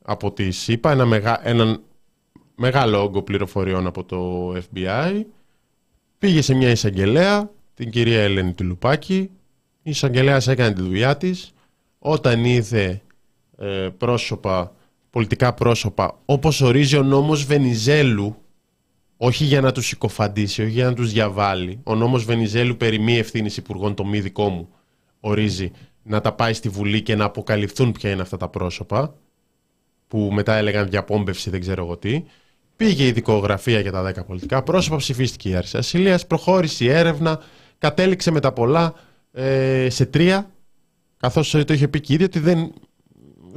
από 0.01 0.31
τη 0.31 0.51
ΣΥΠΑ, 0.51 0.91
ένα 0.91 1.05
μεγα, 1.05 1.47
έναν 1.47 1.81
μεγάλο 2.55 3.03
όγκο 3.03 3.21
πληροφοριών 3.21 3.87
από 3.87 4.03
το 4.03 4.53
FBI. 4.55 5.21
Πήγε 6.17 6.41
σε 6.41 6.53
μια 6.53 6.69
εισαγγελέα, 6.69 7.51
την 7.73 7.89
κυρία 7.91 8.21
Ελένη 8.21 8.53
Τουλουπάκη. 8.53 9.29
Η 9.83 9.89
εισαγγελέας 9.89 10.47
έκανε 10.47 10.73
τη 10.73 10.81
δουλειά 10.81 11.17
της. 11.17 11.51
Όταν 11.99 12.45
είδε 12.45 13.01
ε, 13.57 13.89
πρόσωπα 13.97 14.71
πολιτικά 15.09 15.53
πρόσωπα, 15.53 16.19
όπως 16.25 16.61
ορίζει 16.61 16.97
ο 16.97 17.03
νόμος 17.03 17.45
Βενιζέλου, 17.45 18.35
όχι 19.17 19.43
για 19.43 19.61
να 19.61 19.71
τους 19.71 19.85
συκοφαντήσει, 19.85 20.61
όχι 20.61 20.71
για 20.71 20.85
να 20.85 20.93
τους 20.93 21.11
διαβάλει. 21.11 21.79
Ο 21.83 21.95
νόμος 21.95 22.23
Βενιζέλου 22.23 22.77
περί 22.77 22.99
μη 22.99 23.17
ευθύνης 23.17 23.57
υπουργών, 23.57 23.93
το 23.95 24.05
μη 24.05 24.19
δικό 24.19 24.49
μου, 24.49 24.69
ορίζει 25.19 25.71
να 26.03 26.21
τα 26.21 26.33
πάει 26.33 26.53
στη 26.53 26.69
Βουλή 26.69 27.01
και 27.01 27.15
να 27.15 27.25
αποκαλυφθούν 27.25 27.91
ποια 27.91 28.11
είναι 28.11 28.21
αυτά 28.21 28.37
τα 28.37 28.47
πρόσωπα, 28.47 29.15
που 30.07 30.29
μετά 30.33 30.55
έλεγαν 30.55 30.89
διαπόμπευση, 30.89 31.49
δεν 31.49 31.59
ξέρω 31.59 31.83
εγώ 31.83 31.97
τι. 31.97 32.23
Πήγε 32.75 33.05
η 33.05 33.11
δικογραφία 33.11 33.79
για 33.79 33.91
τα 33.91 34.13
10 34.15 34.25
πολιτικά 34.25 34.63
πρόσωπα, 34.63 34.95
ψηφίστηκε 34.95 35.49
η 35.49 35.55
Άρση 35.55 35.77
Ασυλίας, 35.77 36.27
προχώρησε 36.27 36.83
η 36.83 36.89
έρευνα, 36.89 37.39
κατέληξε 37.77 38.31
με 38.31 38.39
τα 38.39 38.51
πολλά 38.51 38.93
ε, 39.31 39.87
σε 39.89 40.05
τρία, 40.05 40.51
καθώς 41.17 41.49
το 41.49 41.73
είχε 41.73 41.87
πει 41.87 42.01
και 42.01 42.13
ήδη 42.13 42.23
ότι 42.23 42.39
δεν 42.39 42.73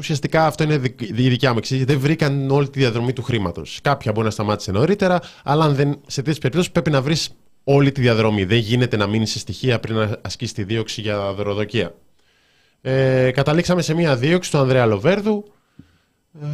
ουσιαστικά 0.01 0.47
αυτό 0.47 0.65
είναι 0.65 0.81
η 0.99 1.29
δικιά 1.29 1.53
μου 1.53 1.59
εξήγηση. 1.59 1.87
Δεν 1.87 1.99
βρήκαν 1.99 2.51
όλη 2.51 2.71
τη 2.71 2.79
διαδρομή 2.79 3.13
του 3.13 3.23
χρήματος. 3.23 3.79
Κάποια 3.83 4.13
μπορεί 4.13 4.25
να 4.25 4.33
σταμάτησε 4.33 4.73
νωρίτερα, 4.73 5.21
αλλά 5.45 5.65
αν 5.65 5.75
δεν, 5.75 6.01
σε 6.07 6.17
τέτοιες 6.17 6.39
περιπτώσεις 6.39 6.71
πρέπει 6.71 6.91
να 6.91 7.03
βρεις 7.03 7.31
όλη 7.65 7.93
τη 7.93 8.01
διαδρομή. 8.01 8.45
Δεν 8.45 8.59
γίνεται 8.59 8.97
να 8.97 9.07
μείνεις 9.07 9.31
σε 9.31 9.39
στοιχεία 9.39 9.81
πριν 9.81 9.97
να 9.97 10.17
ασκήσεις 10.23 10.55
τη 10.55 10.65
δίωξη 10.65 11.01
για 11.01 11.33
δωροδοκία. 11.33 11.95
Ε, 12.83 13.31
καταλήξαμε 13.31 13.83
σε 13.83 13.95
μία 13.95 14.17
δίωξη 14.17 14.51
του 14.51 14.59
Ανδρέα 14.59 14.87
Λοβέρδου 14.87 15.45
ε, 16.43 16.47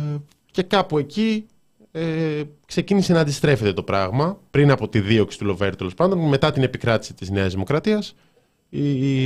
και 0.51 0.63
κάπου 0.63 0.99
εκεί 0.99 1.47
ε, 1.93 2.43
ξεκίνησε 2.67 3.13
να 3.13 3.21
αντιστρέφεται 3.21 3.73
το 3.73 3.83
πράγμα 3.83 4.39
πριν 4.51 4.71
από 4.71 4.89
τη 4.89 5.01
δίωξη 5.01 5.39
του 5.39 5.45
Λοβέρδου 5.45 5.77
τέλος 5.77 5.95
πάντων, 5.95 6.19
μετά 6.19 6.53
την 6.53 6.63
επικράτηση 6.63 7.15
της 7.15 7.31
Νέας 7.31 7.53
Δημοκρατίας. 7.53 8.15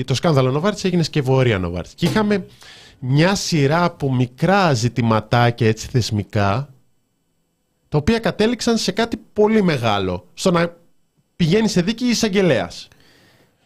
Το 0.05 0.15
σκάνδαλο 0.15 0.51
Νοβάρτης 0.51 0.85
έγινε 0.85 1.03
σκευωρία 1.03 1.59
Νοβάρτης. 1.59 1.95
Και 1.95 2.07
είχαμε 2.07 2.47
μια 3.01 3.35
σειρά 3.35 3.85
από 3.85 4.15
μικρά 4.15 4.75
ζητηματάκια 4.75 5.69
έτσι 5.69 5.89
θεσμικά 5.89 6.69
τα 7.89 7.99
οποία 7.99 8.19
κατέληξαν 8.19 8.79
σε 8.79 8.93
κάτι 8.93 9.17
πολύ 9.33 9.63
μεγάλο. 9.63 10.27
Στο 10.35 10.51
να 10.51 10.77
πηγαίνει 11.37 11.69
σε 11.69 11.83
δίκη 11.83 12.05
εισαγγελέας. 12.05 12.89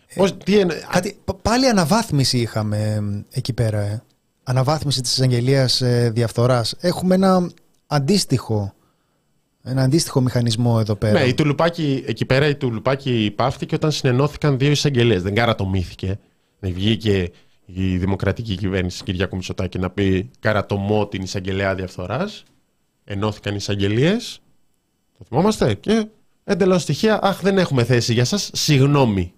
Ε, 0.07 0.64
κάτι, 0.91 1.18
πάλι 1.43 1.68
αναβάθμιση 1.68 2.39
είχαμε 2.39 3.03
εκεί 3.30 3.53
πέρα. 3.53 3.80
Ε. 3.80 4.03
Αναβάθμιση 4.43 5.01
της 5.01 5.12
εισαγγελίας 5.12 5.80
ε, 5.80 6.11
διαφθοράς. 6.14 6.74
Έχουμε 6.80 7.14
ένα 7.14 7.51
αντίστοιχο 7.87 8.74
ένα 9.66 9.82
αντίστοιχο 9.82 10.20
μηχανισμό 10.20 10.76
εδώ 10.80 10.95
πέρα. 10.95 11.20
Ναι, 11.20 11.26
η 11.26 11.35
Τουλουπάκη, 11.35 12.05
εκεί 12.07 12.24
πέρα 12.24 12.49
η 12.49 12.55
Τουλουπάκη 12.55 13.32
πάφτηκε 13.37 13.74
όταν 13.74 13.93
συνενώθηκαν 13.93 14.59
δύο 14.59 14.70
εισαγγελίε. 14.70 15.18
Δεν 15.18 15.35
καρατομήθηκε. 15.35 16.18
Δεν 16.59 16.72
βγήκε 16.72 17.30
η 17.67 17.97
δημοκρατική 17.97 18.57
κυβέρνηση 18.57 19.03
Κυριακού 19.03 19.37
Μητσοτάκη 19.37 19.79
να 19.79 19.91
πει 19.91 20.31
καρατομό 20.41 21.07
την 21.07 21.23
εισαγγελέα 21.23 21.75
διαφθοράς. 21.75 22.43
Ενώθηκαν 23.05 23.53
οι 23.53 23.57
εισαγγελίες. 23.59 24.41
Το 25.19 25.25
θυμόμαστε. 25.29 25.75
Και 25.75 26.07
εντελώς 26.45 26.83
στοιχεία. 26.83 27.23
Αχ, 27.23 27.41
δεν 27.41 27.59
έχουμε 27.59 27.85
θέση 27.85 28.12
για 28.12 28.25
σας. 28.25 28.51
Συγγνώμη. 28.53 29.33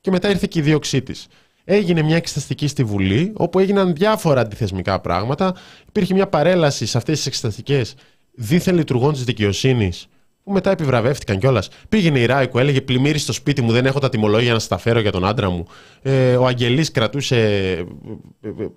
Και 0.00 0.10
μετά 0.10 0.30
ήρθε 0.30 0.46
και 0.50 0.58
η 0.58 0.62
δίωξή 0.62 1.02
της. 1.02 1.26
Έγινε 1.64 2.02
μια 2.02 2.16
εξεταστική 2.16 2.66
στη 2.66 2.84
Βουλή, 2.84 3.32
όπου 3.34 3.58
έγιναν 3.58 3.94
διάφορα 3.94 4.40
αντιθεσμικά 4.40 5.00
πράγματα. 5.00 5.54
Υπήρχε 5.88 6.14
μια 6.14 6.28
παρέλαση 6.28 6.86
σε 6.86 6.98
αυτές 6.98 7.16
τις 7.16 7.26
εξεταστικές 7.26 7.94
δίθεν 8.34 8.74
λειτουργών 8.74 9.12
της 9.12 9.24
δικαιοσύνης 9.24 10.06
που 10.44 10.52
μετά 10.52 10.70
επιβραβεύτηκαν 10.70 11.38
κιόλας. 11.38 11.68
Πήγαινε 11.88 12.18
η 12.18 12.26
Ράικο, 12.26 12.58
έλεγε 12.58 12.80
πλημμύρι 12.80 13.18
στο 13.18 13.32
σπίτι 13.32 13.62
μου, 13.62 13.72
δεν 13.72 13.86
έχω 13.86 13.98
τα 13.98 14.08
τιμολόγια 14.08 14.52
να 14.52 14.58
στα 14.58 14.78
φέρω 14.78 15.00
για 15.00 15.12
τον 15.12 15.24
άντρα 15.24 15.50
μου. 15.50 15.66
Ε, 16.02 16.36
ο 16.36 16.46
Αγγελής 16.46 16.90
κρατούσε. 16.90 17.86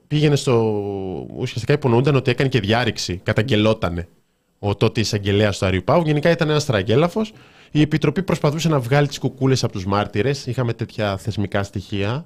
Πήγαινε 0.07 0.35
στο. 0.35 0.75
Ουσιαστικά 1.35 1.73
υπονοούνταν 1.73 2.15
ότι 2.15 2.31
έκανε 2.31 2.49
και 2.49 2.59
διάρρηξη. 2.59 3.19
Καταγγελότανε 3.23 4.07
ο 4.59 4.75
τότε 4.75 4.99
εισαγγελέας 4.99 5.57
του 5.57 5.65
Αριού 5.65 5.83
Πάου. 5.83 6.01
Γενικά 6.01 6.29
ήταν 6.29 6.49
ένας 6.49 6.65
τραγέλαφο. 6.65 7.21
Η 7.71 7.81
Επιτροπή 7.81 8.23
προσπαθούσε 8.23 8.69
να 8.69 8.79
βγάλει 8.79 9.07
τις 9.07 9.19
κουκούλες 9.19 9.63
από 9.63 9.73
τους 9.73 9.85
μάρτυρες. 9.85 10.45
Είχαμε 10.45 10.73
τέτοια 10.73 11.17
θεσμικά 11.17 11.63
στοιχεία. 11.63 12.25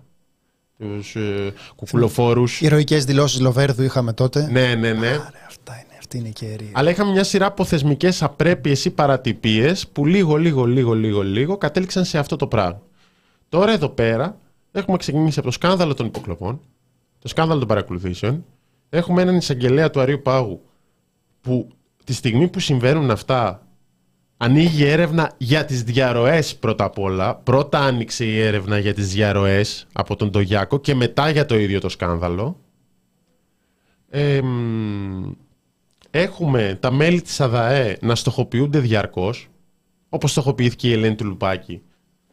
Τους 0.77 1.15
ε, 1.15 1.53
κουκουλοφόρους. 1.75 2.61
Ηρωικές 2.61 3.05
δηλώσεις 3.05 3.39
Λοβέρδου 3.39 3.83
είχαμε 3.83 4.13
τότε. 4.13 4.47
Ναι, 4.51 4.75
ναι, 4.75 4.93
ναι. 4.93 5.09
αυτά 5.47 5.73
είναι 5.73 5.88
είναι 6.17 6.31
Αλλά 6.71 6.89
είχαμε 6.89 7.11
μια 7.11 7.23
σειρά 7.23 7.45
από 7.45 7.63
θεσμικές 7.65 8.23
απρέπειες 8.23 8.85
ή 8.85 8.89
παρατυπίες 8.89 9.87
που 9.87 10.05
λίγο, 10.05 10.35
λίγο, 10.35 10.65
λίγο, 10.65 10.93
λίγο, 10.93 11.21
λίγο 11.21 11.57
κατέληξαν 11.57 12.05
σε 12.05 12.17
αυτό 12.17 12.35
το 12.35 12.47
πράγμα. 12.47 12.81
Τώρα 13.49 13.71
εδώ 13.71 13.89
πέρα 13.89 14.37
έχουμε 14.71 14.97
ξεκινήσει 14.97 15.39
από 15.39 15.47
το 15.47 15.53
σκάνδαλο 15.53 15.93
των 15.93 16.05
υποκλοπών, 16.05 16.59
το 17.19 17.27
σκάνδαλο 17.27 17.59
των 17.59 17.67
παρακολουθήσεων. 17.67 18.45
Έχουμε 18.89 19.21
έναν 19.21 19.35
εισαγγελέα 19.35 19.89
του 19.89 19.99
Αρίου 19.99 20.21
Πάγου 20.21 20.61
που 21.41 21.67
τη 22.03 22.13
στιγμή 22.13 22.47
που 22.47 22.59
συμβαίνουν 22.59 23.11
αυτά 23.11 23.67
ανοίγει 24.37 24.83
έρευνα 24.83 25.31
για 25.37 25.65
τις 25.65 25.83
διαρροές 25.83 26.55
πρώτα 26.55 26.83
απ' 26.83 26.99
όλα. 26.99 27.35
Πρώτα 27.35 27.79
άνοιξε 27.79 28.25
η 28.25 28.39
έρευνα 28.39 28.77
για 28.77 28.93
τις 28.93 29.13
διαρροές 29.13 29.87
από 29.93 30.15
τον 30.15 30.31
Τογιάκο 30.31 30.79
και 30.79 30.95
μετά 30.95 31.29
για 31.29 31.45
το 31.45 31.57
ίδιο 31.57 31.79
το 31.79 31.89
σκάνδαλο. 31.89 32.59
Ε, 34.09 34.41
έχουμε 36.11 36.77
τα 36.79 36.91
μέλη 36.91 37.21
της 37.21 37.41
ΑΔΑΕ 37.41 37.97
να 38.01 38.15
στοχοποιούνται 38.15 38.79
διαρκώς, 38.79 39.47
όπως 40.09 40.31
στοχοποιήθηκε 40.31 40.87
η 40.89 40.91
Ελένη 40.93 41.15
Τουλουπάκη 41.15 41.81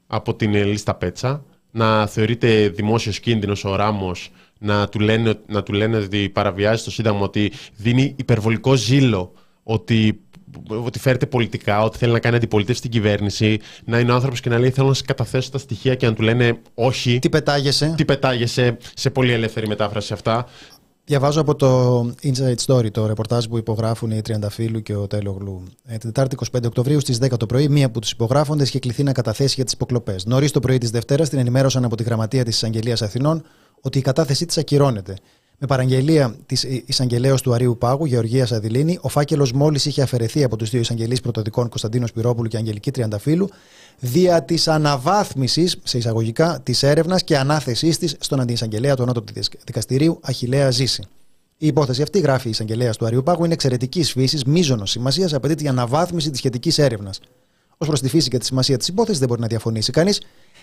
από 0.06 0.34
την 0.34 0.54
λίστα 0.54 0.94
Πέτσα, 0.94 1.44
να 1.70 2.06
θεωρείται 2.06 2.68
δημόσιος 2.68 3.20
κίνδυνος 3.20 3.64
ο 3.64 3.76
Ράμος, 3.76 4.30
να 4.58 4.88
του 4.88 5.00
λένε, 5.00 5.40
να 5.46 5.62
του 5.62 5.72
λένε 5.72 5.96
ότι 5.96 6.28
παραβιάζει 6.28 6.84
το 6.84 6.90
Σύνταγμα, 6.90 7.20
ότι 7.20 7.52
δίνει 7.76 8.14
υπερβολικό 8.16 8.74
ζήλο, 8.74 9.32
ότι 9.62 10.20
ότι 10.66 10.98
φέρεται 10.98 11.26
πολιτικά, 11.26 11.82
ότι 11.82 11.98
θέλει 11.98 12.12
να 12.12 12.18
κάνει 12.18 12.36
αντιπολίτευση 12.36 12.78
στην 12.78 12.90
κυβέρνηση, 12.90 13.58
να 13.84 13.98
είναι 13.98 14.12
ο 14.12 14.14
άνθρωπος 14.14 14.40
και 14.40 14.48
να 14.48 14.58
λέει: 14.58 14.70
Θέλω 14.70 14.88
να 14.88 14.94
σε 14.94 15.02
καταθέσω 15.06 15.50
τα 15.50 15.58
στοιχεία 15.58 15.94
και 15.94 16.06
να 16.06 16.14
του 16.14 16.22
λένε 16.22 16.60
Όχι. 16.74 17.18
Τι 17.18 17.28
πετάγεσαι; 17.28 17.94
Τι 17.96 18.04
πετάγεσαι, 18.04 18.76
σε 18.94 19.10
πολύ 19.10 19.32
ελεύθερη 19.32 19.68
μετάφραση 19.68 20.12
αυτά. 20.12 20.46
Διαβάζω 21.08 21.40
από 21.40 21.54
το 21.54 22.00
Inside 22.22 22.56
Story 22.66 22.90
το 22.90 23.06
ρεπορτάζ 23.06 23.44
που 23.44 23.56
υπογράφουν 23.58 24.10
οι 24.10 24.22
Τριανταφύλου 24.22 24.82
και 24.82 24.94
ο 24.94 25.06
Τέλογλου. 25.06 25.62
Ε, 25.84 25.96
την 25.96 26.12
Τετάρτη 26.12 26.36
25 26.52 26.64
Οκτωβρίου 26.66 27.00
στις 27.00 27.18
10 27.22 27.36
το 27.36 27.46
πρωί, 27.46 27.68
μία 27.68 27.86
από 27.86 28.00
τους 28.00 28.10
υπογράφοντες 28.10 28.68
είχε 28.68 28.78
κληθεί 28.78 29.02
να 29.02 29.12
καταθέσει 29.12 29.54
για 29.54 29.64
τις 29.64 29.72
υποκλοπές. 29.72 30.24
Νωρίς 30.24 30.50
το 30.50 30.60
πρωί 30.60 30.78
της 30.78 30.90
Δευτέρας 30.90 31.28
την 31.28 31.38
ενημέρωσαν 31.38 31.84
από 31.84 31.96
τη 31.96 32.02
Γραμματεία 32.02 32.44
της 32.44 32.54
Εισαγγελία 32.56 32.96
Αθηνών 33.00 33.42
ότι 33.80 33.98
η 33.98 34.00
κατάθεσή 34.00 34.46
της 34.46 34.58
ακυρώνεται. 34.58 35.16
Με 35.58 35.66
παραγγελία 35.66 36.36
της 36.46 36.62
εισαγγελέως 36.62 37.42
του 37.42 37.54
Αρίου 37.54 37.76
Πάγου, 37.78 38.04
Γεωργίας 38.04 38.52
Αδηλίνη, 38.52 38.98
ο 39.00 39.08
φάκελος 39.08 39.52
μόλις 39.52 39.86
είχε 39.86 40.02
αφαιρεθεί 40.02 40.44
από 40.44 40.56
τους 40.56 40.70
δύο 40.70 40.80
εισαγγελείς 40.80 41.20
πρωτοδικών 41.20 41.68
Κωνσταντίνος 41.68 42.12
Πυρόπουλου 42.12 42.48
και 42.48 42.56
Αγγελική 42.56 42.90
Τριανταφύλου, 42.90 43.48
δια 43.98 44.42
της 44.42 44.68
αναβάθμισης, 44.68 45.76
σε 45.82 45.98
εισαγωγικά, 45.98 46.60
της 46.62 46.82
έρευνας 46.82 47.24
και 47.24 47.38
ανάθεσής 47.38 47.98
της 47.98 48.16
στον 48.18 48.40
αντιεισαγγελέα 48.40 48.96
του 48.96 49.02
Ανώτατου 49.02 49.32
Δικαστηρίου 49.64 50.18
Αχηλέα 50.22 50.70
Ζήση. 50.70 51.02
Η 51.58 51.66
υπόθεση 51.66 52.02
αυτή, 52.02 52.18
γράφει 52.20 52.46
η 52.46 52.50
εισαγγελέας 52.50 52.96
του 52.96 53.06
Αριού 53.06 53.22
Πάγου, 53.22 53.44
είναι 53.44 53.54
εξαιρετικής 53.54 54.12
φύσης, 54.12 54.44
μίζωνο 54.44 54.86
σημασίας, 54.86 55.34
απαιτείται 55.34 55.64
η 55.64 55.68
αναβάθμιση 55.68 56.30
της 56.30 56.38
σχετικής 56.38 56.78
έρευνας. 56.78 57.20
Ω 57.78 57.86
προς 57.86 58.00
τη 58.00 58.08
φύση 58.08 58.28
και 58.28 58.38
τη 58.38 58.44
σημασία 58.44 58.76
της 58.76 58.88
υπόθεσης 58.88 59.18
δεν 59.18 59.28
μπορεί 59.28 59.40
να 59.40 59.46
διαφωνήσει 59.46 59.92
κανείς, 59.92 60.20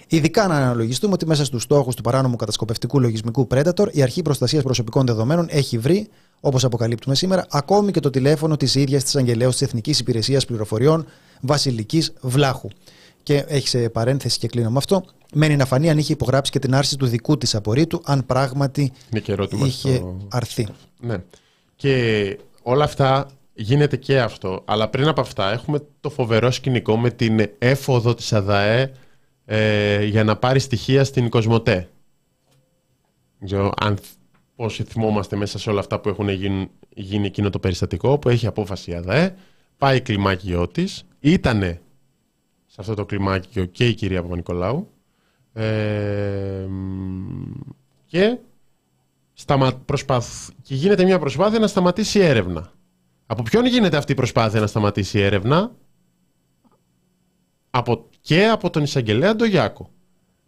ειδικά 0.07 0.47
να 0.47 0.55
αναλογιστούμε 0.55 1.13
ότι 1.13 1.25
μέσα 1.25 1.45
στους 1.45 1.63
στόχους 1.63 1.95
του 1.95 2.01
παράνομου 2.01 2.35
κατασκοπευτικού 2.35 2.99
λογισμικού 2.99 3.47
Predator 3.51 3.87
η 3.91 4.01
Αρχή 4.01 4.21
Προστασίας 4.21 4.63
Προσωπικών 4.63 5.05
Δεδομένων 5.05 5.47
έχει 5.49 5.77
βρει, 5.77 6.07
όπως 6.39 6.63
αποκαλύπτουμε 6.63 7.15
σήμερα, 7.15 7.45
ακόμη 7.49 7.91
και 7.91 7.99
το 7.99 8.09
τηλέφωνο 8.09 8.57
της 8.57 8.75
ίδιας 8.75 9.03
της 9.03 9.15
Αγγελέως 9.15 9.51
της 9.51 9.61
Εθνικής 9.61 9.99
Υπηρεσίας 9.99 10.45
Πληροφοριών 10.45 11.05
Βασιλικής 11.41 12.13
Βλάχου. 12.21 12.67
Και 13.23 13.45
έχει 13.47 13.67
σε 13.67 13.89
παρένθεση 13.89 14.39
και 14.39 14.47
κλείνω 14.47 14.69
με 14.69 14.77
αυτό. 14.77 15.03
Μένει 15.33 15.55
να 15.55 15.65
φανεί 15.65 15.89
αν 15.89 15.97
είχε 15.97 16.13
υπογράψει 16.13 16.51
και 16.51 16.59
την 16.59 16.75
άρση 16.75 16.97
του 16.97 17.05
δικού 17.05 17.37
της 17.37 17.55
απορρίτου, 17.55 18.01
αν 18.05 18.25
πράγματι 18.25 18.91
είχε 19.65 19.97
το... 19.97 20.17
αρθεί. 20.29 20.67
Ναι. 20.99 21.17
Και 21.75 22.37
όλα 22.63 22.83
αυτά 22.83 23.27
γίνεται 23.53 23.97
και 23.97 24.19
αυτό. 24.19 24.61
Αλλά 24.65 24.89
πριν 24.89 25.07
από 25.07 25.21
αυτά 25.21 25.51
έχουμε 25.51 25.79
το 26.01 26.09
φοβερό 26.09 26.51
σκηνικό 26.51 26.97
με 26.97 27.09
την 27.09 27.49
έφοδο 27.59 28.13
της 28.13 28.33
ΑΔΑΕ 28.33 28.91
ε, 29.45 30.03
για 30.05 30.23
να 30.23 30.35
πάρει 30.35 30.59
στοιχεία 30.59 31.03
στην 31.03 31.29
Κοσμοτέ. 31.29 31.89
Δεν 33.37 33.47
ξέρω 33.47 33.73
αν 33.79 33.97
πόσοι 34.55 34.83
θυμόμαστε 34.83 35.35
μέσα 35.35 35.59
σε 35.59 35.69
όλα 35.69 35.79
αυτά 35.79 35.99
που 35.99 36.09
έχουν 36.09 36.29
γίνει, 36.29 36.69
γίνει 36.89 37.25
εκείνο 37.25 37.49
το 37.49 37.59
περιστατικό 37.59 38.17
που 38.17 38.29
έχει 38.29 38.47
απόφαση 38.47 38.91
η 38.91 38.93
ΑΔΑΕ, 38.93 39.35
πάει 39.77 40.01
κλιμάκιό 40.01 40.67
της, 40.67 41.03
ήτανε 41.19 41.81
σε 42.65 42.81
αυτό 42.81 42.93
το 42.93 43.05
κλιμάκιο 43.05 43.65
και 43.65 43.87
η 43.87 43.93
κυρία 43.93 44.21
Παπα-Νικολάου 44.21 44.89
ε, 45.53 46.67
και, 48.05 48.37
σταμα... 49.33 49.73
προσπαθ... 49.85 50.49
και 50.61 50.75
γίνεται 50.75 51.03
μια 51.03 51.19
προσπάθεια 51.19 51.59
να 51.59 51.67
σταματήσει 51.67 52.19
η 52.19 52.23
έρευνα. 52.23 52.71
Από 53.25 53.43
ποιον 53.43 53.65
γίνεται 53.65 53.97
αυτή 53.97 54.11
η 54.11 54.15
προσπάθεια 54.15 54.59
να 54.59 54.67
σταματήσει 54.67 55.17
η 55.17 55.21
έρευνα; 55.21 55.71
Από... 57.75 58.05
Και 58.21 58.47
από 58.47 58.69
τον 58.69 58.83
εισαγγελέα 58.83 59.35
Ντογιάκο. 59.35 59.89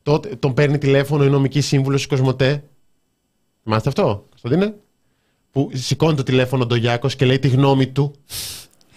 Τότε 0.04 0.36
τον 0.36 0.54
παίρνει 0.54 0.78
τηλέφωνο 0.78 1.24
η 1.24 1.30
νομική 1.30 1.62
σύμβουλος 1.62 2.00
της 2.00 2.10
Κοσμοτέ. 2.10 2.64
Θυμάστε 3.64 3.90
αυτό, 3.90 4.26
Κωνσταντίνε; 4.30 4.76
Που 5.52 5.70
σηκώνει 5.74 6.16
το 6.16 6.24
τηλέφωνο 6.24 6.66
Ντογιάκο 6.66 7.08
και 7.08 7.26
λέει 7.26 7.40
τη 7.40 7.48
γνώμη 7.48 7.88
του 7.88 8.16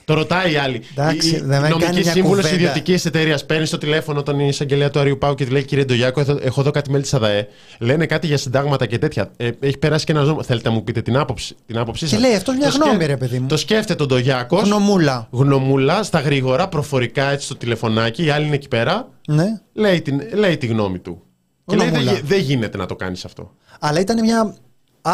το 0.08 0.14
ρωτάει 0.14 0.52
η 0.52 0.56
άλλη. 0.56 0.82
Εντάξει, 0.96 1.36
η 1.36 1.42
νομική 1.68 2.02
σύμβουλος 2.02 2.50
ιδιωτικής 2.50 3.04
εταιρείας 3.04 3.46
παίρνει 3.46 3.66
στο 3.66 3.78
τηλέφωνο 3.78 4.22
τον 4.22 4.40
εισαγγελέα 4.40 4.90
του 4.90 4.98
Αριού 4.98 5.18
Πάου 5.18 5.34
και 5.34 5.46
του 5.46 5.52
λέει: 5.52 5.64
Κύριε 5.64 5.84
Ντογιάκο, 5.84 6.20
έχω 6.40 6.60
εδώ 6.60 6.70
κάτι 6.70 6.90
μέλη 6.90 7.02
της 7.02 7.14
ΑΔΑΕ. 7.14 7.48
Λένε 7.78 8.06
κάτι 8.06 8.26
για 8.26 8.36
συντάγματα 8.36 8.86
και 8.86 8.98
τέτοια. 8.98 9.30
Ε, 9.36 9.50
έχει 9.60 9.78
περάσει 9.78 10.04
και 10.04 10.12
ένα 10.12 10.22
νόμο. 10.22 10.42
Θέλετε 10.42 10.68
να 10.68 10.74
μου 10.74 10.84
πείτε 10.84 11.02
την 11.02 11.16
άποψη, 11.16 11.56
την 11.66 11.78
άποψή 11.78 12.08
σας; 12.08 12.18
Και 12.18 12.26
λέει 12.26 12.34
αυτό 12.34 12.52
μια 12.52 12.68
γνώμη, 12.68 13.06
ρε 13.06 13.16
παιδί 13.16 13.38
μου. 13.38 13.46
Το 13.46 13.56
σκέφτεται 13.56 13.94
τον 13.94 14.06
Ντογιάκος. 14.06 14.62
Γνωμούλα. 14.62 15.28
Γνωμούλα, 15.30 16.02
στα 16.02 16.20
γρήγορα, 16.20 16.68
προφορικά 16.68 17.30
έτσι 17.30 17.44
στο 17.44 17.56
τηλεφωνάκι. 17.56 18.24
Η 18.24 18.30
άλλη 18.30 18.46
είναι 18.46 18.54
εκεί 18.54 18.68
πέρα. 18.68 19.08
Ναι. 19.28 19.60
Λέει, 19.72 20.02
την, 20.02 20.20
λέει 20.34 20.56
τη 20.56 20.66
γνώμη 20.66 20.98
του. 20.98 21.22
Και 21.64 21.76
λέει: 21.76 22.20
Δεν 22.24 22.40
γίνεται 22.40 22.78
να 22.78 22.86
το 22.86 22.96
κάνεις 22.96 23.24
αυτό. 23.24 23.54
Αλλά 23.80 24.00
ήταν 24.00 24.24
μια 24.24 24.56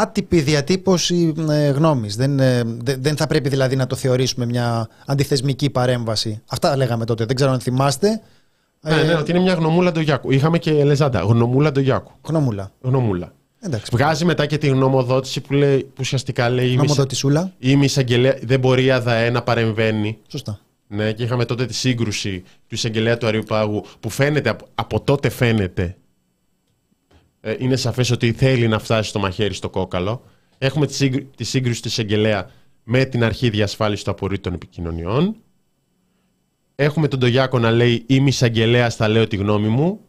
άτυπη 0.01 0.40
διατύπωση 0.40 1.34
ε, 1.51 1.68
γνώμης. 1.68 2.16
Δεν, 2.16 2.38
ε, 2.38 2.62
δεν 2.82 3.16
θα 3.16 3.26
πρέπει 3.26 3.49
δηλαδή 3.49 3.76
να 3.76 3.86
το 3.86 3.97
θεωρήσουμε 3.97 4.47
μια 4.47 4.88
αντιθεσμική 5.07 5.70
παρέμβαση. 5.70 6.42
Αυτά 6.47 6.76
λέγαμε 6.76 7.05
τότε. 7.05 7.24
Δεν 7.24 7.36
ξέρω 7.36 7.51
αν 7.51 7.61
θυμάστε. 7.61 8.20
Ναι, 8.80 9.03
ναι, 9.03 9.14
ότι 9.14 9.30
είναι 9.30 9.40
μια 9.40 9.55
γνωμούλα 9.55 9.92
Ντογιάκου. 9.92 10.30
Είχαμε 10.30 10.59
και 10.59 10.70
Ελεζάντα. 10.70 11.20
Γνωμούλα 11.20 11.72
Ντογιάκου. 11.72 12.12
Γνωμούλα. 12.22 12.72
Γνωμούλα. 12.80 13.32
Εντάξει. 13.61 13.90
Βγάζει 13.92 14.24
μετά 14.24 14.47
και 14.47 14.59
τη 14.59 14.66
γνωμοδότηση 14.66 15.40
που, 15.40 15.53
λέει, 15.53 15.78
που 15.78 15.95
ουσιαστικά 16.01 16.49
λέει. 16.49 16.72
Γνωμοδοτησούλα. 16.72 17.53
Η 17.59 17.70
εισαγγελέα. 17.70 18.38
Δεν 18.42 18.61
μπορεί 18.61 18.84
η 18.84 18.90
ΑΔΑΕ 18.90 19.30
να 19.30 19.42
παρεμβαίνει. 19.42 20.18
Σωστά. 20.28 20.59
Ναι, 20.86 21.12
και 21.12 21.22
είχαμε 21.22 21.45
τότε 21.45 21.66
τη 21.66 21.74
σύγκρουση 21.74 22.40
του 22.40 22.74
εισαγγελέα 22.74 23.16
του 23.16 23.26
Αριού 23.26 23.42
Πάγου 23.42 23.84
που 24.01 24.11
φαίνεται, 24.11 24.49
από, 24.49 24.66
από 24.74 25.01
τότε 25.01 25.28
φαίνεται 25.28 25.97
ε, 27.47 27.57
είναι 27.59 27.76
σαφές 27.76 28.11
ότι 28.11 28.32
θέλει 28.32 28.68
να 28.68 28.78
φτάσει 28.78 29.09
στο 29.09 29.18
μαχαίρι 29.18 29.55
στο 29.55 29.70
κόκαλο. 29.70 30.24
Έχουμε 30.59 30.86
τη 31.36 31.45
σύγκρουση 31.45 31.82
της 31.82 31.99
εγγελέα 31.99 32.51
με 32.84 33.05
την 33.05 33.24
αρχή 33.24 33.51
διασφάλισης 33.51 34.05
του 34.05 34.11
απορρίτων 34.11 34.53
επικοινωνιών. 34.53 35.36
Έχουμε 36.74 37.09
τον 37.09 37.18
Τογιάκο 37.18 37.59
να 37.59 37.70
λέει 37.70 38.05
είμαι 38.07 38.28
εισαγγελέας, 38.28 38.97
θα 38.97 39.09
λέω 39.09 39.26
τη 39.26 39.36
γνώμη 39.36 39.68
μου. 39.68 40.01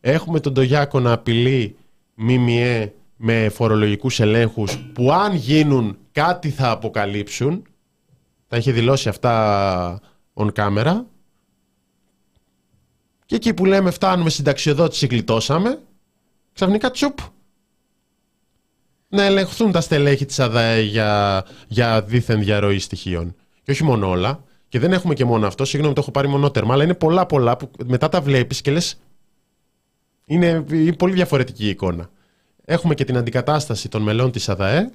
Έχουμε 0.00 0.40
τον 0.40 0.54
Τογιάκο 0.54 1.00
να 1.00 1.12
απειλεί 1.12 1.76
ΜΜΕ 2.14 2.92
με 3.16 3.48
φορολογικούς 3.48 4.20
ελέγχους 4.20 4.78
που 4.92 5.12
αν 5.12 5.34
γίνουν 5.34 5.98
κάτι 6.12 6.50
θα 6.50 6.70
αποκαλύψουν. 6.70 7.62
Τα 8.48 8.56
είχε 8.56 8.72
δηλώσει 8.72 9.08
αυτά 9.08 10.00
on 10.34 10.52
camera. 10.52 11.00
Και 13.26 13.34
εκεί 13.34 13.54
που 13.54 13.64
λέμε 13.64 13.90
φτάνουμε 13.90 14.30
συνταξιοδότηση 14.30 15.06
γλιτώσαμε 15.06 15.78
ξαφνικά 16.54 16.90
τσουπ 16.90 17.18
να 19.08 19.22
ελεγχθούν 19.22 19.72
τα 19.72 19.80
στελέχη 19.80 20.24
της 20.24 20.40
ΑΔΑΕ 20.40 20.80
για, 20.80 21.44
για 21.68 22.02
δίθεν 22.02 22.40
διαρροή 22.40 22.78
στοιχείων. 22.78 23.34
Και 23.62 23.70
όχι 23.70 23.84
μόνο 23.84 24.08
όλα. 24.08 24.44
Και 24.68 24.78
δεν 24.78 24.92
έχουμε 24.92 25.14
και 25.14 25.24
μόνο 25.24 25.46
αυτό. 25.46 25.64
Συγγνώμη, 25.64 25.94
το 25.94 26.00
έχω 26.00 26.10
πάρει 26.10 26.28
μονότερμα. 26.28 26.74
Αλλά 26.74 26.84
είναι 26.84 26.94
πολλά 26.94 27.26
πολλά 27.26 27.56
που 27.56 27.70
μετά 27.86 28.08
τα 28.08 28.20
βλέπεις 28.20 28.60
και 28.60 28.70
λες 28.70 29.00
είναι, 30.26 30.64
είναι 30.70 30.92
πολύ 30.92 31.12
διαφορετική 31.12 31.64
η 31.64 31.68
εικόνα. 31.68 32.10
Έχουμε 32.64 32.94
και 32.94 33.04
την 33.04 33.16
αντικατάσταση 33.16 33.88
των 33.88 34.02
μελών 34.02 34.30
της 34.30 34.48
ΑΔΑΕ 34.48 34.90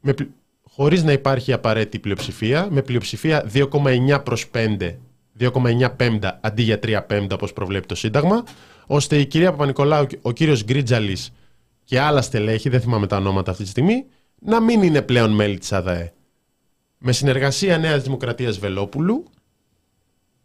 με, 0.00 0.14
χωρίς 0.62 1.02
να 1.02 1.12
υπάρχει 1.12 1.52
απαραίτητη 1.52 1.98
πλειοψηφία, 1.98 2.68
με 2.70 2.82
πλειοψηφία 2.82 3.50
2,9 3.52 4.20
προς 4.24 4.50
5, 4.54 4.96
2,9 5.38 5.96
πέμπτα 5.96 6.38
αντί 6.42 6.62
για 6.62 6.78
3 6.82 7.00
πέμπτα 7.06 7.34
όπως 7.34 7.52
προβλέπει 7.52 7.86
το 7.86 7.94
Σύνταγμα, 7.94 8.44
ώστε 8.92 9.16
η 9.16 9.26
κυρία 9.26 9.50
Παπα-Νικολάου, 9.50 10.06
ο 10.22 10.32
κύριος 10.32 10.64
Γκρίτζαλης 10.64 11.32
και 11.84 12.00
άλλα 12.00 12.22
στελέχη, 12.22 12.68
δεν 12.68 12.80
θυμάμαι 12.80 13.06
τα 13.06 13.16
ονόματα 13.16 13.50
αυτή 13.50 13.62
τη 13.62 13.68
στιγμή, 13.68 14.04
να 14.38 14.60
μην 14.60 14.82
είναι 14.82 15.02
πλέον 15.02 15.30
μέλη 15.30 15.58
της 15.58 15.72
ΑΔΑΕ. 15.72 16.12
Με 16.98 17.12
συνεργασία 17.12 17.78
Νέας 17.78 18.02
Δημοκρατίας 18.02 18.58
Βελόπουλου. 18.58 19.24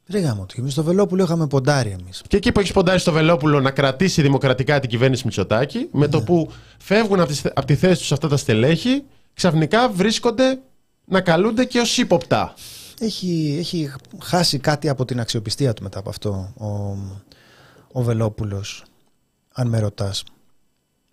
Ρε 0.09 0.19
γάμο, 0.19 0.45
εμείς 0.57 0.71
στο 0.71 0.83
Βελόπουλο 0.83 1.23
είχαμε 1.23 1.47
ποντάρει 1.47 1.95
εμείς. 1.99 2.21
Και 2.27 2.37
εκεί 2.37 2.51
που 2.51 2.59
έχεις 2.59 2.71
ποντάρει 2.71 2.99
στο 2.99 3.11
Βελόπουλο 3.11 3.59
να 3.59 3.71
κρατήσει 3.71 4.21
δημοκρατικά 4.21 4.79
την 4.79 4.89
κυβέρνηση 4.89 5.21
Μητσοτάκη, 5.25 5.87
με 5.91 6.07
το 6.07 6.19
ναι. 6.19 6.25
που 6.25 6.51
φεύγουν 6.79 7.19
από 7.53 7.65
τη 7.65 7.75
θέση 7.75 7.99
τους 7.99 8.11
αυτά 8.11 8.27
τα 8.27 8.37
στελέχη, 8.37 9.03
ξαφνικά 9.33 9.89
βρίσκονται 9.89 10.59
να 11.05 11.21
καλούνται 11.21 11.65
και 11.65 11.79
ως 11.79 11.97
ύποπτα. 11.97 12.53
Έχει, 12.99 13.55
έχει 13.59 13.91
χάσει 14.21 14.59
κάτι 14.59 14.89
από 14.89 15.05
την 15.05 15.19
αξιοπιστία 15.19 15.73
του 15.73 15.83
μετά 15.83 15.99
από 15.99 16.09
αυτό 16.09 16.53
ο, 16.57 16.97
ο 17.97 18.01
Βελόπουλος, 18.01 18.83
αν 19.53 19.67
με 19.67 19.79
ρωτάς. 19.79 20.23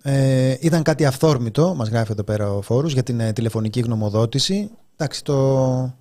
Ε, 0.03 0.57
ήταν 0.61 0.83
κάτι 0.83 1.05
αυθόρμητο, 1.05 1.75
μας 1.75 1.89
γράφει 1.89 2.13
εδώ 2.13 2.23
πέρα 2.23 2.53
ο 2.53 2.63
Φόρους, 2.63 2.93
για 2.93 3.03
την 3.03 3.21
ε, 3.21 3.33
τηλεφωνική 3.33 3.81
γνωμοδότηση. 3.81 4.71
Εντάξει, 4.97 5.25
το, 5.25 5.97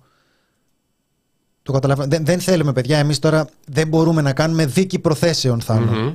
το 1.62 1.72
καταλαβαίνω. 1.72 2.08
Δεν, 2.08 2.24
δεν 2.24 2.40
θέλουμε, 2.40 2.72
παιδιά, 2.72 2.98
εμείς 2.98 3.18
τώρα 3.18 3.48
δεν 3.68 3.88
μπορούμε 3.88 4.22
να 4.22 4.32
κάνουμε 4.32 4.66
δίκη 4.66 4.98
προθέσεων, 4.98 5.62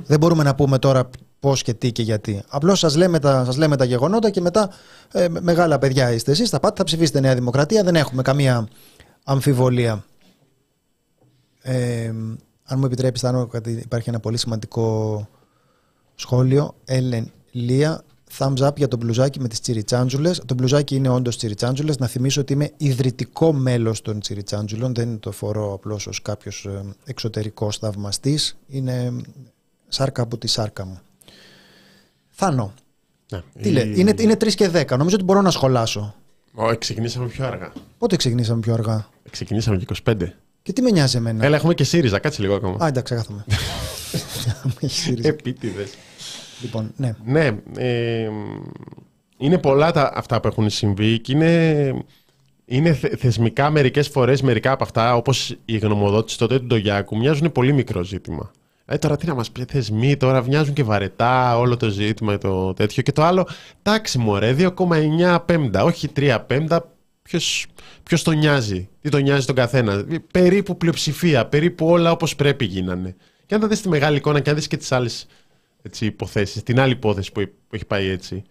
Δεν 0.06 0.18
μπορούμε 0.18 0.42
να 0.42 0.54
πούμε 0.54 0.78
τώρα 0.78 1.10
πώς 1.40 1.62
και 1.62 1.74
τι 1.74 1.92
και 1.92 2.02
γιατί. 2.02 2.42
Απλώς 2.48 2.78
σας 2.78 2.96
λέμε 2.96 3.18
τα, 3.18 3.44
σας 3.44 3.56
λέμε 3.56 3.76
τα 3.76 3.84
γεγονότα 3.84 4.30
και 4.30 4.40
μετά 4.40 4.70
ε, 5.12 5.28
μεγάλα 5.28 5.78
παιδιά 5.78 6.12
είστε 6.12 6.30
εσείς, 6.30 6.48
θα 6.48 6.60
πάτε, 6.60 6.74
θα 6.76 6.84
ψηφίσετε 6.84 7.20
Νέα 7.20 7.34
Δημοκρατία, 7.34 7.82
δεν 7.82 7.96
έχουμε 7.96 8.22
καμία 8.22 8.68
αμφιβολία. 9.24 10.04
Ε, 11.62 12.12
αν 12.70 12.78
μου 12.78 12.84
επιτρέπεις, 12.84 13.20
θα 13.20 13.48
υπάρχει 13.64 14.08
ένα 14.08 14.20
πολύ 14.20 14.36
σημαντικό 14.36 15.28
σχόλιο. 16.14 16.74
Έλεν 16.84 17.32
Λία, 17.50 18.04
thumbs 18.38 18.58
up 18.58 18.76
για 18.76 18.88
το 18.88 18.96
μπλουζάκι 18.96 19.40
με 19.40 19.48
τις 19.48 19.60
τσιριτσάντζουλες. 19.60 20.42
Το 20.46 20.54
μπλουζάκι 20.54 20.94
είναι 20.94 21.08
όντως 21.08 21.36
τσιριτσάντζουλες. 21.36 21.98
Να 21.98 22.06
θυμίσω 22.06 22.40
ότι 22.40 22.52
είμαι 22.52 22.70
ιδρυτικό 22.76 23.52
μέλος 23.52 24.02
των 24.02 24.20
τσιριτσάντζουλων. 24.20 24.94
Δεν 24.94 25.18
το 25.18 25.32
φορώ 25.32 25.72
απλώς 25.72 26.06
ως 26.06 26.22
κάποιος 26.22 26.64
ε, 26.64 26.82
εξωτερικός 27.04 27.78
θαυμαστής. 27.78 28.56
Είναι 28.68 29.12
σάρκα 29.88 30.22
από 30.22 30.38
τη 30.38 30.46
σάρκα 30.46 30.84
μου. 30.84 31.00
Θάνο. 32.30 32.72
Ναι, 33.32 33.42
Τι 33.62 33.70
λέει, 33.70 33.92
είναι, 33.96 34.14
είναι 34.18 34.32
3 34.32 34.54
και 34.54 34.70
10. 34.74 34.98
Νομίζω 34.98 35.14
ότι 35.14 35.24
μπορώ 35.24 35.40
να 35.40 35.50
σχολάσω. 35.50 36.14
Ω, 36.54 36.76
ξεκινήσαμε 36.76 37.26
πιο 37.26 37.46
αργά. 37.46 37.72
Πότε 37.98 38.16
ξεκινήσαμε 38.16 38.60
πιο 38.60 38.74
αργά; 38.74 39.08
Ξεκινήσαμε 39.30 39.76
και 39.76 39.86
25. 40.04 40.28
Και 40.62 40.72
τι 40.72 40.82
με 40.82 40.90
νοιάζει 40.90 41.16
εμένα; 41.16 41.44
Έλα, 41.44 41.56
έχουμε 41.56 41.74
και 41.74 41.84
ΣΥΡΙΖΑ, 41.84 42.18
κάτσε 42.18 42.42
λίγο 42.42 42.54
ακόμα. 42.54 42.84
Α, 42.84 42.86
εντάξει, 42.86 43.14
ξεχάσαμε. 43.14 43.44
Επίτηδες. 45.28 45.94
Λοιπόν, 46.62 46.92
ναι. 46.96 47.14
Ναι. 47.24 47.50
Ε, 47.76 48.28
είναι 49.38 49.58
πολλά 49.58 49.92
τα, 49.92 50.12
αυτά 50.14 50.40
που 50.40 50.48
έχουν 50.48 50.70
συμβεί 50.70 51.18
και 51.18 51.32
είναι, 51.32 52.04
είναι 52.64 52.92
θεσμικά 52.92 53.70
μερικές 53.70 54.08
φορές 54.08 54.42
μερικά 54.42 54.72
από 54.72 54.84
αυτά, 54.84 55.16
όπως 55.16 55.56
η 55.64 55.78
γνωμοδότηση 55.78 56.38
τότε 56.38 56.58
του 56.58 56.66
Ντογιάκου, 56.66 57.16
μοιάζουν 57.16 57.52
πολύ 57.52 57.72
μικρό 57.72 58.02
ζήτημα. 58.02 58.50
Ε, 58.90 58.98
τώρα 58.98 59.16
τι 59.16 59.26
να 59.26 59.34
μας 59.34 59.50
πει, 59.50 59.64
θεσμοί 59.64 60.16
τώρα 60.16 60.42
μοιάζουν 60.42 60.74
και 60.74 60.82
βαρετά 60.82 61.58
όλο 61.58 61.76
το 61.76 61.88
ζήτημα 61.88 62.38
το 62.38 62.74
τέτοιο. 62.74 63.02
Και 63.02 63.12
το 63.12 63.22
άλλο, 63.22 63.48
τάξη 63.82 64.18
μωρέ, 64.18 64.54
2,9 64.58 65.38
πέμπτα, 65.44 65.84
όχι 65.84 66.08
3 66.16 66.38
πέμπτα. 66.46 66.92
Ποιος 67.22 67.66
τον 68.16 68.38
νοιάζει, 68.38 68.88
τι 69.00 69.08
τον 69.08 69.22
νοιάζει 69.22 69.46
τον 69.46 69.54
καθένα; 69.54 70.04
Περίπου 70.32 70.76
πλειοψηφία, 70.76 71.46
περίπου 71.46 71.86
όλα 71.86 72.10
όπως 72.10 72.36
πρέπει 72.36 72.64
γίνανε. 72.64 73.16
Και 73.46 73.54
αν 73.54 73.60
θα 73.60 73.66
δεις 73.66 73.80
τη 73.80 73.88
μεγάλη 73.88 74.16
εικόνα 74.16 74.40
και 74.40 74.50
αν 74.50 74.56
δεις 74.56 74.66
και 74.66 74.76
τις 74.76 74.92
άλλες 74.92 75.26
υποθέσεις, 75.98 76.62
την 76.62 76.80
άλλη 76.80 76.92
υπόθεση 76.92 77.32
που 77.32 77.50
έχει 77.70 77.84
πάει 77.84 78.08
έτσι. 78.08 78.42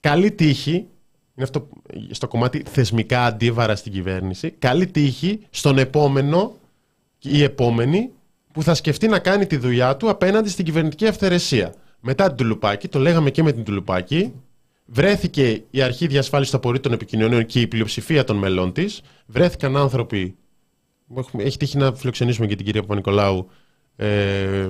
Καλή 0.00 0.32
τύχη, 0.32 0.72
είναι 0.72 1.42
αυτό 1.42 1.68
στο 2.10 2.28
κομμάτι 2.28 2.62
θεσμικά 2.70 3.24
αντίβαρα 3.24 3.76
στην 3.76 3.92
κυβέρνηση, 3.92 4.50
καλή 4.50 4.86
τύχη 4.86 5.40
στον 5.50 5.78
επόμενο 5.78 6.56
ή 7.22 7.42
επόμενη 7.42 8.10
που 8.52 8.62
θα 8.62 8.74
σκεφτεί 8.74 9.08
να 9.08 9.18
κάνει 9.18 9.46
τη 9.46 9.56
δουλειά 9.56 9.96
του 9.96 10.08
απέναντι 10.08 10.48
στην 10.48 10.64
κυβερνητική 10.64 11.06
αυθαιρεσία. 11.06 11.74
Μετά 12.00 12.26
την 12.26 12.36
Τουλουπάκη, 12.36 12.88
το 12.88 12.98
λέγαμε 12.98 13.30
και 13.30 13.42
με 13.42 13.52
την 13.52 13.64
Τουλουπάκη, 13.64 14.32
βρέθηκε 14.90 15.62
η 15.70 15.82
αρχή 15.82 16.06
διασφάλισης 16.06 16.52
των 16.52 16.60
απορρίτων 16.60 16.92
επικοινωνίων 16.92 17.46
και 17.46 17.60
η 17.60 17.66
πλειοψηφία 17.66 18.24
των 18.24 18.36
μελών 18.36 18.72
της. 18.72 19.00
Βρέθηκαν 19.26 19.76
άνθρωποι. 19.76 20.36
Έχει 21.36 21.56
τύχει 21.56 21.76
να 21.76 21.94
φιλοξενήσουμε 21.94 22.46
και 22.46 22.56
την 22.56 22.64
κυρία 22.64 22.80
Παπα-Νικολάου 22.80 23.50
ε, 23.96 24.68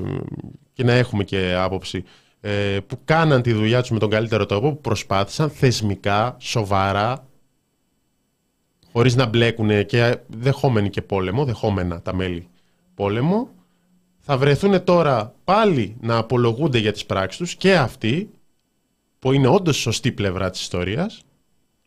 και 0.72 0.84
να 0.84 0.92
έχουμε 0.92 1.24
και 1.24 1.54
άποψη. 1.58 2.04
Ε, 2.40 2.78
που 2.86 2.98
κάναν 3.04 3.42
τη 3.42 3.52
δουλειά 3.52 3.80
τους 3.80 3.90
με 3.90 3.98
τον 3.98 4.10
καλύτερο 4.10 4.46
τρόπο, 4.46 4.72
που 4.72 4.80
προσπάθησαν 4.80 5.50
θεσμικά, 5.50 6.36
σοβαρά, 6.40 7.26
χωρίς 8.92 9.16
να 9.16 9.26
μπλέκουν 9.26 9.86
και 9.86 10.18
δεχόμενοι 10.26 10.90
και 10.90 11.02
πόλεμο, 11.02 11.44
δεχόμενα 11.44 12.02
τα 12.02 12.14
μέλη 12.14 12.48
πόλεμο, 12.94 13.50
θα 14.18 14.36
βρεθούν 14.36 14.84
τώρα 14.84 15.34
πάλι 15.44 15.96
να 16.00 16.16
απολογούνται 16.16 16.78
για 16.78 16.92
τις 16.92 17.06
πράξεις 17.06 17.38
τους 17.38 17.54
και 17.54 17.76
αυτοί 17.76 18.30
που 19.18 19.32
είναι 19.32 19.48
όντως 19.48 19.76
σωστή 19.76 20.12
πλευρά 20.12 20.50
της 20.50 20.60
ιστορίας. 20.60 21.22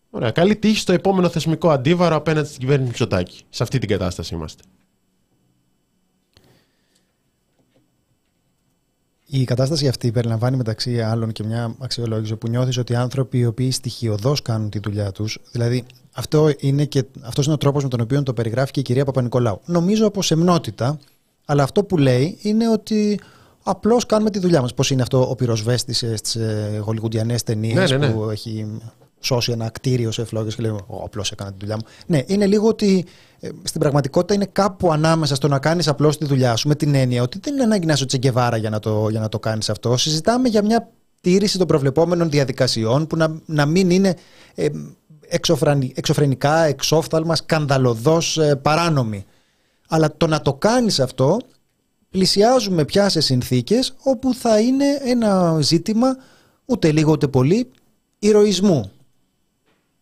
Ωραία, 0.10 0.32
καλή 0.32 0.56
τύχη 0.56 0.80
στο 0.80 0.94
επόμενο 0.94 1.30
θεσμικό 1.30 1.70
αντίβαρο 1.70 2.16
απέναντι 2.16 2.48
στην 2.48 2.60
κυβέρνηση 2.60 2.88
Μητσοτάκη. 2.90 3.42
Σε 3.50 3.64
αυτή 3.64 3.78
την 3.80 3.90
κατάσταση 3.90 4.34
είμαστε. 4.34 4.64
Η 9.26 9.44
κατάσταση 9.44 9.88
αυτή 9.88 10.12
περιλαμβάνει 10.12 10.58
μεταξύ 10.58 11.02
άλλων 11.02 11.32
και 11.32 11.44
μια 11.44 11.76
αξιολόγηση 11.80 12.36
που 12.36 12.48
νιώθεις 12.48 12.78
ότι 12.78 12.94
οι 12.94 12.96
άνθρωποι 12.96 13.38
οι 13.38 13.46
οποίοι 13.46 13.72
στοιχειοδός 13.72 14.42
κάνουν 14.42 14.70
τη 14.70 14.80
δουλειά 14.80 15.12
τους, 15.12 15.38
δηλαδή 15.52 15.86
αυτό 16.12 16.52
είναι 16.60 16.86
και, 16.86 17.06
αυτός 17.22 17.46
είναι 17.46 17.54
ο 17.54 17.58
τρόπος 17.58 17.84
με 17.84 17.90
τον 17.90 18.02
οποίο 18.02 18.24
το 18.24 18.34
περιγράφει 18.34 18.72
και 18.72 18.80
η 18.80 18.84
κυρία 18.84 19.06
Παπα-Νικολάου. 19.06 19.62
Νομίζω 19.66 20.08
από 20.08 20.22
σεμνότητα 20.22 21.00
αλλά 21.46 21.64
αυτό 21.64 21.84
που 21.84 21.98
λέει 21.98 22.38
είναι 22.42 22.70
ότι 22.70 23.20
απλώς 23.64 24.06
κάνουμε 24.06 24.30
τη 24.30 24.40
δουλειά 24.40 24.62
μας. 24.62 24.74
Πώς 24.74 24.90
είναι 24.92 25.02
αυτό 25.02 25.30
ο 25.30 25.36
πυροσβέστης 25.36 26.06
στις 26.16 26.38
γολιγουντιανές 26.80 27.44
ταινίες 27.44 27.92
ναι, 27.92 27.98
ναι, 27.98 28.08
ναι. 28.08 28.14
που 28.14 28.30
έχει 28.30 28.68
σώσει 29.22 29.52
ένα 29.52 29.70
κτίριο 29.70 30.12
σε 30.12 30.26
φλόγες 30.26 30.56
και 30.56 30.62
λέει: 30.62 30.76
Απλώς 31.04 31.32
έκανα 31.32 31.52
τη 31.52 31.58
δουλειά 31.60 31.76
μου. 31.76 31.84
Ναι, 32.06 32.24
είναι 32.26 32.46
λίγο 32.46 32.68
ότι 32.68 33.06
ε, 33.40 33.50
στην 33.64 33.80
πραγματικότητα 33.80 34.34
είναι 34.34 34.48
κάπου 34.52 34.92
ανάμεσα 34.92 35.36
στο 35.36 35.48
να 35.48 35.60
κάνεις 35.60 35.88
απλώς 35.88 36.18
τη 36.18 36.26
δουλειά 36.26 36.56
σου 36.56 36.68
με 36.68 36.76
την 36.76 36.96
έννοια 36.96 37.22
ότι 37.22 37.40
δεν 37.42 37.54
είναι 37.54 37.64
ανάγκη 37.64 37.86
να 37.86 37.94
είσαι 37.94 38.06
τσεγκεβάρα 38.06 38.58
για 38.58 38.70
να 38.70 38.80
το, 38.80 39.08
για 39.10 39.20
να 39.20 39.30
το 39.30 39.40
κάνεις 39.40 39.70
αυτό. 39.70 39.98
Συζητάμε 39.98 40.48
για 40.48 40.64
μια 40.64 40.92
τήρηση 41.22 41.58
των 41.58 41.68
προβλεπόμενων 41.68 42.30
διαδικασιών 42.30 43.08
που 43.08 43.16
να, 43.16 43.40
να 43.46 43.66
μην 43.66 43.90
είναι 43.90 44.16
ε, 44.56 44.68
εξωφρενικά, 45.94 46.64
εξόφθαλμα, 46.64 47.36
σκανδαλωδώς 47.36 48.38
ε, 48.38 48.56
παράνομη. 48.56 49.26
Αλλά 49.88 50.18
το 50.18 50.28
να 50.28 50.42
το 50.42 50.54
κάνεις 50.54 51.00
αυτό 51.00 51.38
πλησιάζουμε 52.12 52.86
πια 52.86 53.10
σε 53.10 53.20
συνθήκες 53.20 53.94
όπου 54.04 54.34
θα 54.34 54.60
είναι 54.60 54.86
ένα 55.04 55.58
ζήτημα 55.62 56.18
ούτε 56.66 56.92
λίγο 56.92 57.12
ούτε 57.12 57.28
πολύ 57.28 57.72
ηρωισμού. 58.20 58.92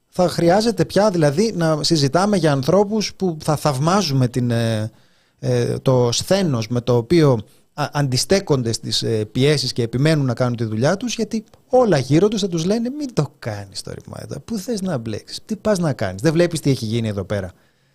Θα 0.08 0.30
χρειάζεται 0.30 0.86
πια 0.86 1.10
δηλαδή 1.10 1.54
να 1.56 1.84
συζητάμε 1.84 2.38
για 2.38 2.52
ανθρώπους 2.52 3.14
που 3.16 3.38
θα 3.42 3.56
θαυμάζουμε 3.56 4.28
την, 4.28 4.52
ε, 4.52 4.92
ε, 5.40 5.78
το 5.80 6.10
σθένος 6.12 6.68
με 6.68 6.82
το 6.82 6.96
οποίο 6.96 7.40
αντιστέκονται 7.74 8.72
στις 8.72 9.04
ε, 9.04 9.26
πιέσεις 9.26 9.74
και 9.74 9.82
επιμένουν 9.82 10.26
να 10.26 10.34
κάνουν 10.34 10.56
τη 10.56 10.64
δουλειά 10.64 10.98
τους 10.98 11.16
γιατί 11.16 11.44
όλα 11.68 11.98
γύρω 11.98 12.28
τους 12.28 12.42
θα 12.42 12.48
τους 12.48 12.66
λένε 12.66 12.90
μην 12.90 13.14
το 13.14 13.34
κάνεις 13.40 13.82
το 13.82 13.92
ρημά 13.92 14.40
πού 14.46 14.58
θες 14.58 14.82
να 14.82 14.98
μπλέξεις, 14.98 15.40
τι 15.46 15.56
πας 15.56 15.80
να 15.80 15.94
κάνεις, 15.94 16.22
δεν 16.22 16.34
βλέπεις 16.34 16.60
τι 16.60 16.70
έχει 16.70 16.86
γίνει 16.86 17.08
εδώ 17.08 17.24
πέρα. 17.24 17.52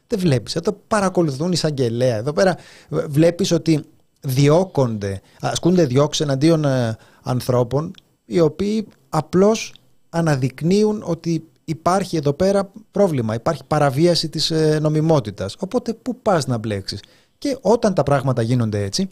Δεν 0.07 0.19
βλέπεις. 0.19 0.57
Εδώ 0.57 0.77
παρακολουθούν 0.89 1.53
εισαγγελέα. 1.53 2.17
Εδώ 2.17 2.33
πέρα 2.33 2.57
βλέπεις 2.89 3.51
ότι 3.51 3.85
διώκονται, 4.25 5.21
ασκούνται 5.41 5.87
διώξεις 5.87 6.25
εναντίον 6.25 6.65
ε, 6.65 6.97
ανθρώπων 7.23 7.93
οι 8.25 8.41
οποίοι 8.41 8.87
απλώς 9.09 9.75
αναδεικνύουν 10.09 11.03
ότι 11.07 11.49
υπάρχει 11.65 12.17
εδώ 12.17 12.33
πέρα 12.33 12.71
πρόβλημα, 12.91 13.35
υπάρχει 13.35 13.65
παραβίαση 13.67 14.29
της 14.29 14.51
ε, 14.51 14.79
νομιμότητας. 14.81 15.57
Οπότε 15.59 15.95
πού 15.95 16.17
πας 16.23 16.47
να 16.47 16.59
μπλέξεις; 16.59 17.01
Και 17.39 17.59
όταν 17.61 17.95
τα 17.95 18.03
πράγματα 18.03 18.43
γίνονται 18.43 18.83
έτσι, 18.83 19.09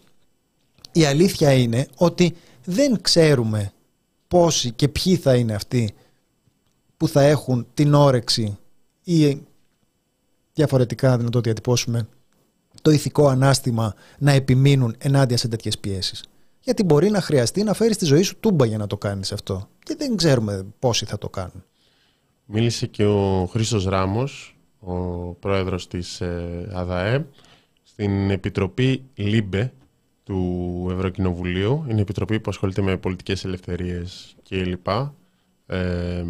η 0.92 1.04
αλήθεια 1.04 1.52
είναι 1.52 1.86
ότι 1.96 2.36
δεν 2.64 3.00
ξέρουμε 3.00 3.72
πόσοι 4.28 4.70
και 4.70 4.88
ποιοι 4.88 5.16
θα 5.16 5.34
είναι 5.34 5.54
αυτοί 5.54 5.94
που 6.96 7.08
θα 7.08 7.22
έχουν 7.22 7.66
την 7.74 7.94
όρεξη 7.94 8.58
ή 9.04 9.42
διαφορετικά 10.52 11.16
να 11.16 11.30
το 11.30 11.40
διατυπώσουμε, 11.40 12.08
το 12.82 12.90
ηθικό 12.90 13.28
ανάστημα 13.28 13.94
να 14.18 14.32
επιμείνουν 14.32 14.94
ενάντια 14.98 15.36
σε 15.36 15.48
τέτοιες 15.48 15.78
πιέσεις. 15.78 16.24
Γιατί 16.60 16.82
μπορεί 16.82 17.10
να 17.10 17.20
χρειαστεί 17.20 17.62
να 17.62 17.74
φέρεις 17.74 17.96
τη 17.96 18.04
ζωή 18.04 18.22
σου 18.22 18.36
τούμπα 18.40 18.66
για 18.66 18.78
να 18.78 18.86
το 18.86 18.96
κάνεις 18.98 19.32
αυτό. 19.32 19.68
Και 19.78 19.94
δεν 19.98 20.16
ξέρουμε 20.16 20.66
πόσοι 20.78 21.04
θα 21.04 21.18
το 21.18 21.28
κάνουν. 21.28 21.64
Μίλησε 22.44 22.86
και 22.86 23.04
ο 23.04 23.46
Χρήστος 23.50 23.84
Ράμος, 23.84 24.56
ο 24.80 24.94
πρόεδρος 25.32 25.88
της 25.88 26.20
ε, 26.20 26.68
ΑΔΑΕ, 26.72 27.26
στην 27.82 28.30
Επιτροπή 28.30 29.04
LIBE 29.14 29.72
του 30.24 30.88
Ευρωκοινοβουλίου. 30.92 31.84
Είναι 31.88 31.98
η 31.98 32.00
Επιτροπή 32.00 32.40
που 32.40 32.50
ασχολείται 32.50 32.82
με 32.82 32.96
πολιτικές 32.96 33.44
ελευθερίες 33.44 34.36
και 34.42 34.78
Ε, 35.66 36.24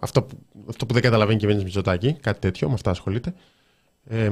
αυτό, 0.00 0.22
που, 0.22 0.38
αυτό 0.68 0.86
που 0.86 0.92
δεν 0.92 1.02
καταλαβαίνει 1.02 1.36
η 1.36 1.40
κυβέρνηση 1.40 1.64
Μητσοτάκη, 1.66 2.12
κάτι 2.12 2.40
τέτοιο, 2.40 2.68
με 2.68 2.74
αυτά 2.74 2.90
ασχολείται. 2.90 3.34
Ε, 4.04 4.30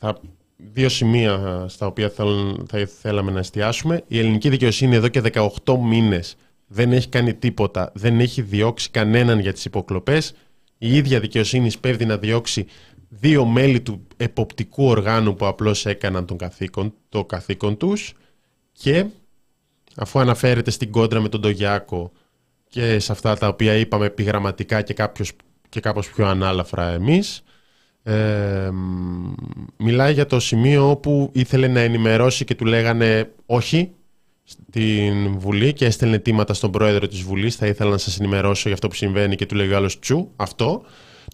θα, 0.00 0.20
δύο 0.56 0.88
σημεία 0.88 1.64
στα 1.68 1.86
οποία 1.86 2.10
θα 2.10 2.26
θέλαμε 3.00 3.30
να 3.30 3.38
εστιάσουμε. 3.38 4.02
Η 4.06 4.18
ελληνική 4.18 4.48
δικαιοσύνη 4.48 4.94
εδώ 4.94 5.08
και 5.08 5.22
18 5.64 5.76
μήνες 5.82 6.36
δεν 6.66 6.92
έχει 6.92 7.08
κάνει 7.08 7.34
τίποτα, 7.34 7.92
δεν 7.94 8.20
έχει 8.20 8.42
διώξει 8.42 8.90
κανέναν 8.90 9.38
για 9.38 9.52
τις 9.52 9.64
υποκλοπές. 9.64 10.34
Η 10.78 10.96
ίδια 10.96 11.20
δικαιοσύνη 11.20 11.70
σπέβδει 11.70 12.04
να 12.04 12.16
διώξει 12.16 12.66
δύο 13.08 13.44
μέλη 13.44 13.80
του 13.80 14.06
εποπτικού 14.16 14.84
οργάνου 14.84 15.34
που 15.34 15.46
απλώς 15.46 15.86
έκαναν 15.86 16.26
τον 16.26 16.36
καθήκον, 16.36 16.94
το 17.08 17.24
καθήκον 17.24 17.76
τους 17.76 18.12
και 18.72 19.06
αφού 19.96 20.18
αναφέρεται 20.18 20.70
στην 20.70 20.90
κόντρα 20.90 21.20
με 21.20 21.28
τον 21.28 21.40
Τογιάκο 21.40 22.12
και 22.68 22.98
σε 22.98 23.12
αυτά 23.12 23.36
τα 23.36 23.48
οποία 23.48 23.74
είπαμε 23.74 24.06
επιγραμματικά 24.06 24.82
και, 24.82 24.94
κάποιος, 24.94 25.32
και 25.68 25.80
κάπως 25.80 26.10
πιο 26.10 26.26
ανάλαφρα 26.26 26.88
εμείς 26.90 27.42
ε, 28.02 28.70
μιλάει 29.76 30.12
για 30.12 30.26
το 30.26 30.40
σημείο 30.40 30.90
όπου 30.90 31.30
ήθελε 31.34 31.68
να 31.68 31.80
ενημερώσει 31.80 32.44
και 32.44 32.54
του 32.54 32.64
λέγανε 32.64 33.32
όχι 33.46 33.90
στην 34.42 35.38
Βουλή 35.38 35.72
και 35.72 35.84
έστελνε 35.84 36.18
τίματα 36.18 36.54
στον 36.54 36.70
πρόεδρο 36.70 37.08
της 37.08 37.20
Βουλής. 37.20 37.56
Θα 37.56 37.66
ήθελα 37.66 37.90
να 37.90 37.98
σας 37.98 38.18
ενημερώσω 38.18 38.62
για 38.62 38.72
αυτό 38.72 38.88
που 38.88 38.94
συμβαίνει 38.94 39.36
και 39.36 39.46
του 39.46 39.54
λέγει 39.54 39.74
άλλος 39.74 39.98
τσου 39.98 40.30
αυτό 40.36 40.82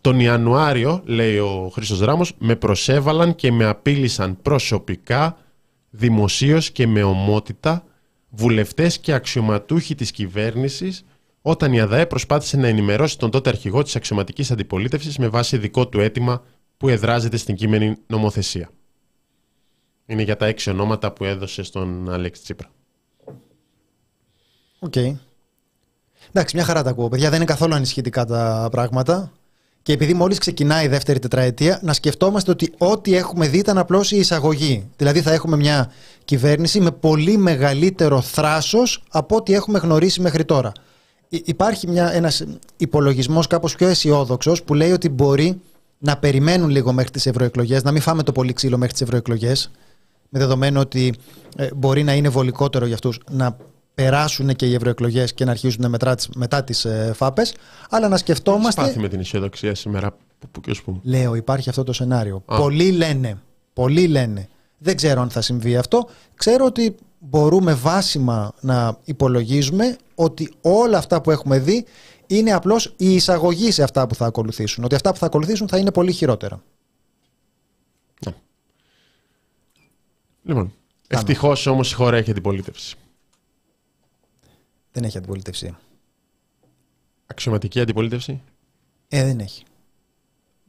τον 0.00 0.20
Ιανουάριο, 0.20 1.02
λέει 1.04 1.38
ο 1.38 1.70
Χρήστος 1.72 2.00
Ράμμος, 2.00 2.32
με 2.38 2.56
προσέβαλαν 2.56 3.34
και 3.34 3.52
με 3.52 3.64
απείλησαν 3.64 4.38
προσωπικά, 4.42 5.36
δημοσίως 5.90 6.70
και 6.70 6.86
με 6.86 7.02
ωμότητα 7.02 7.84
βουλευτές 8.30 8.98
και 8.98 9.12
αξιωματούχοι 9.12 9.94
της 9.94 10.10
κυβέρνησης 10.10 11.04
όταν 11.42 11.72
η 11.72 11.80
ΑΔΑΕ 11.80 12.06
προσπάθησε 12.06 12.56
να 12.56 12.66
ενημερώσει 12.66 13.18
τον 13.18 13.30
τότε 13.30 13.48
αρχηγό 13.48 13.82
της 13.82 13.96
αξιωματικής 13.96 14.50
αντιπολίτευσης 14.50 15.18
με 15.18 15.28
βάση 15.28 15.58
δικό 15.58 15.88
του 15.88 16.00
αίτημα 16.00 16.42
που 16.76 16.88
εδράζεται 16.88 17.36
στην 17.36 17.54
κείμενη 17.54 17.96
νομοθεσία. 18.06 18.70
Είναι 20.06 20.22
για 20.22 20.36
τα 20.36 20.46
έξι 20.46 20.70
ονόματα 20.70 21.12
που 21.12 21.24
έδωσε 21.24 21.62
στον 21.62 22.10
Αλέξη 22.10 22.42
Τσίπρα. 22.42 22.70
Ok. 24.78 24.92
Okay. 24.96 25.16
Εντάξει, 26.28 26.56
μια 26.56 26.64
χαρά 26.64 26.82
τα 26.82 26.90
ακούω. 26.90 27.08
Παιδιά, 27.08 27.28
δεν 27.28 27.36
είναι 27.36 27.44
καθόλου 27.44 27.74
ανησυχητικά 27.74 28.24
τα 28.24 28.68
πράγματα. 28.70 29.32
Και 29.82 29.92
επειδή 29.92 30.14
μόλις 30.14 30.38
ξεκινάει 30.38 30.84
η 30.84 30.88
δεύτερη 30.88 31.18
τετραετία, 31.18 31.80
να 31.82 31.92
σκεφτόμαστε 31.92 32.50
ότι 32.50 32.72
ό,τι 32.78 33.14
έχουμε 33.16 33.48
δει 33.48 33.58
ήταν 33.58 33.78
απλώς 33.78 34.12
η 34.12 34.16
εισαγωγή. 34.16 34.90
Δηλαδή, 34.96 35.20
θα 35.20 35.32
έχουμε 35.32 35.56
μια 35.56 35.92
κυβέρνηση 36.24 36.80
με 36.80 36.90
πολύ 36.90 37.36
μεγαλύτερο 37.36 38.20
θράσος 38.20 39.02
από 39.10 39.36
ό,τι 39.36 39.54
έχουμε 39.54 39.78
γνωρίσει 39.78 40.20
μέχρι 40.20 40.44
τώρα. 40.44 40.72
υπάρχει 41.28 41.88
μια, 41.88 42.12
ένας 42.12 42.44
υπολογισμός 42.76 43.46
κάπως 43.46 43.74
πιο 43.74 43.88
αισιόδοξος 43.88 44.62
που 44.62 44.74
λέει 44.74 44.92
ότι 44.92 45.08
μπορεί 45.08 45.60
να 45.98 46.16
περιμένουν 46.16 46.68
λίγο 46.68 46.92
μέχρι 46.92 47.10
τις 47.10 47.26
ευρωεκλογές, 47.26 47.82
να 47.82 47.92
μην 47.92 48.02
φάμε 48.02 48.22
το 48.22 48.32
πολύ 48.32 48.52
ξύλο 48.52 48.76
μέχρι 48.76 48.92
τις 48.92 49.02
ευρωεκλογές, 49.02 49.70
με 50.28 50.38
δεδομένο 50.38 50.80
ότι 50.80 51.14
ε, 51.56 51.68
μπορεί 51.76 52.02
να 52.02 52.14
είναι 52.14 52.28
βολικότερο 52.28 52.86
για 52.86 52.94
αυτούς 52.94 53.20
να 53.30 53.56
περάσουν 53.94 54.54
και 54.54 54.66
οι 54.66 54.74
ευρωεκλογές 54.74 55.34
και 55.34 55.44
να 55.44 55.50
αρχίσουν 55.50 55.88
μετά 55.88 56.14
τις, 56.14 56.28
μετά 56.34 56.64
τις 56.64 56.84
ε, 56.84 57.12
φάπες, 57.14 57.54
αλλά 57.90 58.08
να 58.08 58.16
σκεφτόμαστε... 58.16 58.80
Σπάθη 58.80 58.98
με 58.98 59.08
την 59.08 59.20
αισιοδοξία 59.20 59.74
σήμερα, 59.74 60.16
που, 60.38 60.60
που, 60.60 60.60
που, 60.84 61.00
Λέω, 61.02 61.34
υπάρχει 61.34 61.68
αυτό 61.68 61.82
το 61.82 61.92
σενάριο. 61.92 62.42
Πολλοί 62.46 62.90
λένε, 62.90 63.38
πολλοί 63.72 64.06
λένε, 64.06 64.48
δεν 64.78 64.96
ξέρω 64.96 65.20
αν 65.20 65.30
θα 65.30 65.40
συμβεί 65.40 65.76
αυτό, 65.76 66.08
ξέρω 66.34 66.64
ότι 66.64 66.94
μπορούμε 67.18 67.74
βάσιμα 67.74 68.52
να 68.60 68.98
υπολογίζουμε 69.04 69.96
ότι 70.14 70.52
όλα 70.60 70.98
αυτά 70.98 71.20
που 71.20 71.30
έχουμε 71.30 71.58
δει 71.58 71.84
είναι 72.26 72.52
απλώς 72.52 72.94
η 72.96 73.14
εισαγωγή 73.14 73.70
σε 73.70 73.82
αυτά 73.82 74.06
που 74.06 74.14
θα 74.14 74.26
ακολουθήσουν. 74.26 74.84
Ότι 74.84 74.94
αυτά 74.94 75.12
που 75.12 75.18
θα 75.18 75.26
ακολουθήσουν 75.26 75.68
θα 75.68 75.78
είναι 75.78 75.92
πολύ 75.92 76.12
χειρότερα. 76.12 76.62
Ναι. 78.26 78.34
Λοιπόν, 80.42 80.72
ευτυχώς 81.08 81.66
όμως 81.66 81.92
η 81.92 81.94
χώρα 81.94 82.16
έχει 82.16 82.30
αντιπολίτευση. 82.30 82.96
Δεν 84.92 85.04
έχει 85.04 85.18
αντιπολίτευση. 85.18 85.76
Αξιωματική 87.26 87.80
αντιπολίτευση; 87.80 88.42
Ε, 89.08 89.24
δεν 89.24 89.40
έχει. 89.40 89.64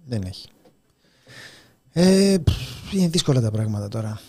Δεν 0.06 0.22
έχει. 0.22 0.48
Ε, 1.92 2.38
είναι 2.92 3.08
δύσκολα 3.08 3.42
τα 3.42 3.52
πράγματα 3.52 3.88
τώρα. 3.88 4.20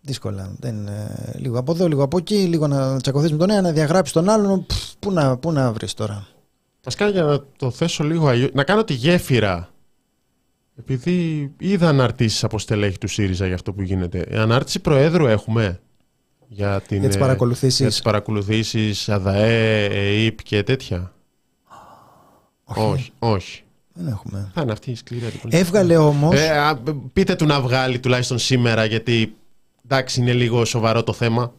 Δύσκολα. 0.00 0.54
Δεν, 0.58 0.86
ε, 0.88 1.32
λίγο 1.36 1.58
από 1.58 1.72
εδώ, 1.72 1.88
λίγο 1.88 2.02
από 2.02 2.18
εκεί, 2.18 2.46
λίγο 2.46 2.66
να 2.66 3.00
τσακωθείς 3.00 3.30
με 3.30 3.36
τον 3.36 3.50
ένα, 3.50 3.60
να 3.60 3.72
διαγράψεις 3.72 4.14
τον 4.14 4.28
άλλον. 4.28 4.66
πού 4.98 5.12
να, 5.12 5.36
πού 5.36 5.52
να 5.52 5.72
βρεις 5.72 5.94
τώρα. 5.94 6.26
Α 6.86 6.94
κάνω 6.96 7.10
για 7.10 7.22
να 7.22 7.44
το 7.56 7.70
θέσω 7.70 8.04
λίγο 8.04 8.28
αλλιώς. 8.28 8.50
Να 8.52 8.64
κάνω 8.64 8.84
τη 8.84 8.92
γέφυρα. 8.92 9.70
Επειδή 10.78 11.52
είδα 11.58 11.88
αναρτήσεις 11.88 12.44
από 12.44 12.58
στελέχη 12.58 12.98
του 12.98 13.08
ΣΥΡΙΖΑ 13.08 13.46
για 13.46 13.54
αυτό 13.54 13.72
που 13.72 13.82
γίνεται. 13.82 14.18
Ε, 14.18 14.38
ανάρτηση 14.38 14.80
Προέδρου 14.80 15.26
έχουμε 15.26 15.80
για, 16.48 16.80
την, 16.80 17.00
για 17.00 17.08
τις 17.08 17.18
παρακολουθήσεις. 17.18 17.78
Για 17.78 17.88
τις 17.88 18.02
παρακολουθήσεις 18.02 19.08
ΑΔΑΕ, 19.08 19.84
ΕΕΠ 19.84 20.42
και 20.42 20.62
τέτοια. 20.62 21.12
Όχι. 22.64 22.80
όχι. 22.80 23.12
όχι. 23.18 23.62
Δεν 23.92 24.06
έχουμε. 24.06 24.50
Θα 24.54 24.62
είναι 24.62 24.72
αυτή 24.72 24.90
η 24.90 24.94
σκληρή 24.94 25.40
Έβγαλε 25.48 25.96
όμω. 25.96 26.30
Ε, 26.32 26.72
πείτε 27.12 27.34
του 27.34 27.46
να 27.46 27.60
βγάλει 27.60 27.98
τουλάχιστον 27.98 28.38
σήμερα, 28.38 28.84
γιατί 28.84 29.36
εντάξει 29.84 30.20
είναι 30.20 30.32
λίγο 30.32 30.64
σοβαρό 30.64 31.02
το 31.02 31.12
θέμα. 31.12 31.54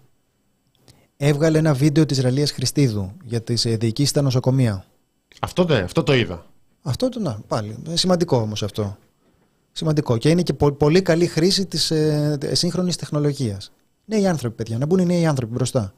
Έβγαλε 1.17 1.57
ένα 1.57 1.73
βίντεο 1.73 2.05
της 2.05 2.21
Ραλίας 2.21 2.51
Χριστίδου 2.51 3.11
για 3.23 3.41
τις 3.41 3.61
διοικήσεις 3.61 4.09
στα 4.09 4.21
νοσοκομεία. 4.21 4.85
Αυτό, 5.39 5.63
δεν, 5.63 5.83
αυτό 5.83 6.03
το 6.03 6.13
είδα. 6.13 6.45
Αυτό 6.81 7.09
το 7.09 7.19
να, 7.19 7.39
πάλι. 7.47 7.77
Ε, 7.89 7.95
σημαντικό 7.95 8.37
όμως 8.37 8.63
αυτό. 8.63 8.97
Σημαντικό. 9.71 10.17
Και 10.17 10.29
είναι 10.29 10.41
και 10.41 10.53
πολύ 10.53 11.01
καλή 11.01 11.25
χρήση 11.27 11.65
της 11.65 11.91
ε, 11.91 12.37
σύγχρονης 12.51 12.95
τεχνολογίας. 12.95 13.71
Νέοι 14.05 14.27
άνθρωποι, 14.27 14.55
παιδιά. 14.55 14.77
Να 14.77 14.85
μπουν 14.85 14.99
οι 14.99 15.05
νέοι 15.05 15.25
άνθρωποι 15.25 15.53
μπροστά. 15.53 15.93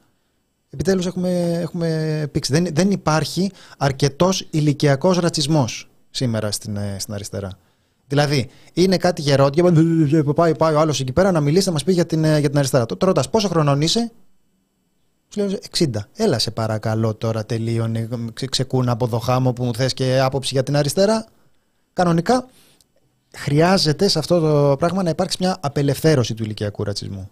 Επιτέλους 0.70 1.06
έχουμε, 1.06 1.60
έχουμε 1.62 2.28
πήξει. 2.32 2.54
Δεν, 2.54 2.68
δεν 2.74 2.92
υπάρχει 2.92 3.52
αρκετός 3.78 4.48
ηλικιακός 4.50 5.18
ρατσισμός 5.18 5.90
σήμερα 6.10 6.52
στην, 6.52 6.78
ε, 6.78 6.96
στην 7.00 7.14
αριστερά. 7.14 7.50
Δηλαδή, 8.08 8.50
είναι 8.74 8.98
κάτι 8.98 9.22
γερόντια. 9.22 9.64
Πάει, 10.36 10.56
πάει 10.56 10.74
ο 10.74 10.80
άλλος 10.80 11.00
εκεί 11.00 11.12
πέρα 11.12 11.32
να 11.32 11.40
μιλήσει, 11.40 11.68
να 11.68 11.74
μας 11.74 11.84
πει 11.84 11.92
για 11.92 12.06
την, 12.06 12.24
για 12.24 12.50
την 12.50 12.58
αριστερά. 12.58 12.86
Το 12.86 13.06
ρωτάς 13.06 13.30
πόσο 13.30 13.48
χρονών 13.48 13.82
είσαι, 13.82 14.12
σου 15.34 15.40
λέω 15.40 15.60
60. 15.78 15.90
Έλα 16.16 16.40
σε 16.40 16.52
παρακαλώ 16.52 17.16
τώρα, 17.16 17.46
τελείωνε. 17.46 18.08
Ξεκούνα 18.50 18.92
από 18.92 19.08
το 19.08 19.20
χάμο 19.20 19.54
που 19.54 19.64
μου 19.64 19.74
θες 19.74 19.94
και 19.94 20.20
άποψη 20.20 20.50
για 20.54 20.64
την 20.64 20.76
αριστερά. 20.76 21.26
Κανονικά 21.94 22.48
χρειάζεται 23.36 24.08
σε 24.08 24.20
αυτό 24.20 24.40
το 24.40 24.76
πράγμα 24.76 25.04
να 25.04 25.10
υπάρξει 25.10 25.38
μια 25.40 25.58
απελευθέρωση 25.62 26.34
του 26.34 26.44
ηλικιακού 26.44 26.84
ρατσισμού. 26.84 27.30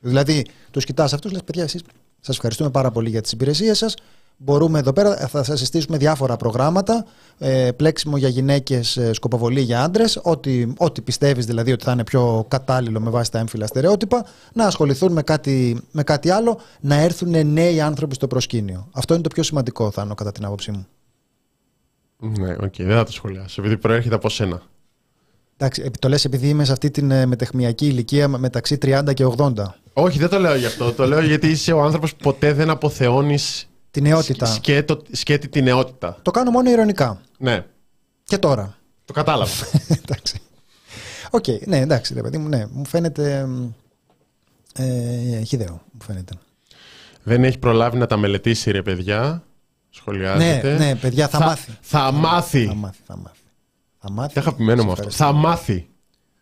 Δηλαδή, 0.00 0.46
τους 0.70 0.84
κοιτάς 0.84 1.12
αυτούς, 1.12 1.32
λες: 1.32 1.42
Παιδιά, 1.44 1.62
εσείς 1.62 1.82
σας 2.20 2.34
ευχαριστούμε 2.34 2.70
πάρα 2.70 2.90
πολύ 2.90 3.08
για 3.08 3.20
τις 3.20 3.32
υπηρεσίες 3.32 3.78
σας. 3.78 3.94
Μπορούμε 4.38 4.78
εδώ 4.78 4.92
πέρα, 4.92 5.16
θα 5.16 5.42
σας 5.42 5.58
συστήσουμε 5.58 5.96
διάφορα 5.96 6.36
προγράμματα. 6.36 7.06
Ε, 7.38 7.70
πλέξιμο 7.76 8.16
για 8.16 8.28
γυναίκες, 8.28 8.96
ε, 8.96 9.12
σκοποβολή 9.12 9.60
για 9.60 9.82
άντρες. 9.82 10.20
Ό,τι, 10.22 10.66
ό,τι 10.76 11.00
πιστεύεις 11.00 11.46
δηλαδή 11.46 11.72
ότι 11.72 11.84
θα 11.84 11.92
είναι 11.92 12.04
πιο 12.04 12.44
κατάλληλο 12.48 13.00
με 13.00 13.10
βάση 13.10 13.30
τα 13.30 13.38
έμφυλα 13.38 13.66
στερεότυπα. 13.66 14.26
Να 14.52 14.66
ασχοληθούν 14.66 15.12
με 15.12 15.22
κάτι, 15.22 15.80
με 15.90 16.02
κάτι 16.02 16.30
άλλο. 16.30 16.60
Να 16.80 16.94
έρθουν 16.94 17.52
νέοι 17.52 17.80
άνθρωποι 17.80 18.14
στο 18.14 18.26
προσκήνιο. 18.26 18.88
Αυτό 18.92 19.14
είναι 19.14 19.22
το 19.22 19.28
πιο 19.28 19.42
σημαντικό, 19.42 19.90
Θάνο, 19.90 20.14
κατά 20.14 20.32
την 20.32 20.44
άποψή 20.44 20.70
μου. 20.70 20.86
Ναι, 22.18 22.52
ok, 22.52 22.58
okay, 22.60 22.84
δεν 22.84 22.96
θα 22.96 23.04
το 23.04 23.12
σχολιάσω. 23.12 23.60
Επειδή 23.60 23.76
προέρχεται 23.76 24.14
από 24.14 24.28
σένα. 24.28 24.62
Εντάξει, 25.56 25.90
το 25.98 26.08
λες 26.08 26.24
επειδή 26.24 26.48
είμαι 26.48 26.64
σε 26.64 26.72
αυτή 26.72 26.90
την 26.90 27.10
ε, 27.10 27.26
μεταιχμιακή 27.26 27.86
ηλικία 27.86 28.28
μεταξύ 28.28 28.78
30 28.82 29.14
και 29.14 29.26
80. 29.36 29.52
Όχι, 29.92 30.18
δεν 30.18 30.28
το 30.28 30.38
λέω 30.38 30.56
γι' 30.56 30.66
αυτό. 30.66 30.92
το 30.92 31.06
λέω 31.06 31.20
γιατί 31.20 31.48
είσαι 31.48 31.72
ο 31.72 31.82
άνθρωπος 31.82 32.14
που 32.14 32.22
ποτέ 32.22 32.52
δεν 32.52 32.70
αποθεώνεις 32.70 33.68
Τη 33.96 34.02
νεότητα. 34.02 34.46
Σκέτο, 34.46 35.02
σκέτη 35.10 35.48
τη 35.48 35.62
νεότητα. 35.62 36.18
Το 36.22 36.30
κάνω 36.30 36.50
μόνο 36.50 36.70
ειρωνικά. 36.70 37.20
Ναι. 37.38 37.64
Και 38.24 38.38
τώρα. 38.38 38.76
Το 39.04 39.12
κατάλαβα. 39.12 39.52
εντάξει. 40.02 40.40
Ok, 41.30 41.44
okay, 41.46 41.66
ναι, 41.66 41.78
εντάξει, 41.78 42.14
ρε 42.14 42.20
παιδί 42.20 42.38
μου, 42.38 42.48
ναι. 42.48 42.66
Μου 42.70 42.86
φαίνεται. 42.86 43.48
Ε, 44.74 45.42
χιδαίο, 45.42 45.82
μου 45.92 46.00
φαίνεται. 46.02 46.34
Δεν 47.22 47.44
έχει 47.44 47.58
προλάβει 47.58 47.98
να 47.98 48.06
τα 48.06 48.16
μελετήσει, 48.16 48.70
ρε 48.70 48.82
παιδιά. 48.82 49.42
Σχολιάζεται. 49.90 50.72
Ναι, 50.72 50.84
ναι, 50.84 50.94
παιδιά, 50.94 51.28
θα, 51.28 51.40
μάθει. 51.40 51.72
Θα 51.80 52.12
μάθει. 52.12 52.66
Θα 52.66 52.74
μάθει, 52.74 52.98
θα 53.06 53.16
μάθει. 53.16 53.40
Θα 53.98 54.10
μάθει. 54.10 54.32
Τι 54.32 54.40
αγαπημένο 54.40 54.84
μου 54.84 54.92
αυτό. 54.92 55.10
Θα 55.10 55.32
μάθει. 55.32 55.88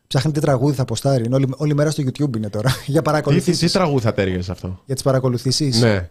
Ψάχνει 0.06 0.32
τι 0.32 0.40
τραγούδι 0.40 0.76
θα 0.76 0.84
ποστάρει. 0.84 1.32
όλη, 1.32 1.54
όλη 1.56 1.74
μέρα 1.74 1.90
στο 1.90 2.02
YouTube 2.06 2.36
είναι 2.36 2.50
τώρα. 2.50 2.74
Για 2.86 3.02
παρακολουθήσεις. 3.02 3.58
Τι, 3.58 3.66
τι, 3.66 3.72
τραγούδι 3.72 4.04
θα 4.04 4.12
ταίριαζε 4.12 4.52
αυτό; 4.52 4.80
Για 4.86 4.94
τις 4.94 5.04
παρακολουθήσεις. 5.04 5.80
Ναι. 5.80 6.10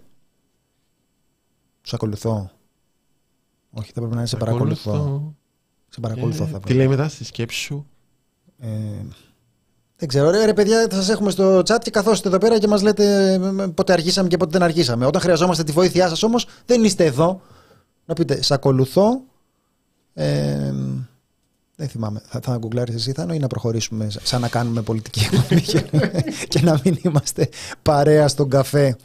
Τους 1.83 1.93
ακολουθώ. 1.93 2.51
Όχι, 3.71 3.91
θα 3.93 3.99
πρέπει 3.99 4.13
να 4.13 4.17
είναι 4.19 4.27
σε 4.27 4.37
παρακολουθώ. 4.37 5.33
Σε 5.89 5.99
παρακολουθώ 5.99 6.43
ε, 6.43 6.45
θα 6.45 6.51
πρέπει. 6.51 6.67
Τι 6.67 6.73
λέει 6.73 6.87
μετά 6.87 7.07
στη 7.07 7.23
σκέψη 7.23 7.59
σου. 7.59 7.87
Ε, 8.59 8.67
δεν 9.95 10.07
ξέρω. 10.07 10.29
Ρε, 10.29 10.45
ρε 10.45 10.53
παιδιά, 10.53 10.87
θα 10.89 10.95
σας 10.95 11.09
έχουμε 11.09 11.31
στο 11.31 11.59
chat 11.59 11.77
και 11.81 11.91
καθόστε 11.91 12.27
εδώ 12.27 12.37
πέρα 12.37 12.59
και 12.59 12.67
μας 12.67 12.81
λέτε 12.81 13.39
πότε 13.73 13.93
αργήσαμε 13.93 14.27
και 14.27 14.37
πότε 14.37 14.51
δεν 14.51 14.63
αργήσαμε. 14.63 15.05
Όταν 15.05 15.21
χρειαζόμαστε 15.21 15.63
τη 15.63 15.71
βοήθειά 15.71 16.07
σας 16.09 16.23
όμως, 16.23 16.47
δεν 16.65 16.83
είστε 16.83 17.05
εδώ. 17.05 17.41
Να 18.05 18.13
πείτε, 18.13 18.41
σε 18.41 18.53
ακολουθώ. 18.53 19.21
Ε, 20.13 20.73
δεν 21.75 21.87
θυμάμαι. 21.87 22.21
Θα, 22.25 22.39
θα 22.43 22.57
γκουγκλάρεις 22.57 22.95
εσύ 22.95 23.11
Θάνο 23.11 23.33
ή 23.33 23.39
να 23.39 23.47
προχωρήσουμε 23.47 24.07
σαν 24.23 24.41
να 24.41 24.47
κάνουμε 24.47 24.81
πολιτική 24.81 25.19
εκπομπή 25.31 25.61
και 26.51 26.61
να 26.61 26.79
μην 26.83 26.99
είμαστε 27.01 27.49
παρέα 27.81 28.27
στον 28.27 28.49
καφέ 28.49 28.97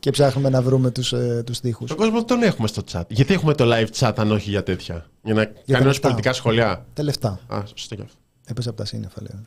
και 0.00 0.10
ψάχνουμε 0.10 0.48
να 0.48 0.62
βρούμε 0.62 0.90
τους 0.90 1.12
ε, 1.12 1.42
τους 1.46 1.60
τοίχου. 1.60 1.84
Τον 1.84 1.96
κόσμο 1.96 2.24
τον 2.24 2.42
έχουμε 2.42 2.68
στο 2.68 2.82
chat. 2.92 3.02
Γιατί 3.08 3.34
έχουμε 3.34 3.54
το 3.54 3.64
live 3.72 3.88
chat 3.98 4.12
αν 4.16 4.30
όχι 4.30 4.50
για 4.50 4.62
τέτοια; 4.62 5.06
Για 5.22 5.34
να 5.34 5.52
για 5.64 5.78
κάνει 5.78 5.98
πολιτικά 5.98 6.32
σχολιά. 6.32 6.86
Τα 6.92 7.02
λεφτά. 7.02 7.40
Α, 7.46 7.62
σωστά 7.74 7.94
και 7.94 8.02
αυτό. 8.02 8.16
Έπεσε 8.46 8.68
από 8.68 8.78
τα 8.78 8.84
σύννεφα, 8.84 9.22
λέω. 9.22 9.44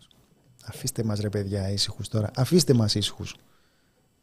Αφήστε 0.65 1.03
μας 1.03 1.19
ρε 1.19 1.29
παιδιά 1.29 1.71
ήσυχους 1.71 2.07
τώρα. 2.07 2.31
Αφήστε 2.35 2.73
μας 2.73 2.95
ήσυχους. 2.95 3.35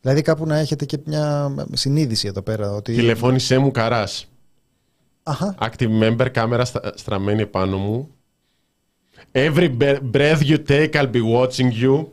Δηλαδή 0.00 0.22
κάπου 0.22 0.46
να 0.46 0.56
έχετε 0.58 0.84
και 0.84 0.98
μια 1.04 1.54
συνείδηση 1.72 2.26
εδώ 2.28 2.42
πέρα. 2.42 2.70
Ότι... 2.70 2.94
Τηλεφώνησέ 2.94 3.58
μου 3.58 3.70
καράς. 3.70 4.28
Active 5.58 6.02
member, 6.02 6.28
κάμερα 6.32 6.64
στραμμένη 6.94 7.42
επάνω 7.42 7.78
μου. 7.78 8.08
Every 9.32 9.76
breath 10.12 10.40
you 10.40 10.58
take, 10.68 10.94
I'll 10.94 11.12
be 11.12 11.22
watching 11.22 11.70
you. 11.82 12.06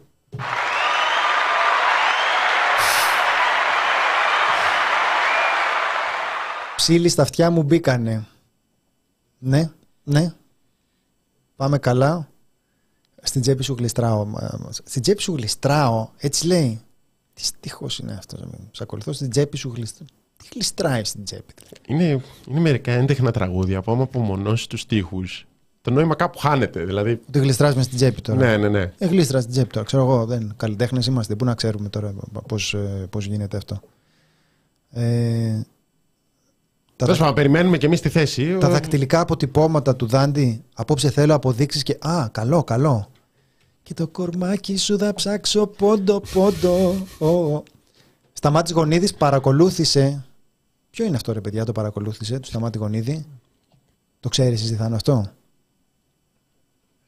Ψήλοι 6.78 7.10
στα 7.10 7.22
αυτιά 7.22 7.50
μου 7.50 7.64
μπήκανε. 7.64 8.26
Ναι, 9.38 9.72
ναι. 10.04 10.34
Πάμε 11.56 11.78
καλά. 11.78 12.28
Στην 13.22 13.42
τσέπη 13.42 13.64
σου 13.64 13.76
γλιστράω. 13.78 14.28
Στην 14.70 15.02
τσέπη 15.02 15.22
σου 15.22 15.36
γλιστράω, 15.36 16.10
έτσι 16.18 16.48
λέει. 16.48 16.82
Τι 17.34 17.46
στίχος 17.46 18.00
είναι 18.00 18.14
αυτός. 18.14 18.40
Σε 18.72 18.84
ακολουθώ 18.84 19.14
στην 19.14 19.30
τσέπη 19.30 19.58
σου 19.58 19.72
γλιστράω. 19.76 20.08
Τι 20.38 20.48
γλιστράει 20.54 21.04
στην 21.04 21.24
τσέπη. 21.24 21.54
Είναι, 21.88 22.22
είναι 22.48 22.60
μερικά 22.60 22.92
έντεχνα 22.92 23.32
τραγούδια 23.32 23.82
που 23.82 23.92
άμα 23.92 24.04
απομονώσεις 24.04 24.68
τους 24.68 24.82
στίχους 24.82 25.48
το 25.82 25.94
νόημα 25.94 26.16
κάπου 26.16 26.38
χάνεται. 26.38 26.84
Δηλαδή... 26.84 27.22
Ότι 27.28 27.40
γλιστράς 27.40 27.76
μες 27.76 27.86
στην 27.86 27.98
τσέπη 27.98 28.22
τώρα. 28.22 28.40
Ναι, 28.40 28.58
ναι, 28.58 28.70
ναι. 28.70 28.94
Ε, 28.98 29.06
γλίστρα 29.06 29.40
στην 29.40 29.52
τσέπη 29.52 29.74
τώρα. 29.74 29.86
Ξέρω 29.86 30.04
εγώ, 30.04 30.26
δεν. 30.26 30.54
Καλλιτέχνες 30.58 31.06
είμαστε. 31.06 31.36
Πού 31.36 31.46
να 31.46 31.56
ξέρουμε 31.56 31.90
τώρα 31.90 32.14
πώς 32.48 32.76
πώς 33.10 33.26
γίνεται 33.26 33.58
αυτό. 33.58 33.82
Ε, 34.92 35.62
τα 36.98 37.14
δα... 37.14 37.34
περιμένουμε 37.34 37.78
και 37.78 37.86
εμείς 37.86 38.02
τη 38.02 38.10
θέση. 38.10 38.58
Τα 38.58 38.70
δακτυλικά 38.70 39.20
αποτυπώματα 39.20 39.96
του 39.96 40.06
Δάντη. 40.06 40.64
Απόψε 40.76 41.10
θέλω 41.10 41.34
αποδείξεις 41.34 41.84
και. 41.84 41.98
Α, 42.00 42.30
καλό, 42.32 42.64
καλό. 42.64 43.08
Και 43.84 43.94
το 43.94 44.08
κορμάκι 44.08 44.78
σου 44.78 44.98
θα 44.98 45.14
ψάξω 45.14 45.68
πόντο, 45.68 46.22
πόντο. 46.34 46.96
Oh. 47.20 47.64
Σταμάτης 48.34 48.74
Γονίδης 48.74 49.14
παρακολούθησε 49.14 50.28
Ποιο 50.98 51.06
είναι 51.06 51.16
αυτό 51.16 51.32
ρε 51.32 51.42
παιδιά, 51.42 51.66
το 51.66 51.72
παρακολούθησε, 51.72 52.40
του 52.40 52.48
Σταμάτη 52.48 52.78
Γονίδη; 52.78 53.26
Το 54.20 54.30
ξέρεις 54.30 54.62
εσύ 54.62 54.72
τι 54.72 54.78
θα 54.78 54.86
είναι 54.86 54.96
αυτό; 54.96 55.32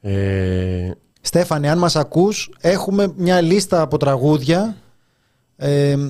Ε, 0.00 0.90
Στέφανε, 1.20 1.70
αν 1.70 1.78
μας 1.78 1.96
ακούς, 1.96 2.50
έχουμε 2.60 3.12
μια 3.16 3.40
λίστα 3.40 3.80
από 3.80 3.96
τραγούδια. 3.96 4.76
Ε, 5.56 6.08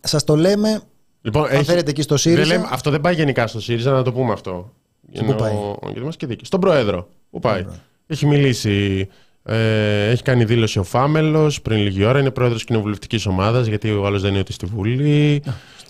σας 0.00 0.24
το 0.24 0.36
λέμε, 0.36 0.80
λοιπόν, 1.26 1.50
αν 1.50 1.64
φέρετε 1.64 1.90
εκεί 1.90 2.02
στο 2.02 2.14
δεν 2.14 2.22
ΣΥΡΙΖΑ. 2.22 2.54
λέμε- 2.54 2.68
αυτό 2.70 2.90
δεν 2.90 3.00
πάει 3.00 3.14
γενικά 3.14 3.46
στο 3.46 3.60
ΣΥΡΙΖΑ, 3.60 3.92
να 3.92 4.02
το 4.02 4.12
πούμε 4.12 4.32
αυτό. 4.32 4.72
Και 5.12 5.18
πού 5.18 5.24
Είναι 5.24 5.34
πάει; 5.34 5.52
Ο, 5.52 5.78
ο 5.82 5.88
Γερμανός 5.88 6.16
και 6.16 6.26
δίκαιος. 6.26 6.46
Στον 6.46 6.60
Πρόεδρο. 6.60 7.08
Πού 7.30 7.38
πάει; 7.38 7.62
Πρόεδρο. 7.62 7.82
Έχει 8.06 8.26
μιλήσει. 8.26 9.08
Ε, 9.42 10.10
έχει 10.10 10.22
κάνει 10.22 10.44
δήλωση 10.44 10.78
ο 10.78 10.82
Φάμελος 10.82 11.62
πριν 11.62 11.78
λίγη 11.78 12.04
ώρα. 12.04 12.20
Είναι 12.20 12.30
πρόεδρος 12.30 12.64
κοινοβουλευτικής 12.64 13.26
ομάδας, 13.26 13.66
γιατί 13.66 13.90
ο 13.90 14.06
άλλος 14.06 14.22
δεν 14.22 14.30
είναι 14.30 14.40
ούτε 14.40 14.52
στη 14.52 14.66
Βουλή. 14.66 15.42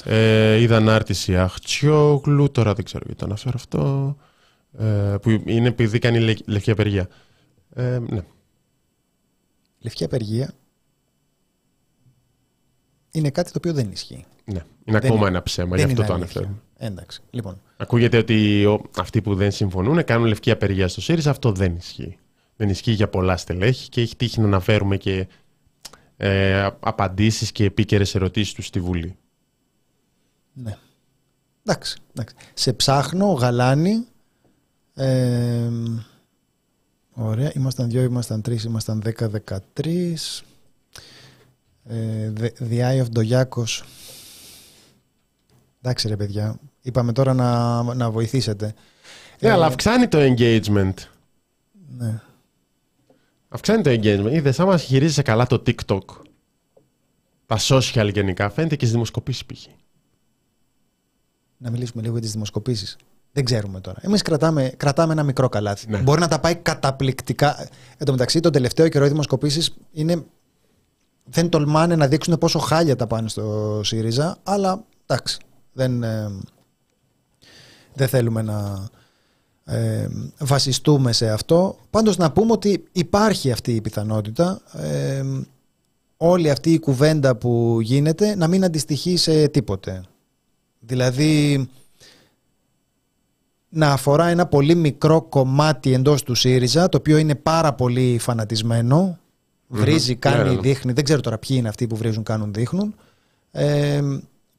Ε, 0.04 0.60
είδα 0.60 0.76
ανάρτηση 0.76 1.36
Αχτσιόγλου. 1.36 2.50
Τώρα 2.50 2.72
δεν 2.74 2.84
ξέρω 2.84 3.02
γιατί 3.06 3.18
το 3.20 3.26
αναφέρω 3.26 3.54
αυτό. 3.56 4.16
Ε, 4.78 5.16
που 5.22 5.30
είναι 5.44 5.68
επειδή 5.68 5.98
κάνει 5.98 6.18
λε, 6.18 6.34
λευκή 6.46 6.70
απεργία. 6.70 7.08
Ε, 7.74 7.98
ναι. 8.08 8.20
Λευκή 9.80 10.04
απεργία 10.04 10.52
είναι 13.10 13.30
κάτι 13.30 13.50
το 13.50 13.54
οποίο 13.58 13.72
δεν 13.72 13.88
ισχύει. 13.92 14.24
Ναι. 14.46 14.54
Είναι 14.54 14.64
Δεν 14.84 14.96
ακόμα 14.96 15.18
είναι- 15.18 15.28
ένα 15.28 15.42
ψέμα, 15.42 15.68
δεν 15.76 15.78
γι' 15.78 15.84
αυτό 15.84 15.96
είναι 16.00 16.06
το 16.10 16.14
αλήθεια. 16.14 16.40
αναφέρουμε. 16.40 16.62
Εντάξει. 16.78 17.20
Λοιπόν, 17.30 17.60
Ακούγεται 17.76 18.16
ότι 18.16 18.64
ο, 18.64 18.82
αυτοί 18.96 19.22
που 19.22 19.34
δεν 19.34 19.50
συμφωνούν 19.52 20.04
κάνουν 20.04 20.26
λευκή 20.26 20.50
απεργία 20.50 20.88
στο 20.88 21.00
ΣΥΡΙΖΑ. 21.00 21.30
Αυτό 21.30 21.52
δεν 21.52 21.74
ισχύει. 21.76 22.18
Δεν 22.56 22.68
ισχύει 22.68 22.92
για 22.92 23.08
πολλά 23.08 23.36
στελέχη 23.36 23.88
και 23.88 24.00
έχει 24.00 24.16
τύχει 24.16 24.40
να 24.40 24.46
αναφέρουμε 24.46 24.96
και 24.96 25.28
ε, 26.16 26.68
απαντήσεις 26.80 27.52
και 27.52 27.64
επίκαιρες 27.64 28.14
ερωτήσεις 28.14 28.52
του 28.54 28.62
στη 28.62 28.80
Βουλή. 28.80 29.16
ναι. 30.52 30.76
Εντάξει, 31.68 31.98
εντάξει. 32.14 32.34
Σε 32.54 32.72
ψάχνω, 32.72 33.26
γαλάνη. 33.32 34.04
Ε, 34.94 35.70
ωραία. 37.12 37.52
Ήμασταν 37.54 37.88
δυο, 37.88 38.02
ήμασταν 38.02 38.42
τρεις, 38.42 38.64
ήμασταν 38.64 39.00
δέκα, 39.00 39.28
δεκατρεις. 39.28 40.42
Ε, 41.84 42.32
The- 42.40 42.68
The 42.70 42.78
Eye 42.80 43.02
of 43.04 43.08
Ντογιάκος. 43.10 43.84
Εντάξει 45.82 46.08
ρε 46.08 46.16
παιδιά. 46.16 46.58
Είπαμε 46.82 47.12
τώρα 47.12 47.34
να, 47.34 47.82
να 47.94 48.10
βοηθήσετε. 48.10 48.74
Ναι, 49.40 49.48
Ε, 49.48 49.52
αλλά 49.52 49.66
αυξάνει 49.66 50.08
το 50.08 50.18
engagement. 50.20 50.94
ναι. 51.98 52.20
Αυξάνει 53.48 53.82
το 53.82 53.90
engagement. 53.90 54.30
Είδε, 54.32 54.54
άμα 54.58 54.76
χειρίζεσαι 54.78 55.22
καλά 55.22 55.46
το 55.46 55.62
TikTok, 55.66 56.00
τα 57.46 57.56
social 57.58 58.10
γενικά, 58.12 58.50
φαίνεται 58.50 58.74
και 58.76 58.80
στις 58.80 58.92
δημοσκοπήσεις 58.92 59.44
π.χ. 59.44 59.66
Να 61.56 61.70
μιλήσουμε 61.70 62.02
λίγο 62.02 62.12
για 62.14 62.22
τις 62.22 62.32
δημοσκοπήσεις. 62.32 62.96
Δεν 63.32 63.44
ξέρουμε 63.44 63.80
τώρα. 63.80 63.98
Εμείς 64.02 64.22
κρατάμε, 64.22 64.72
κρατάμε 64.76 65.12
ένα 65.12 65.22
μικρό 65.22 65.48
καλάθι. 65.48 65.90
Ναι. 65.90 65.98
Μπορεί 65.98 66.20
να 66.20 66.28
τα 66.28 66.40
πάει 66.40 66.54
καταπληκτικά. 66.54 67.68
Εν 67.96 68.06
τω 68.06 68.12
μεταξύ, 68.12 68.40
τον 68.40 68.52
τελευταίο 68.52 68.88
καιρό 68.88 69.04
οι 69.04 69.08
δημοσκοπήσεις 69.08 69.74
είναι... 69.92 70.24
δεν 71.24 71.48
τολμάνε 71.48 71.96
να 71.96 72.06
δείξουν 72.08 72.38
πόσο 72.38 72.58
χάλια 72.58 72.96
τα 72.96 73.06
πάνε 73.06 73.28
στο 73.28 73.80
ΣΥΡΙΖΑ, 73.84 74.38
αλλά 74.42 74.84
εντάξει. 75.06 75.38
Δεν, 75.76 76.02
ε, 76.02 76.30
δεν 77.94 78.08
θέλουμε 78.08 78.42
να 78.42 78.88
ε, 79.64 80.08
βασιστούμε 80.38 81.12
σε 81.12 81.30
αυτό. 81.30 81.78
Πάντως 81.90 82.16
να 82.16 82.32
πούμε 82.32 82.52
ότι 82.52 82.84
υπάρχει 82.92 83.52
αυτή 83.52 83.74
η 83.74 83.80
πιθανότητα. 83.80 84.60
Ε, 84.72 85.22
όλη 86.16 86.50
αυτή 86.50 86.72
η 86.72 86.78
κουβέντα 86.78 87.36
που 87.36 87.78
γίνεται 87.80 88.34
να 88.34 88.48
μην 88.48 88.64
αντιστοιχεί 88.64 89.16
σε 89.16 89.48
τίποτε. 89.48 90.02
Δηλαδή 90.80 91.68
να 93.68 93.92
αφορά 93.92 94.26
ένα 94.26 94.46
πολύ 94.46 94.74
μικρό 94.74 95.22
κομμάτι 95.22 95.92
εντός 95.92 96.22
του 96.22 96.34
ΣΥΡΙΖΑ 96.34 96.88
το 96.88 96.96
οποίο 96.96 97.16
είναι 97.16 97.34
πάρα 97.34 97.72
πολύ 97.72 98.18
φανατισμένο 98.20 99.18
βρίζει, 99.68 100.12
Μμμ. 100.12 100.18
κάνει, 100.18 100.36
Ναι, 100.36 100.42
ναι, 100.48 100.54
ναι. 100.54 100.60
δείχνει 100.60 100.92
δεν 100.92 101.04
ξέρω 101.04 101.20
τώρα 101.20 101.38
ποιοι 101.38 101.56
είναι 101.58 101.68
αυτοί 101.68 101.86
που 101.86 101.96
βρίζουν, 101.96 102.22
κάνουν, 102.22 102.52
δείχνουν 102.52 102.94
ε, 103.50 104.00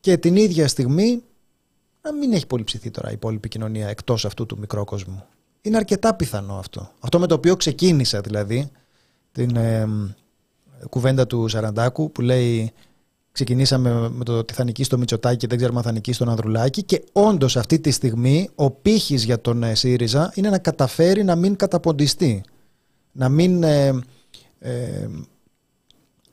και 0.08 0.18
την 0.18 0.36
ίδια 0.36 0.68
στιγμή 0.68 1.24
να 2.01 2.14
μην 2.14 2.34
έχει 2.34 2.47
πολύ 2.47 2.64
ψηθεί 2.64 2.91
τώρα 2.91 3.10
η 3.10 3.14
υπόλοιπη 3.14 3.47
κοινωνία 3.47 3.88
εκτός 3.88 4.26
αυτού 4.26 4.45
του 4.45 4.58
μικρού 4.60 4.84
κόσμου. 4.84 5.24
Είναι 5.62 5.78
αρκετά 5.78 6.14
πιθανό 6.14 6.58
αυτό. 6.58 6.91
Αυτό 6.99 7.20
με 7.20 7.28
το 7.28 7.36
οποίο 7.36 7.55
ξεκίνησα 7.55 8.22
δηλαδή 8.22 8.72
την 9.32 9.55
ε, 9.55 9.88
κουβέντα 10.89 11.28
του 11.28 11.47
Σαραντάκου 11.47 12.12
που 12.12 12.22
λέει 12.22 12.72
ξεκινήσαμε 13.32 14.10
με 14.10 14.24
το 14.24 14.38
ότι 14.38 14.53
θα 14.53 14.64
νικήσει 14.64 14.89
το 14.89 14.97
Μητσοτάκη 14.97 15.38
και 15.38 15.47
δεν 15.47 15.58
ξέρουμε 15.58 15.78
αν 15.78 15.86
θα 15.86 15.91
νικήσει 15.91 16.20
τον 16.20 16.30
Ανδρουλάκη. 16.30 16.84
Και 16.84 17.03
όντως 17.12 17.58
αυτή 17.58 17.80
τη 17.80 17.91
στιγμή 17.91 18.49
ο 18.55 18.72
πύχης 18.72 19.24
για 19.24 19.41
τον 19.41 19.64
ε, 19.64 19.76
ΣΥΡΙΖΑ 19.76 20.32
είναι 20.36 20.49
να 20.49 20.58
καταφέρει 20.58 21.24
να 21.24 21.36
μην 21.36 21.55
καταποντιστεί. 21.55 22.43
Να 23.12 23.30
μην 23.30 23.64
ε, 23.64 23.99
ε, 24.60 25.08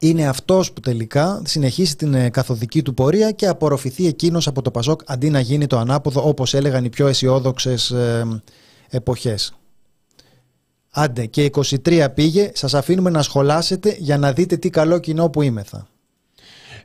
είναι 0.08 0.26
αυτός 0.28 0.72
που 0.72 0.80
τελικά 0.80 1.42
συνεχίσει 1.44 1.96
την 1.96 2.14
ε, 2.14 2.28
καθοδική 2.30 2.82
του 2.82 2.94
πορεία 2.94 3.30
και 3.30 3.46
απορροφηθεί 3.46 4.06
εκείνος 4.06 4.46
από 4.46 4.62
το 4.62 4.70
Πασόκ 4.70 5.00
αντί 5.06 5.30
να 5.30 5.40
γίνει 5.40 5.66
το 5.66 5.78
ανάποδο 5.78 6.28
όπως 6.28 6.54
έλεγαν 6.54 6.84
οι 6.84 6.88
πιο 6.90 7.06
αισιόδοξες 7.06 7.90
ε, 7.90 8.42
εποχές. 8.88 9.54
Άντε 10.90 11.26
και 11.26 11.50
23 11.84 12.06
πήγε, 12.14 12.50
σας 12.54 12.74
αφήνουμε 12.74 13.10
να 13.10 13.22
σχολάσετε 13.22 13.96
για 13.98 14.18
να 14.18 14.32
δείτε 14.32 14.56
τι 14.56 14.70
καλό 14.70 14.98
κοινό 14.98 15.28
που 15.30 15.42
είμεθα. 15.42 15.88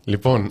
Λοιπόν. 0.04 0.50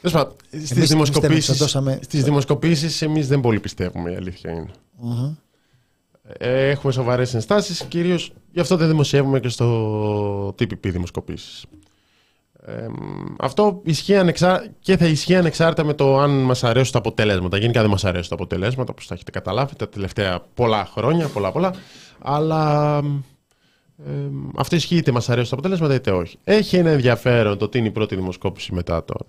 Τέλος 0.00 0.16
πάντων, 0.16 0.36
στις 0.50 0.70
εμείς 0.70 0.88
δημοσκοπήσεις, 0.88 1.46
θα 1.46 1.54
δώσαμε- 1.54 2.02
στις 2.04 2.24
δημοσκοπήσεις 2.24 3.02
εμείς 3.02 3.28
δεν 3.28 3.40
πολύ 3.40 3.60
πιστεύουμε, 3.60 4.10
η 4.12 4.14
αλήθεια 4.14 4.50
είναι. 4.50 4.70
Μμμ. 4.96 5.34
Ε, 6.22 6.68
Έχουμε 6.68 6.92
σοβαρές 6.92 7.34
ενστάσεις, 7.34 7.84
κυρίως 7.84 8.32
γι' 8.52 8.60
αυτό 8.60 8.76
δεν 8.76 8.88
δημοσιεύουμε 8.88 9.40
και 9.40 9.48
στο 9.48 10.48
TPP 10.48 10.86
δημοσκοπήσεις. 10.90 11.64
Ε, 12.66 12.86
αυτό 13.38 13.80
ισχύει 13.84 14.16
ανεξά... 14.16 14.66
και 14.80 14.96
θα 14.96 15.06
ισχύει 15.06 15.36
ανεξάρτητα 15.36 15.84
με 15.84 15.94
το 15.94 16.18
αν 16.18 16.30
μας 16.30 16.64
αρέσουν 16.64 16.92
τα 16.92 16.98
αποτελέσματα. 16.98 17.56
Γενικά 17.56 17.80
δεν 17.80 17.90
μας 17.90 18.04
αρέσουν 18.04 18.28
τα 18.28 18.34
αποτελέσματα, 18.34 18.92
όπως 18.92 19.06
θα 19.06 19.14
έχετε 19.14 19.30
καταλάβει 19.30 19.76
τα 19.76 19.88
τελευταία 19.88 20.40
πολλά 20.54 20.86
χρόνια, 20.86 21.28
πολλά 21.28 21.52
πολλά. 21.52 21.74
Αλλά 22.18 22.96
ε, 24.06 24.10
αυτό 24.56 24.76
ισχύει 24.76 24.96
είτε 24.96 25.12
μας 25.12 25.28
αρέσουν 25.28 25.50
τα 25.50 25.54
αποτελέσματα 25.54 25.94
είτε 25.94 26.10
όχι. 26.10 26.38
Έχει 26.44 26.76
ένα 26.76 26.90
ενδιαφέρον 26.90 27.58
το 27.58 27.64
ότι 27.64 27.78
είναι 27.78 27.88
η 27.88 27.90
πρώτη 27.90 28.14
δημοσκόπηση 28.14 28.74
μετά, 28.74 29.04
τον, 29.04 29.26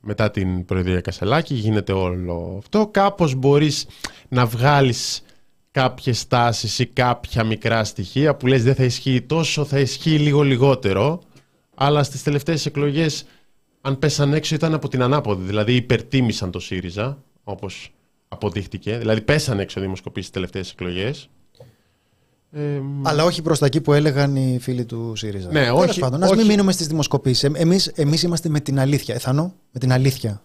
μετά 0.00 0.30
την 0.30 0.64
Προεδρία 0.64 1.00
Κασελάκη. 1.00 1.54
Γίνεται 1.54 1.92
όλο 1.92 2.54
αυτό. 2.58 2.88
Κάπως 2.90 3.34
μπορείς 3.34 3.86
να 4.28 4.46
βγάλεις 4.46 5.22
κάποιες 5.80 6.26
τάσεις 6.26 6.78
ή 6.78 6.86
κάποια 6.86 7.44
μικρά 7.44 7.84
στοιχεία 7.84 8.34
που 8.36 8.46
λες 8.46 8.62
δεν 8.64 8.74
θα 8.74 8.84
ισχύει 8.84 9.20
τόσο, 9.22 9.64
θα 9.64 9.78
ισχύει 9.78 10.18
λίγο 10.18 10.42
λιγότερο. 10.42 11.22
Αλλά 11.74 12.02
στις 12.02 12.22
τελευταίες 12.22 12.66
εκλογές, 12.66 13.24
αν 13.80 13.98
πέσαν 13.98 14.32
έξω, 14.32 14.54
ήταν 14.54 14.74
από 14.74 14.88
την 14.88 15.02
ανάποδη. 15.02 15.46
Δηλαδή 15.46 15.74
υπερτίμησαν 15.74 16.50
το 16.50 16.60
ΣΥΡΙΖΑ, 16.60 17.22
όπως 17.44 17.92
αποδείχτηκε. 18.28 18.96
Δηλαδή 18.98 19.20
πέσαν 19.20 19.58
έξω 19.60 19.80
δημοσκοπήσεις 19.80 20.28
στις 20.28 20.40
τελευταίες 20.40 20.70
εκλογές. 20.70 21.28
Ε, 22.52 22.80
Αλλά 23.02 23.24
όχι 23.24 23.42
προς 23.42 23.58
τα 23.58 23.66
εκεί 23.66 23.80
που 23.80 23.92
έλεγαν 23.92 24.36
οι 24.36 24.58
φίλοι 24.60 24.84
του 24.84 25.12
ΣΥΡΙΖΑ. 25.16 25.50
Ναι, 25.52 25.64
Τέλος 25.64 25.80
όχι- 25.88 26.00
Πάντων, 26.00 26.22
ας 26.22 26.28
όχι. 26.30 26.38
μην 26.38 26.46
μείνουμε 26.46 26.72
στις 26.72 26.86
δημοσκοπήσεις. 26.86 27.42
Εμείς, 27.54 27.86
εμείς 27.86 28.22
είμαστε 28.22 28.48
με 28.48 28.60
την 28.60 28.78
αλήθεια. 28.78 29.14
Εθανό, 29.14 29.54
με 29.70 29.80
την 29.80 29.92
αλήθεια. 29.92 30.42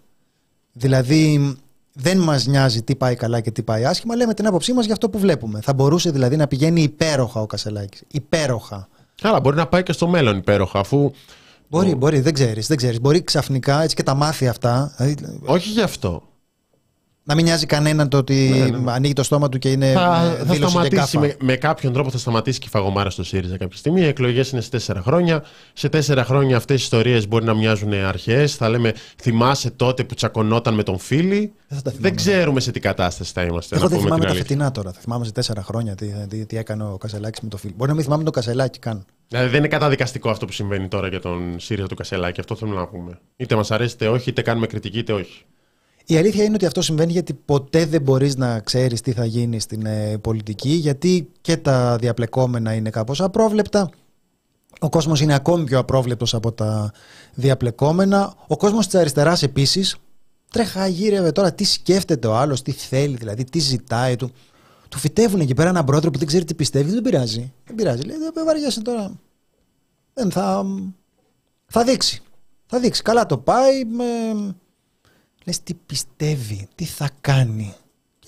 Δηλαδή, 0.74 1.56
δεν 1.94 2.18
μας 2.18 2.46
νοιάζει 2.46 2.82
τι 2.84 2.96
πάει 2.96 3.16
καλά 3.16 3.40
και 3.40 3.52
τι 3.52 3.64
πάει 3.64 3.86
άσχημα. 3.86 4.16
Λέμε 4.16 4.34
την 4.34 4.48
άποψή 4.48 4.74
μας 4.74 4.84
για 4.86 4.94
αυτό 4.94 5.10
που 5.10 5.20
βλέπουμε. 5.20 5.60
Θα 5.62 5.74
μπορούσε 5.74 6.12
δηλαδή 6.12 6.36
να 6.36 6.48
πηγαίνει 6.48 6.82
υπέροχα 6.82 7.42
ο 7.42 7.46
Κασελάκης. 7.46 8.04
Υπέροχα. 8.08 8.88
Καλά, 9.22 9.40
μπορεί 9.40 9.56
να 9.56 9.68
πάει 9.68 9.84
και 9.84 9.92
στο 9.92 10.08
μέλλον 10.08 10.38
υπέροχα, 10.38 10.80
αφού. 10.80 11.12
Μπορεί, 11.70 11.96
μπορεί, 11.96 12.20
δεν 12.20 12.34
ξέρεις. 12.34 12.68
Δεν 12.68 12.78
ξέρεις. 12.78 13.02
Μπορεί 13.02 13.24
ξαφνικά 13.24 13.82
έτσι 13.84 13.96
και 13.96 14.04
τα 14.04 14.14
μάθει 14.14 14.48
αυτά. 14.48 14.96
δηλαδή, 14.98 15.40
Όχι 15.46 15.70
γι' 15.70 15.82
αυτό. 15.82 16.24
Να 17.24 17.36
μην 17.36 17.46
νοιάζει 17.46 17.66
κανέναν 17.66 18.10
το 18.10 18.18
ότι 18.18 18.50
Ναι, 18.50 18.78
ναι. 18.78 18.92
ανοίγει 18.92 19.14
το 19.14 19.24
στόμα 19.24 19.50
του 19.50 19.58
και 19.58 19.72
είναι 19.72 19.92
θα, 19.92 20.36
ε, 20.36 20.38
θα 20.38 20.44
δήλωση 20.44 20.60
και 20.60 20.68
σταματήσει 20.68 20.96
κάφα. 21.18 21.20
με, 21.20 21.36
με 21.40 21.56
κάποιον 21.56 21.94
τρόπο 21.94 22.10
θα 22.10 22.18
σταματήσει 22.18 22.60
και 22.60 22.66
η 22.68 22.70
φαγωμάρα 22.72 23.10
στο 23.10 23.24
ΣΥΡΙΖΑ 23.24 23.58
κάποια 23.58 23.78
στιγμή. 23.78 24.02
Οι 24.02 24.06
εκλογές 24.06 24.50
είναι 24.52 24.62
σε 24.62 24.70
τέσσερα 24.70 25.02
χρόνια. 25.02 25.44
Σε 25.74 25.90
τέσσερα 25.90 26.24
χρόνια 26.24 26.58
αυτές 26.58 26.80
οι 26.80 26.84
ιστορίες 26.84 27.28
μπορεί 27.28 27.46
να 27.46 27.54
μοιάζουν 27.54 27.94
αρχαίε. 27.94 28.48
Θα 28.48 28.70
λέμε, 28.70 28.94
θυμάσαι 29.22 29.70
τότε 29.72 30.04
που 30.04 30.14
τσακωνόταν 30.14 30.74
με 30.74 30.84
τον 30.84 31.00
φίλη. 31.00 31.38
Δεν 31.68 31.78
θα 31.78 31.84
τα 31.84 31.92
θυμάμαι. 31.92 32.08
Δεν 32.08 32.16
ξέρουμε 32.16 32.60
σε 32.60 32.72
τι 32.72 32.80
κατάσταση 32.80 33.32
θα 33.34 33.42
είμαστε. 33.44 33.76
Εγώ 33.76 33.84
να 33.84 33.90
δεν 33.90 33.98
πούμε 34.00 34.10
θυμάμαι 34.10 34.26
την 34.26 34.30
τα 34.30 34.40
αλήθεια. 34.40 34.56
φετινά 34.56 34.72
τώρα. 34.72 34.92
Θα 34.92 35.00
θυμάμαι 35.00 35.26
σε 35.26 35.32
τέσσερα 35.32 35.64
χρόνια 35.64 35.96
τι, 35.96 36.06
τι, 36.30 36.46
τι 36.46 36.58
έκανε 36.58 36.84
ο 36.84 36.98
Κασελάκης 36.98 37.42
με 37.42 37.50
το 37.50 37.58
φίλο. 37.58 37.74
Μπορεί 37.76 37.90
να 37.90 37.96
μην 37.96 38.04
θυμάμαι 38.06 38.24
τον 38.24 38.34
Κασελάκη 38.34 38.80
καν. 38.80 39.06
Δηλαδή 39.28 39.48
δεν 39.50 39.58
είναι 39.60 39.68
καταδικαστικό 39.68 40.30
αυτό 40.30 40.46
που 40.46 40.52
συμβαίνει 40.52 40.88
τώρα 40.88 41.08
για 41.08 41.20
τον 41.20 41.56
ΣΥΡΙΖΑ 41.60 41.88
του 41.88 41.96
Κασελάκη. 41.96 42.40
Αυτό 42.40 42.56
θέλουμε 42.56 42.78
να 42.78 42.88
πούμε. 42.88 43.20
Είτε 43.36 43.56
μας 43.56 43.72
αρέσει 43.72 43.94
είτε 43.94 44.08
όχι, 44.08 44.30
είτε 44.30 44.42
κάνουμε 44.42 44.68
κριτική 44.68 44.98
είτε 44.98 45.14
όχι. 45.14 45.44
Η 46.06 46.18
αλήθεια 46.18 46.44
είναι 46.44 46.56
ότι 46.56 46.66
αυτό 46.66 46.82
συμβαίνει 46.82 47.12
γιατί 47.12 47.34
ποτέ 47.34 47.86
δεν 47.86 48.02
μπορείς 48.02 48.36
να 48.36 48.60
ξέρεις 48.60 49.02
τι 49.02 49.12
θα 49.12 49.26
γίνει 49.26 49.60
στην 49.60 49.86
ε, 49.86 50.18
πολιτική 50.18 50.70
γιατί 50.70 51.30
και 51.42 51.58
τα 51.58 51.96
διαπλεκόμενα 51.96 52.74
είναι 52.74 52.90
κάπως 52.90 53.22
απρόβλεπτα 53.22 53.90
Ο 54.80 54.90
κόσμος 54.90 55.22
είναι 55.22 55.34
ακόμη 55.34 55.64
πιο 55.64 55.80
απρόβλεπτος 55.80 56.34
από 56.34 56.52
τα 56.52 56.92
διαπλεκόμενα. 57.34 58.34
Ο 58.48 58.58
κόσμος 58.58 58.86
της 58.86 59.00
αριστεράς 59.00 59.44
επίσης 59.44 59.96
τρέχα 60.52 60.88
γύρευε 60.88 61.32
τώρα 61.32 61.54
τι 61.54 61.64
σκέφτεται 61.64 62.28
ο 62.28 62.36
άλλος, 62.36 62.62
τι 62.62 62.72
θέλει 62.72 63.16
δηλαδή, 63.16 63.44
τι 63.44 63.60
ζητάει 63.60 64.16
του. 64.16 64.32
Του 64.90 64.98
φυτεύουν 64.98 65.40
εκεί 65.40 65.54
πέρα 65.54 65.70
έναν 65.70 65.86
πρόεδρο 65.86 66.12
που 66.12 66.18
δεν 66.18 66.28
ξέρει 66.28 66.44
τι 66.44 66.54
πιστεύει, 66.54 66.92
δεν 66.92 67.02
πειράζει. 67.02 67.54
Δεν 67.66 67.76
πειράζει. 67.76 68.02
Λέει, 68.02 68.16
δεν 68.34 68.46
βαριέσαι 68.46 68.82
τώρα. 68.82 69.12
Δεν 70.14 70.32
θα. 70.32 70.66
Θα 71.66 71.84
δείξει. 71.84 72.22
Θα 72.66 72.80
δείξει. 72.80 73.02
Καλά 73.02 73.26
το 73.26 73.38
πάει. 73.38 73.84
Με... 73.86 74.06
Λες 75.46 75.64
τι 75.64 75.74
πιστεύει, 75.74 76.68
τι 76.76 76.86
θα 76.86 77.10
κάνει. 77.22 77.74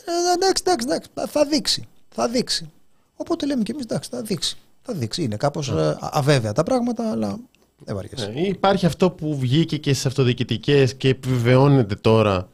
Ε, 0.05 0.33
εντάξει, 0.35 0.63
εντάξει, 0.65 0.87
εντάξει, 0.89 1.09
θα 1.31 1.45
δείξει. 1.45 1.87
Θα 2.09 2.27
δείξει. 2.27 2.71
Οπότε 3.15 3.45
λέμε 3.45 3.63
και 3.63 3.71
εμείς 3.71 3.83
εντάξει, 3.83 4.09
θα 4.09 4.21
δείξει. 4.21 4.57
Θα 4.81 4.93
δείξει. 4.93 5.23
Είναι 5.23 5.35
κάπως 5.35 5.71
yeah. 5.71 5.75
Ναι. 5.75 5.81
Ε, 5.81 5.95
αβέβαια 5.99 6.53
τα 6.53 6.63
πράγματα, 6.63 7.11
αλλά 7.11 7.39
δεν 7.85 7.95
βαριέσαι. 7.95 8.27
Ναι, 8.27 8.41
υπάρχει 8.41 8.85
αυτό 8.85 9.11
που 9.11 9.37
βγήκε 9.39 9.77
και 9.77 9.93
στις 9.93 10.05
αυτοδιοικητικές 10.05 10.95
και 10.95 11.09
επιβεβαιώνεται 11.09 11.95
τώρα 11.95 12.47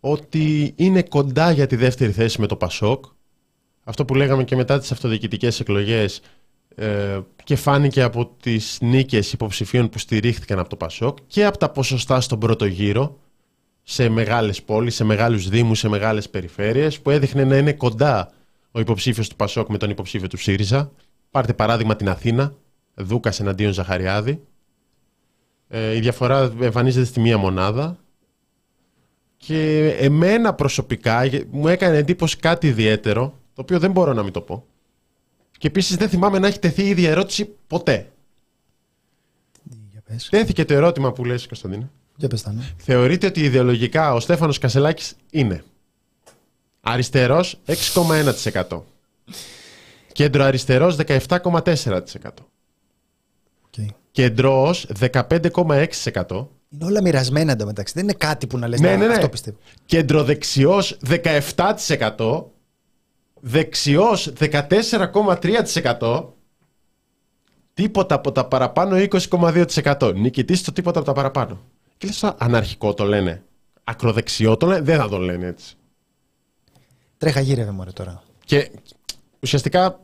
ότι 0.00 0.72
είναι 0.76 1.02
κοντά 1.02 1.50
για 1.50 1.66
τη 1.66 1.76
δεύτερη 1.76 2.12
θέση 2.12 2.40
με 2.40 2.46
το 2.46 2.56
Πασόκ. 2.56 3.04
Αυτό 3.84 4.04
που 4.04 4.14
λέγαμε 4.14 4.44
και 4.44 4.56
μετά 4.56 4.78
τις 4.78 4.92
αυτοδιοικητικές 4.92 5.60
εκλογές 5.60 6.20
ε, 6.74 7.20
και 7.44 7.56
φάνηκε 7.56 8.02
από 8.02 8.30
τις 8.42 8.78
νίκες 8.80 9.32
υποψηφίων 9.32 9.88
που 9.88 9.98
στηρίχθηκαν 9.98 10.58
από 10.58 10.68
το 10.68 10.76
Πασόκ 10.76 11.18
και 11.26 11.44
από 11.44 11.58
τα 11.58 11.70
ποσοστά 11.70 12.20
στον 12.20 12.38
πρώτο 12.38 12.64
γύρο 12.64 13.18
σε 13.82 14.08
μεγάλες 14.08 14.62
πόλεις, 14.62 14.94
σε 14.94 15.04
μεγάλους 15.04 15.48
δήμους, 15.48 15.78
σε 15.78 15.88
μεγάλες 15.88 16.30
περιφέρειες 16.30 17.00
που 17.00 17.10
έδειχνε 17.10 17.44
να 17.44 17.56
είναι 17.56 17.72
κοντά 17.72 18.32
ο 18.70 18.80
υποψήφιος 18.80 19.28
του 19.28 19.36
Πασόκ 19.36 19.68
με 19.68 19.78
τον 19.78 19.90
υποψήφιο 19.90 20.28
του 20.28 20.36
ΣΥΡΙΖΑ. 20.36 20.92
Πάρτε 21.30 21.52
παράδειγμα 21.52 21.96
την 21.96 22.08
Αθήνα, 22.08 22.54
Δούκας 22.94 23.40
εναντίον 23.40 23.72
Ζαχαριάδη. 23.72 24.42
Ε, 25.68 25.94
η 25.94 26.00
διαφορά 26.00 26.52
εμφανίζεται 26.60 27.04
στη 27.04 27.20
μία 27.20 27.38
μονάδα 27.38 27.98
και 29.36 29.88
εμένα 29.88 30.54
προσωπικά 30.54 31.22
μου 31.50 31.68
έκανε 31.68 31.96
εντύπωση 31.96 32.36
κάτι 32.36 32.66
ιδιαίτερο 32.66 33.38
το 33.54 33.60
οποίο 33.60 33.78
δεν 33.78 33.90
μπορώ 33.90 34.12
να 34.12 34.22
μην 34.22 34.32
το 34.32 34.40
πω. 34.40 34.64
Και 35.58 35.66
επίσης 35.66 35.96
δεν 35.96 36.08
θυμάμαι 36.08 36.38
να 36.38 36.46
έχει 36.46 36.58
τεθεί 36.58 36.82
η 36.82 36.88
ίδια 36.88 37.10
ερώτηση 37.10 37.56
ποτέ. 37.66 38.12
Για 39.90 40.02
πες. 40.04 40.28
Τέθηκε 40.28 40.64
το 40.64 40.74
ερώτημα 40.74 41.12
που 41.12 41.24
λες 41.24 41.46
Κωνσταντίνε. 41.46 41.90
Για 42.20 42.28
πες 42.28 42.46
ναι. 42.46 42.62
Θεωρείτε 42.76 43.26
ότι 43.26 43.40
ιδεολογικά 43.40 44.12
ο 44.12 44.20
Στέφανος 44.20 44.58
Κασελάκης 44.58 45.14
είναι 45.30 45.64
αριστερός 46.80 47.60
6,1%. 47.66 48.82
Κέντρο 50.12 50.44
αριστερός 50.44 50.96
17,4%. 51.06 52.00
Okay. 53.70 53.86
Κεντρός 54.10 54.86
15,6%. 55.00 56.46
Είναι 56.68 56.84
όλα 56.84 57.02
μοιρασμένα 57.02 57.52
εντωμεταξύ. 57.52 57.92
Δεν 57.96 58.02
είναι 58.02 58.12
κάτι 58.12 58.46
που 58.46 58.58
να 58.58 58.68
λες 58.68 58.80
ναι, 58.80 58.96
ναι, 58.96 59.06
ναι. 59.06 59.12
αυτό 59.12 59.28
πιστεύω. 59.28 59.56
Κέντρο 59.86 60.24
δεξιός 60.24 60.98
17%. 61.56 62.44
Δεξιός 63.40 64.32
14,3%. 64.38 66.24
Τίποτα 67.74 68.14
από 68.14 68.32
τα 68.32 68.46
παραπάνω 68.46 68.96
20,2%. 68.96 70.14
Νικητής 70.14 70.58
στο 70.58 70.72
τίποτα 70.72 70.98
από 70.98 71.08
τα 71.08 71.14
παραπάνω. 71.14 71.60
Και 72.00 72.06
λες 72.06 72.24
αναρχικό 72.38 72.94
το 72.94 73.04
λένε. 73.04 73.42
Ακροδεξιό 73.84 74.56
το 74.56 74.66
λένε. 74.66 74.80
Δεν 74.80 74.98
θα 74.98 75.08
το 75.08 75.18
λένε 75.18 75.46
έτσι. 75.46 75.74
Τρέχα 77.18 77.40
γύρευε 77.40 77.70
μωρέ 77.70 77.90
τώρα. 77.90 78.22
Και 78.44 78.70
ουσιαστικά 79.40 80.00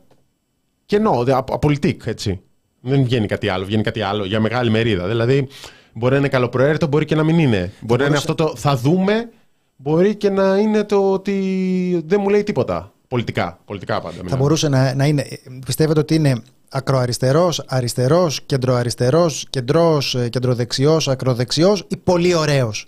κενό, 0.85 1.23
απολυτικ, 1.27 2.01
έτσι. 2.05 2.41
Δεν 2.81 3.03
βγαίνει 3.03 3.27
κάτι 3.27 3.49
άλλο, 3.49 3.65
βγαίνει 3.65 3.83
κάτι 3.83 4.01
άλλο 4.01 4.25
για 4.25 4.39
μεγάλη 4.39 4.69
μερίδα. 4.69 5.07
Δηλαδή, 5.07 5.47
μπορεί 5.93 6.13
να 6.13 6.19
είναι 6.19 6.27
καλοπροαίρετο, 6.27 6.87
μπορεί 6.87 7.05
και 7.05 7.15
να 7.15 7.23
μην 7.23 7.39
είναι. 7.39 7.71
Μπορεί 7.81 8.01
να 8.01 8.07
είναι 8.07 8.17
αυτό 8.17 8.35
το 8.35 8.55
θα 8.55 8.75
δούμε, 8.75 9.29
μπορεί 9.75 10.15
και 10.15 10.29
να 10.29 10.57
είναι 10.57 10.83
το 10.83 11.11
ότι 11.11 12.03
δεν 12.05 12.21
μου 12.21 12.29
λέει 12.29 12.43
τίποτα. 12.43 12.93
Πολιτικά, 13.07 13.59
πολιτικά 13.65 14.01
πάντα. 14.01 14.21
Θα 14.27 14.35
μπορούσε 14.35 14.69
να, 14.69 14.93
να 14.93 15.05
είναι. 15.05 15.27
Πιστεύετε 15.65 15.99
ότι 15.99 16.15
είναι 16.15 16.41
ακροαριστερός, 16.69 17.63
αριστερός, 17.67 18.41
κεντροαριστερός, 18.41 19.45
κεντρός, 19.49 20.15
ε, 20.15 20.29
κεντροδεξιός, 20.29 21.07
ακροδεξιός 21.07 21.85
ή 21.87 21.97
πολύ 21.97 22.33
ωραίος. 22.33 22.87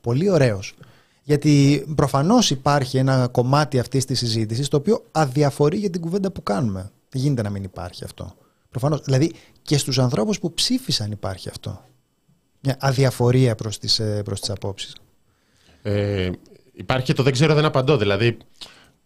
Πολύ 0.00 0.30
ωραίος. 0.30 0.74
Γιατί 1.22 1.84
προφανώς 1.94 2.50
υπάρχει 2.50 2.98
ένα 2.98 3.28
κομμάτι 3.28 3.78
αυτής 3.78 4.04
της 4.04 4.18
συζήτησης 4.18 4.68
το 4.68 4.76
οποίο 4.76 5.04
αδιαφορεί 5.12 5.76
για 5.76 5.90
την 5.90 6.00
κουβέντα 6.00 6.30
που 6.30 6.42
κάνουμε. 6.42 6.90
Δεν 7.08 7.22
γίνεται 7.22 7.42
να 7.42 7.50
μην 7.50 7.62
υπάρχει 7.62 8.04
αυτό; 8.04 8.34
Προφανώς. 8.70 9.00
Δηλαδή 9.04 9.32
και 9.62 9.78
στους 9.78 9.98
ανθρώπους 9.98 10.38
που 10.38 10.54
ψήφισαν 10.54 11.10
υπάρχει 11.10 11.48
αυτό. 11.48 11.84
Μια 12.60 12.76
αδιαφορία 12.80 13.54
προς 13.54 13.78
τις 13.78 14.00
προς 14.24 14.40
τις 14.40 14.48
ε, 14.48 14.52
απόψεις. 14.52 14.96
Ε, 15.82 16.30
υπάρχει 16.72 17.06
και 17.06 17.12
το 17.12 17.22
δεν 17.22 17.32
ξέρω, 17.32 17.54
δεν 17.54 17.64
απαντώ. 17.64 17.96
Δηλαδή, 17.96 18.36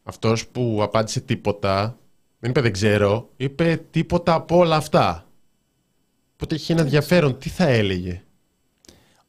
αυτός 0.02 0.46
που 0.46 0.78
απάντησε 0.82 1.20
τίποτα, 1.20 1.96
δεν 2.44 2.52
είπε 2.52 2.60
δεν 2.60 2.72
ξέρω, 2.72 3.28
είπε 3.36 3.80
τίποτα 3.90 4.34
από 4.34 4.56
όλα 4.56 4.76
αυτά. 4.76 5.26
Οπότε 6.34 6.54
έχει 6.54 6.72
ένα 6.72 6.80
ενδιαφέρον. 6.80 7.38
Τι 7.38 7.48
θα 7.48 7.64
έλεγε; 7.64 8.22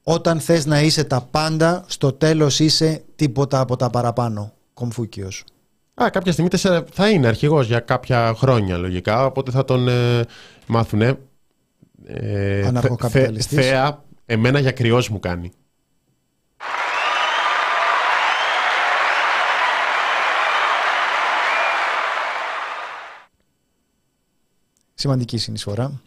Όταν 0.03 0.39
θες 0.39 0.65
να 0.65 0.81
είσαι 0.81 1.03
τα 1.03 1.21
πάντα, 1.21 1.83
στο 1.87 2.13
τέλος 2.13 2.59
είσαι 2.59 3.03
τίποτα 3.15 3.59
από 3.59 3.75
τα 3.75 3.89
παραπάνω. 3.89 4.53
Κομφούκιος. 4.73 5.43
Α, 6.03 6.09
κάποια 6.09 6.31
στιγμή 6.31 6.49
θα 6.91 7.09
είναι 7.09 7.27
αρχηγός 7.27 7.67
για 7.67 7.79
κάποια 7.79 8.33
χρόνια 8.35 8.77
λογικά, 8.77 9.25
οπότε 9.25 9.51
θα 9.51 9.65
τον 9.65 9.87
ε, 9.87 10.21
μάθουνε. 10.67 11.17
Ε, 12.05 12.65
Αναρχοκαπιταλιστής. 12.67 13.65
θέα, 13.65 14.03
εμένα 14.25 14.59
για 14.59 14.71
κρυός 14.71 15.09
μου 15.09 15.19
κάνει. 15.19 15.51
Σημαντική 24.95 25.37
συνεισφορά. 25.37 26.01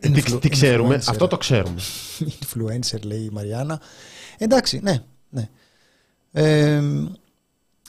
Ε, 0.00 0.08
τι, 0.08 0.38
τι 0.38 0.48
ξέρουμε, 0.48 0.94
αυτό 0.94 1.26
το 1.26 1.36
ξέρουμε. 1.36 1.80
Influencer 2.42 3.02
λέει 3.02 3.20
η 3.20 3.30
Μαριάννα. 3.32 3.80
Εντάξει, 4.38 4.80
ναι, 4.82 5.02
ναι. 5.30 5.48
Ε, 6.32 6.82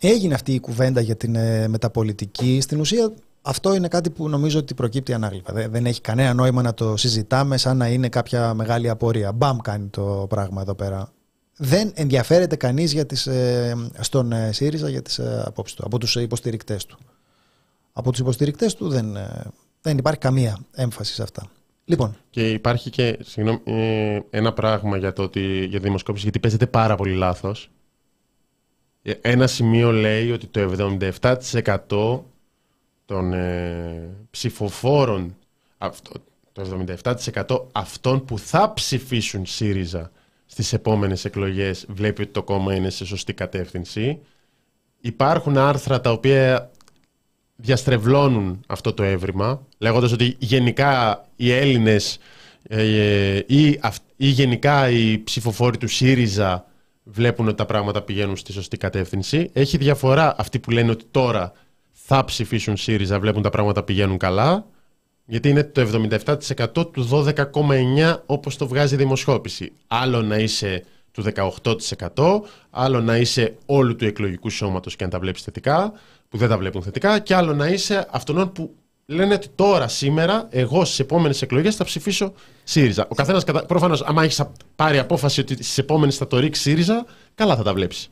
έγινε 0.02 0.34
αυτή 0.34 0.54
η 0.54 0.60
κουβέντα 0.60 1.02
για 1.02 1.16
την 1.16 1.36
ε, 1.36 1.68
μεταπολιτική. 1.68 2.62
Στην 2.62 2.80
ουσία 2.80 3.14
αυτό 3.42 3.76
είναι 3.76 3.88
κάτι 3.88 4.10
που 4.10 4.30
νομίζω 4.30 4.60
ότι 4.60 4.74
προκύπτει 4.74 5.14
ανάγλυφα. 5.14 5.54
Δεν, 5.54 5.72
δεν 5.72 5.86
έχει 5.86 6.02
κανένα 6.02 6.34
νόημα 6.34 6.62
να 6.62 6.74
το 6.74 6.98
συζητάμε 6.98 7.58
σαν 7.58 7.78
να 7.78 7.88
είναι 7.88 8.10
κάποια 8.10 8.54
μεγάλη 8.54 8.90
απορία. 8.90 9.32
Μπαμ 9.32 9.58
κάνει 9.58 9.88
το 9.88 10.26
πράγμα 10.30 10.62
εδώ 10.62 10.76
πέρα. 10.76 11.12
Δεν 11.58 11.92
ενδιαφέρεται 11.96 12.56
κανείς 12.56 12.94
για 12.94 13.06
τις, 13.06 13.28
ε, 13.28 13.76
στον 14.00 14.32
ε, 14.32 14.52
ΣΥΡΙΖΑ 14.52 14.90
για 14.90 15.02
τις 15.02 15.20
ε, 15.20 15.44
απόψεις 15.46 15.76
του, 15.76 15.84
από 15.86 15.98
τους 15.98 16.16
υποστηρικτές 16.16 16.86
του. 16.86 16.98
Από 17.98 18.12
τους 18.12 18.20
υποστηρικτές 18.20 18.76
του 18.76 18.90
δεν, 18.90 19.18
δεν 19.82 19.98
υπάρχει 19.98 20.20
καμία 20.20 20.60
έμφαση 20.72 21.14
σε 21.14 21.24
αυτά. 21.24 21.50
Λοιπόν. 21.86 22.18
Και 22.30 22.52
υπάρχει 22.52 22.90
και 22.90 23.18
συγγνώμη, 23.22 23.62
ε, 23.64 24.20
ένα 24.30 24.54
πράγμα 24.54 24.98
για, 24.98 25.14
το 25.14 25.24
ότι, 25.24 25.66
για 25.70 25.80
τη 25.80 25.86
δημοσκόπηση, 25.86 26.24
γιατί 26.24 26.40
παίζεται 26.40 26.68
πάρα 26.68 26.96
πολύ 26.96 27.14
λάθος. 27.14 27.70
Ε, 29.02 29.12
ένα 29.22 29.48
σημείο 29.48 29.92
λέει 29.92 30.32
ότι 30.32 30.48
το 30.48 30.60
77% 31.90 32.20
των 33.06 33.34
ε, 33.34 34.10
ψηφοφόρων, 34.30 35.36
αυτό, 35.78 36.12
το 36.52 36.86
77% 37.36 37.62
αυτών 37.72 38.26
που 38.26 38.40
θα 38.40 38.74
ψηφίσουν 38.74 39.46
ΣΥΡΙΖΑ 39.46 40.12
στις 40.46 40.74
επόμενες 40.74 41.26
εκλογές 41.26 41.86
βλέπει 41.90 42.22
ότι 42.22 42.32
το 42.32 42.44
κόμμα 42.44 42.76
είναι 42.76 42.90
σε 42.90 43.06
σωστή 43.06 43.34
κατεύθυνση. 43.34 44.20
Υπάρχουν 45.02 45.58
άρθρα 45.58 46.02
τα 46.02 46.12
οποία 46.12 46.72
διαστρεβλώνουν 47.56 48.60
αυτό 48.68 48.94
το 48.94 49.04
έβριμα, 49.04 49.62
λέγοντας 49.78 50.12
ότι 50.12 50.36
γενικά 50.40 51.26
οι 51.36 51.52
Έλληνες 51.52 52.18
ε, 52.68 53.40
ή, 53.48 53.80
ή 54.16 54.28
γενικά 54.28 54.90
οι 54.90 55.24
ψηφοφόροι 55.24 55.78
του 55.78 55.88
ΣΥΡΙΖΑ 55.88 56.66
βλέπουν 57.04 57.48
ότι 57.48 57.58
τα 57.58 57.66
πράγματα 57.66 58.02
πηγαίνουν 58.02 58.38
στη 58.38 58.52
σωστή 58.52 58.78
κατεύθυνση. 58.78 59.50
Έχει 59.54 59.78
διαφορά 59.78 60.36
αυτοί 60.38 60.60
που 60.60 60.72
λένε 60.72 60.92
ότι 60.92 61.06
τώρα 61.12 61.52
θα 61.92 62.26
ψηφίσουν 62.26 62.78
ΣΥΡΙΖΑ, 62.78 63.20
βλέπουν 63.20 63.42
τα 63.42 63.50
πράγματα 63.50 63.84
πηγαίνουν 63.84 64.18
καλά, 64.18 64.66
γιατί 65.26 65.50
είναι 65.50 65.64
το 65.64 66.10
77% 66.74 66.92
του 66.92 67.10
12,9% 67.12 68.18
όπως 68.26 68.58
το 68.58 68.68
βγάζει 68.68 68.94
η 68.94 68.98
δημοσιόπηση. 68.98 69.72
Άλλο 69.88 70.22
να 70.22 70.38
είσαι 70.38 70.84
του 71.12 71.24
18%, 72.14 72.42
άλλο 72.70 73.02
να 73.02 73.18
είσαι 73.18 73.56
όλου 73.66 73.96
του 73.96 74.06
εκλογικού 74.06 74.50
σώματος 74.50 74.96
και 74.96 75.04
αν 75.04 75.10
τα 75.10 75.20
βλέπεις 75.20 75.42
θετικά, 75.42 75.94
που 76.30 76.38
δεν 76.38 76.50
τα 76.50 76.58
βλέπουν 76.58 76.82
θετικά, 76.82 77.20
και 77.20 77.36
άλλο 77.36 77.54
να 77.54 77.68
είσαι 77.68 78.08
αυτόν 78.12 78.52
που 78.52 78.74
λένε 79.06 79.34
ότι 79.34 79.48
τώρα, 79.56 79.88
σήμερα, 79.88 80.48
εγώ 80.50 80.86
στις 80.86 81.00
επόμενες 81.00 81.42
εκλογές 81.42 81.76
θα 81.76 81.84
ψηφίσω 81.84 82.34
ΣΥΡΙΖΑ. 82.64 83.06
Ο 83.10 83.16
καθένας, 83.16 83.44
προφανώς, 83.68 84.02
άμα 84.02 84.24
έχεις 84.24 84.42
πάρει 84.76 84.98
απόφαση 84.98 85.40
ότι 85.40 85.54
στις 85.54 85.78
επόμενες 85.78 86.18
θα 86.18 86.28
το 86.28 86.40
ρίξει 86.40 86.62
ΣΥΡΙΖΑ, 86.62 87.06
καλά 87.36 87.56
θα 87.56 87.64
τα 87.64 87.74
βλέπεις. 87.74 88.10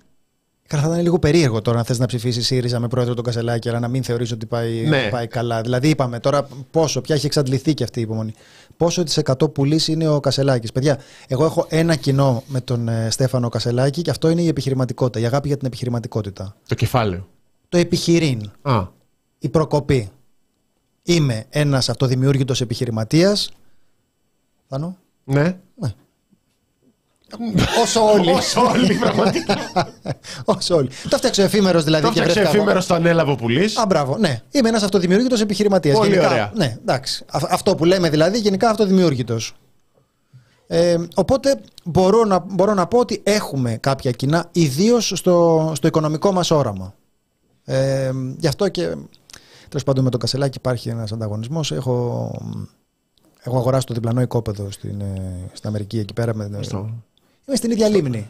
Καλά, 0.67 0.83
θα 0.83 0.89
ήταν 0.89 1.01
λίγο 1.01 1.19
περίεργο 1.19 1.61
τώρα 1.61 1.77
να 1.77 1.83
θες 1.83 1.99
να 1.99 2.05
ψηφίσει 2.05 2.41
ΣΥΡΙΖΑ 2.41 2.79
με 2.79 2.87
πρόεδρο 2.87 3.13
τον 3.13 3.23
Κασελάκη, 3.23 3.69
αλλά 3.69 3.79
να 3.79 3.87
μην 3.87 4.03
θεωρείς 4.03 4.31
ότι 4.31 4.45
πάει, 4.45 4.87
Ναι. 4.87 5.07
πάει 5.11 5.27
καλά. 5.27 5.61
Δηλαδή, 5.61 5.89
είπαμε 5.89 6.19
τώρα 6.19 6.47
πόσο, 6.71 7.01
πια 7.01 7.15
έχει 7.15 7.25
εξαντληθεί 7.25 7.73
και 7.73 7.83
αυτή 7.83 7.99
η 7.99 8.01
υπομονή. 8.01 8.33
Πόσο 8.77 9.03
τη 9.03 9.13
εκατό 9.17 9.49
πουλής 9.49 9.87
είναι 9.87 10.07
ο 10.07 10.19
Κασελάκης. 10.19 10.71
Παιδιά, 10.71 10.99
εγώ 11.27 11.45
έχω 11.45 11.65
ένα 11.69 11.95
κοινό 11.95 12.43
με 12.47 12.61
τον 12.61 12.87
ε, 12.87 13.07
Στέφανο 13.11 13.49
Κασελάκη 13.49 14.01
και 14.01 14.09
αυτό 14.09 14.29
είναι 14.29 14.41
η 14.41 14.47
επιχειρηματικότητα, 14.47 15.19
η 15.19 15.25
αγάπη 15.25 15.47
για 15.47 15.57
την 15.57 15.67
επιχειρηματικότητα. 15.67 16.55
Το 16.67 16.75
κεφάλαιο. 16.75 17.27
Το 17.73 17.79
επιχειρήν, 17.79 18.51
Α, 18.61 18.83
η 19.39 19.49
προκοπή. 19.49 20.09
Είμαι 21.03 21.45
ένας 21.49 21.89
αυτοδημιούργητος 21.89 22.61
επιχειρηματίας. 22.61 23.49
Θάνο. 24.69 24.97
ναι. 25.23 25.57
Όσο 27.83 28.05
όλοι. 28.11 28.29
Όσο 28.39 28.61
όλοι, 28.61 28.93
πραγματικά. 28.95 29.55
Όσο 30.55 30.75
όλοι. 30.75 30.89
Το 31.09 31.17
φτιάξω 31.17 31.41
εφήμερος 31.41 31.83
δηλαδή. 31.83 32.03
Το 32.03 32.09
και 32.09 32.13
φτιάξε 32.13 32.33
βρέθηκα 32.33 32.53
εγώ. 32.53 32.61
εφήμερο 32.63 32.81
στο 32.81 32.93
ανέλαβο 32.93 33.35
πουλής. 33.35 33.77
Α, 33.77 33.85
μπράβο, 33.85 34.17
ναι. 34.17 34.41
Είμαι 34.51 34.69
ένας 34.69 34.83
αυτοδημιούργητος 34.83 35.41
επιχειρηματίας. 35.41 35.97
Πολύ 35.97 36.19
ωραία. 36.25 36.51
Ναι, 36.55 36.77
εντάξει. 36.81 37.25
Α- 37.27 37.47
αυτό 37.49 37.75
που 37.75 37.85
λέμε 37.85 38.09
δηλαδή, 38.09 38.39
γενικά 38.39 38.69
αυτοδημιούργητος. 38.69 39.53
Ε, 40.67 40.97
οπότε 41.15 41.59
μπορώ 41.83 42.25
να, 42.25 42.39
μπορώ 42.39 42.73
να 42.73 42.87
πω 42.87 42.97
ότι 42.99 43.19
έχουμε 43.23 43.77
κάποια 43.79 44.11
κοινά, 44.11 44.49
ιδίως 44.51 45.11
στο, 45.15 45.71
στο 45.75 45.87
οικονομικό 45.87 46.31
μας 46.31 46.51
όραμα. 46.51 46.93
Ε, 47.65 48.11
γι' 48.37 48.47
αυτό 48.47 48.69
και 48.69 48.95
τέλος 49.69 49.83
πάντων 49.85 50.03
με 50.03 50.09
τον 50.09 50.19
Κασελάκη 50.19 50.57
υπάρχει 50.57 50.89
ένας 50.89 51.11
ανταγωνισμός. 51.11 51.71
Έχω, 51.71 52.31
έχω 53.43 53.57
αγοράσει 53.57 53.85
το 53.85 53.93
διπλανό 53.93 54.21
οικόπεδο 54.21 54.71
στην, 54.71 55.01
ε, 55.01 55.49
στην 55.53 55.69
Αμερική 55.69 55.99
εκεί 55.99 56.13
πέρα. 56.13 56.35
Με, 56.35 56.49
Στο- 56.61 56.77
Είμαι 57.47 57.55
στην 57.55 57.71
ίδια 57.71 57.87
λίμνη. 57.89 58.29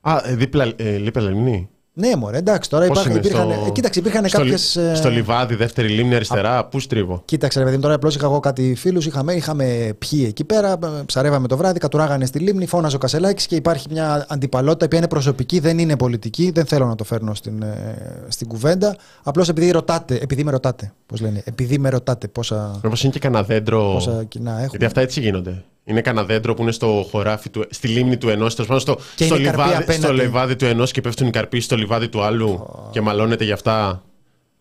Α, 0.00 0.20
ε, 0.24 0.34
δίπλα, 0.36 0.72
ε, 0.76 0.96
λίπε 0.96 1.20
λιμνή. 1.20 1.68
Ναι, 1.92 2.16
μωρέ, 2.16 2.36
εντάξει, 2.38 2.70
τώρα 2.70 2.86
Πώς 2.86 2.98
υπάρχουν, 2.98 3.16
είναι, 3.18 3.26
υπήρχαν, 3.26 3.50
στο- 3.52 3.64
ε, 3.66 3.70
κοίταξε, 3.70 3.98
υπήρχαν 4.00 4.28
στο, 4.28 4.38
λι- 4.42 4.50
κάποιες... 4.50 4.76
ε, 4.76 4.94
στο 4.94 5.10
λιβάδι, 5.10 5.54
δεύτερη 5.54 5.88
λίμνη 5.88 6.14
αριστερά. 6.14 6.64
Πού 6.64 6.80
στρίβω; 6.80 7.22
Κοίταξε, 7.24 7.58
ρε 7.58 7.64
παιδί 7.64 7.76
μου, 7.76 7.82
τώρα 7.82 7.94
απλώς 7.94 8.14
είχα 8.14 8.24
εγώ 8.26 8.40
κάτι 8.40 8.74
φίλους, 8.74 9.06
είχαμε, 9.06 9.32
είχαμε 9.32 9.94
πιει 9.98 10.24
εκεί 10.28 10.44
πέρα, 10.44 10.72
ε, 10.72 11.02
ψαρεύαμε 11.06 11.48
το 11.48 11.56
βράδυ, 11.56 11.78
κατουράγανε 11.78 12.26
στη 12.26 12.38
λίμνη, 12.38 12.66
φώναζε 12.66 12.96
ο 12.96 12.98
Κασελάκης 12.98 13.46
και 13.46 13.54
υπάρχει 13.56 13.86
μια 13.90 14.26
αντιπαλότητα, 14.28 14.82
η 14.82 14.86
οποία 14.86 14.98
είναι 14.98 15.08
προσωπική, 15.08 15.58
δεν 15.58 15.78
είναι 15.78 15.96
πολιτική, 15.96 16.50
δεν 16.50 16.64
θέλω 16.66 16.86
να 16.86 16.94
το 16.94 17.04
φέρνω 17.04 17.34
στην, 17.34 17.62
ε, 17.62 17.96
στην 18.28 18.48
κουβέντα. 18.48 18.96
Απλώς 19.22 19.48
επειδή 19.48 19.70
ρωτάτε, 19.70 20.14
επειδή 20.22 20.44
με 20.44 20.50
ρωτάτε, 20.50 20.92
πώς 21.06 21.20
λένε, 21.20 21.42
επειδή 21.44 21.78
με 21.78 21.88
ρωτάτε 21.88 22.28
πόσα, 22.28 22.80
Μήπως 22.82 23.02
είναι 23.02 23.12
και 23.12 23.18
κανένα 23.18 23.42
δέντρο. 23.42 23.92
πόσα 23.92 24.24
κοινά 24.24 24.50
έχουμε. 24.50 24.66
Γιατί 24.70 24.84
αυτά 24.84 25.00
έτσι 25.00 25.20
γίνονται. 25.20 25.64
Είναι 25.84 26.00
κανένα 26.00 26.26
δέντρο 26.26 26.54
που 26.54 26.62
είναι 26.62 26.72
στο 26.72 27.06
χωράφι 27.10 27.50
του, 27.50 27.64
στη 27.70 27.88
λίμνη 27.88 28.16
του 28.16 28.28
ενός, 28.28 28.54
τέλος 28.54 28.68
πάντων 28.68 28.82
στο, 28.82 28.98
Και 29.16 29.24
στο, 29.24 29.36
είναι 29.36 29.48
η 29.48 29.50
καρπή 29.50 29.62
λιβάδι, 29.68 29.82
στο 29.92 29.92
απέναντι. 29.92 30.20
λιβάδι 30.20 30.56
του 30.56 30.64
ενός 30.64 30.90
και 30.90 31.00
πέφτουν 31.00 31.26
οι 31.26 31.30
καρποί 31.30 31.60
στο 31.60 31.76
λιβάδι 31.76 32.08
του 32.08 32.22
άλλου 32.22 32.66
και 32.90 33.00
μαλώνεται 33.00 33.44
για 33.44 33.54
αυτά. 33.54 34.02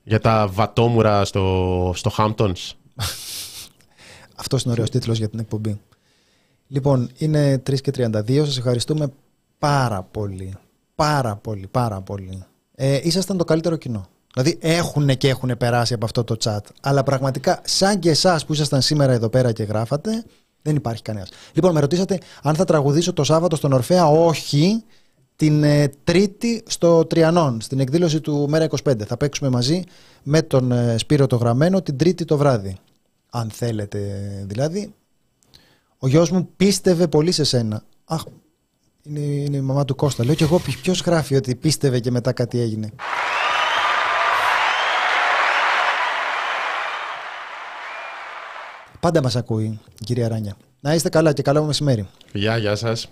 Για 0.04 0.20
τα 0.20 0.48
βατόμουρα 0.52 1.26
στο, 1.26 1.92
στο 1.96 2.12
Hamptons. 2.18 2.72
Αυτός 4.36 4.64
είναι 4.64 4.74
ωραίος 4.74 4.90
τίτλος 4.90 5.18
για 5.18 5.30
την 5.30 5.40
εκπομπή. 5.40 5.82
Λοιπόν, 6.68 7.10
είναι 7.18 7.62
3 7.70 7.82
και 7.82 7.92
32. 7.98 8.46
Σας 8.46 8.58
ευχαριστούμε 8.58 9.12
πάρα 9.60 10.04
πολύ. 10.04 10.56
Πάρα 10.96 11.36
πολύ, 11.36 11.68
πάρα 11.72 12.02
πολύ. 12.02 12.44
Ε, 12.76 13.00
ήσασταν 13.04 13.38
το 13.38 13.44
καλύτερο 13.44 13.76
κοινό. 13.76 14.08
Δηλαδή 14.34 14.58
έχουν 14.62 15.18
και 15.18 15.30
έχουν 15.30 15.58
περάσει 15.58 15.94
από 15.94 16.06
αυτό 16.06 16.24
το 16.24 16.36
chat. 16.44 16.60
Αλλά 16.82 17.04
πραγματικά, 17.04 17.62
σαν 17.64 18.00
και 18.00 18.10
εσάς 18.10 18.46
που 18.46 18.54
ήσασταν 18.54 18.82
σήμερα 18.82 19.12
εδώ 19.12 19.30
πέρα 19.30 19.52
και 19.52 19.64
γράφατε, 19.64 20.24
δεν 20.70 20.78
υπάρχει 20.78 21.02
κανένας. 21.02 21.30
Λοιπόν, 21.54 21.74
με 21.74 21.80
ρωτήσατε 21.80 22.20
αν 22.44 22.56
θα 22.56 22.66
τραγουδήσω 22.66 23.14
το 23.14 23.24
Σάββατο 23.24 23.56
στον 23.56 23.74
Ορφέα. 23.74 24.08
Όχι. 24.08 24.84
Την 25.36 25.64
ε, 25.64 25.90
Τρίτη 26.04 26.64
στο 26.68 27.06
Τριανόν, 27.06 27.62
στην 27.62 27.80
εκδήλωση 27.80 28.22
του 28.22 28.46
Μέρα 28.50 28.68
25. 28.84 29.02
Θα 29.06 29.18
παίξουμε 29.18 29.50
μαζί 29.50 29.84
με 30.24 30.42
τον 30.42 30.72
ε, 30.72 30.98
Σπύρο 30.98 31.28
το 31.28 31.36
Γραμμένο 31.36 31.82
την 31.82 31.98
Τρίτη 31.98 32.26
το 32.26 32.38
βράδυ. 32.38 32.78
Αν 33.30 33.50
θέλετε 33.50 34.00
δηλαδή. 34.48 34.94
Ο 35.98 36.08
γιος 36.08 36.30
μου 36.32 36.50
πίστευε 36.56 37.08
πολύ 37.08 37.32
σε 37.32 37.44
σένα. 37.44 37.84
Αχ, 38.06 38.24
είναι, 39.04 39.20
είναι 39.20 39.58
η 39.58 39.62
μαμά 39.62 39.86
του 39.86 39.96
Κώστα. 39.96 40.26
Λέω 40.26 40.36
και 40.36 40.44
εγώ 40.44 40.60
ποιος 40.60 41.02
γράφει 41.02 41.36
ότι 41.36 41.56
πίστευε 41.56 42.00
και 42.00 42.12
μετά 42.12 42.32
κάτι 42.32 42.60
έγινε. 42.60 42.90
Πάντα 49.00 49.22
μας 49.22 49.36
ακούει, 49.36 49.80
κυρία 50.04 50.28
Ράνια. 50.28 50.56
Να 50.80 50.94
είστε 50.94 51.10
καλά 51.10 51.34
και 51.34 51.42
καλό 51.42 51.64
μεσημέρι. 51.64 52.08
Γεια, 52.34 52.58
γεια 52.58 52.76
σας. 52.76 53.10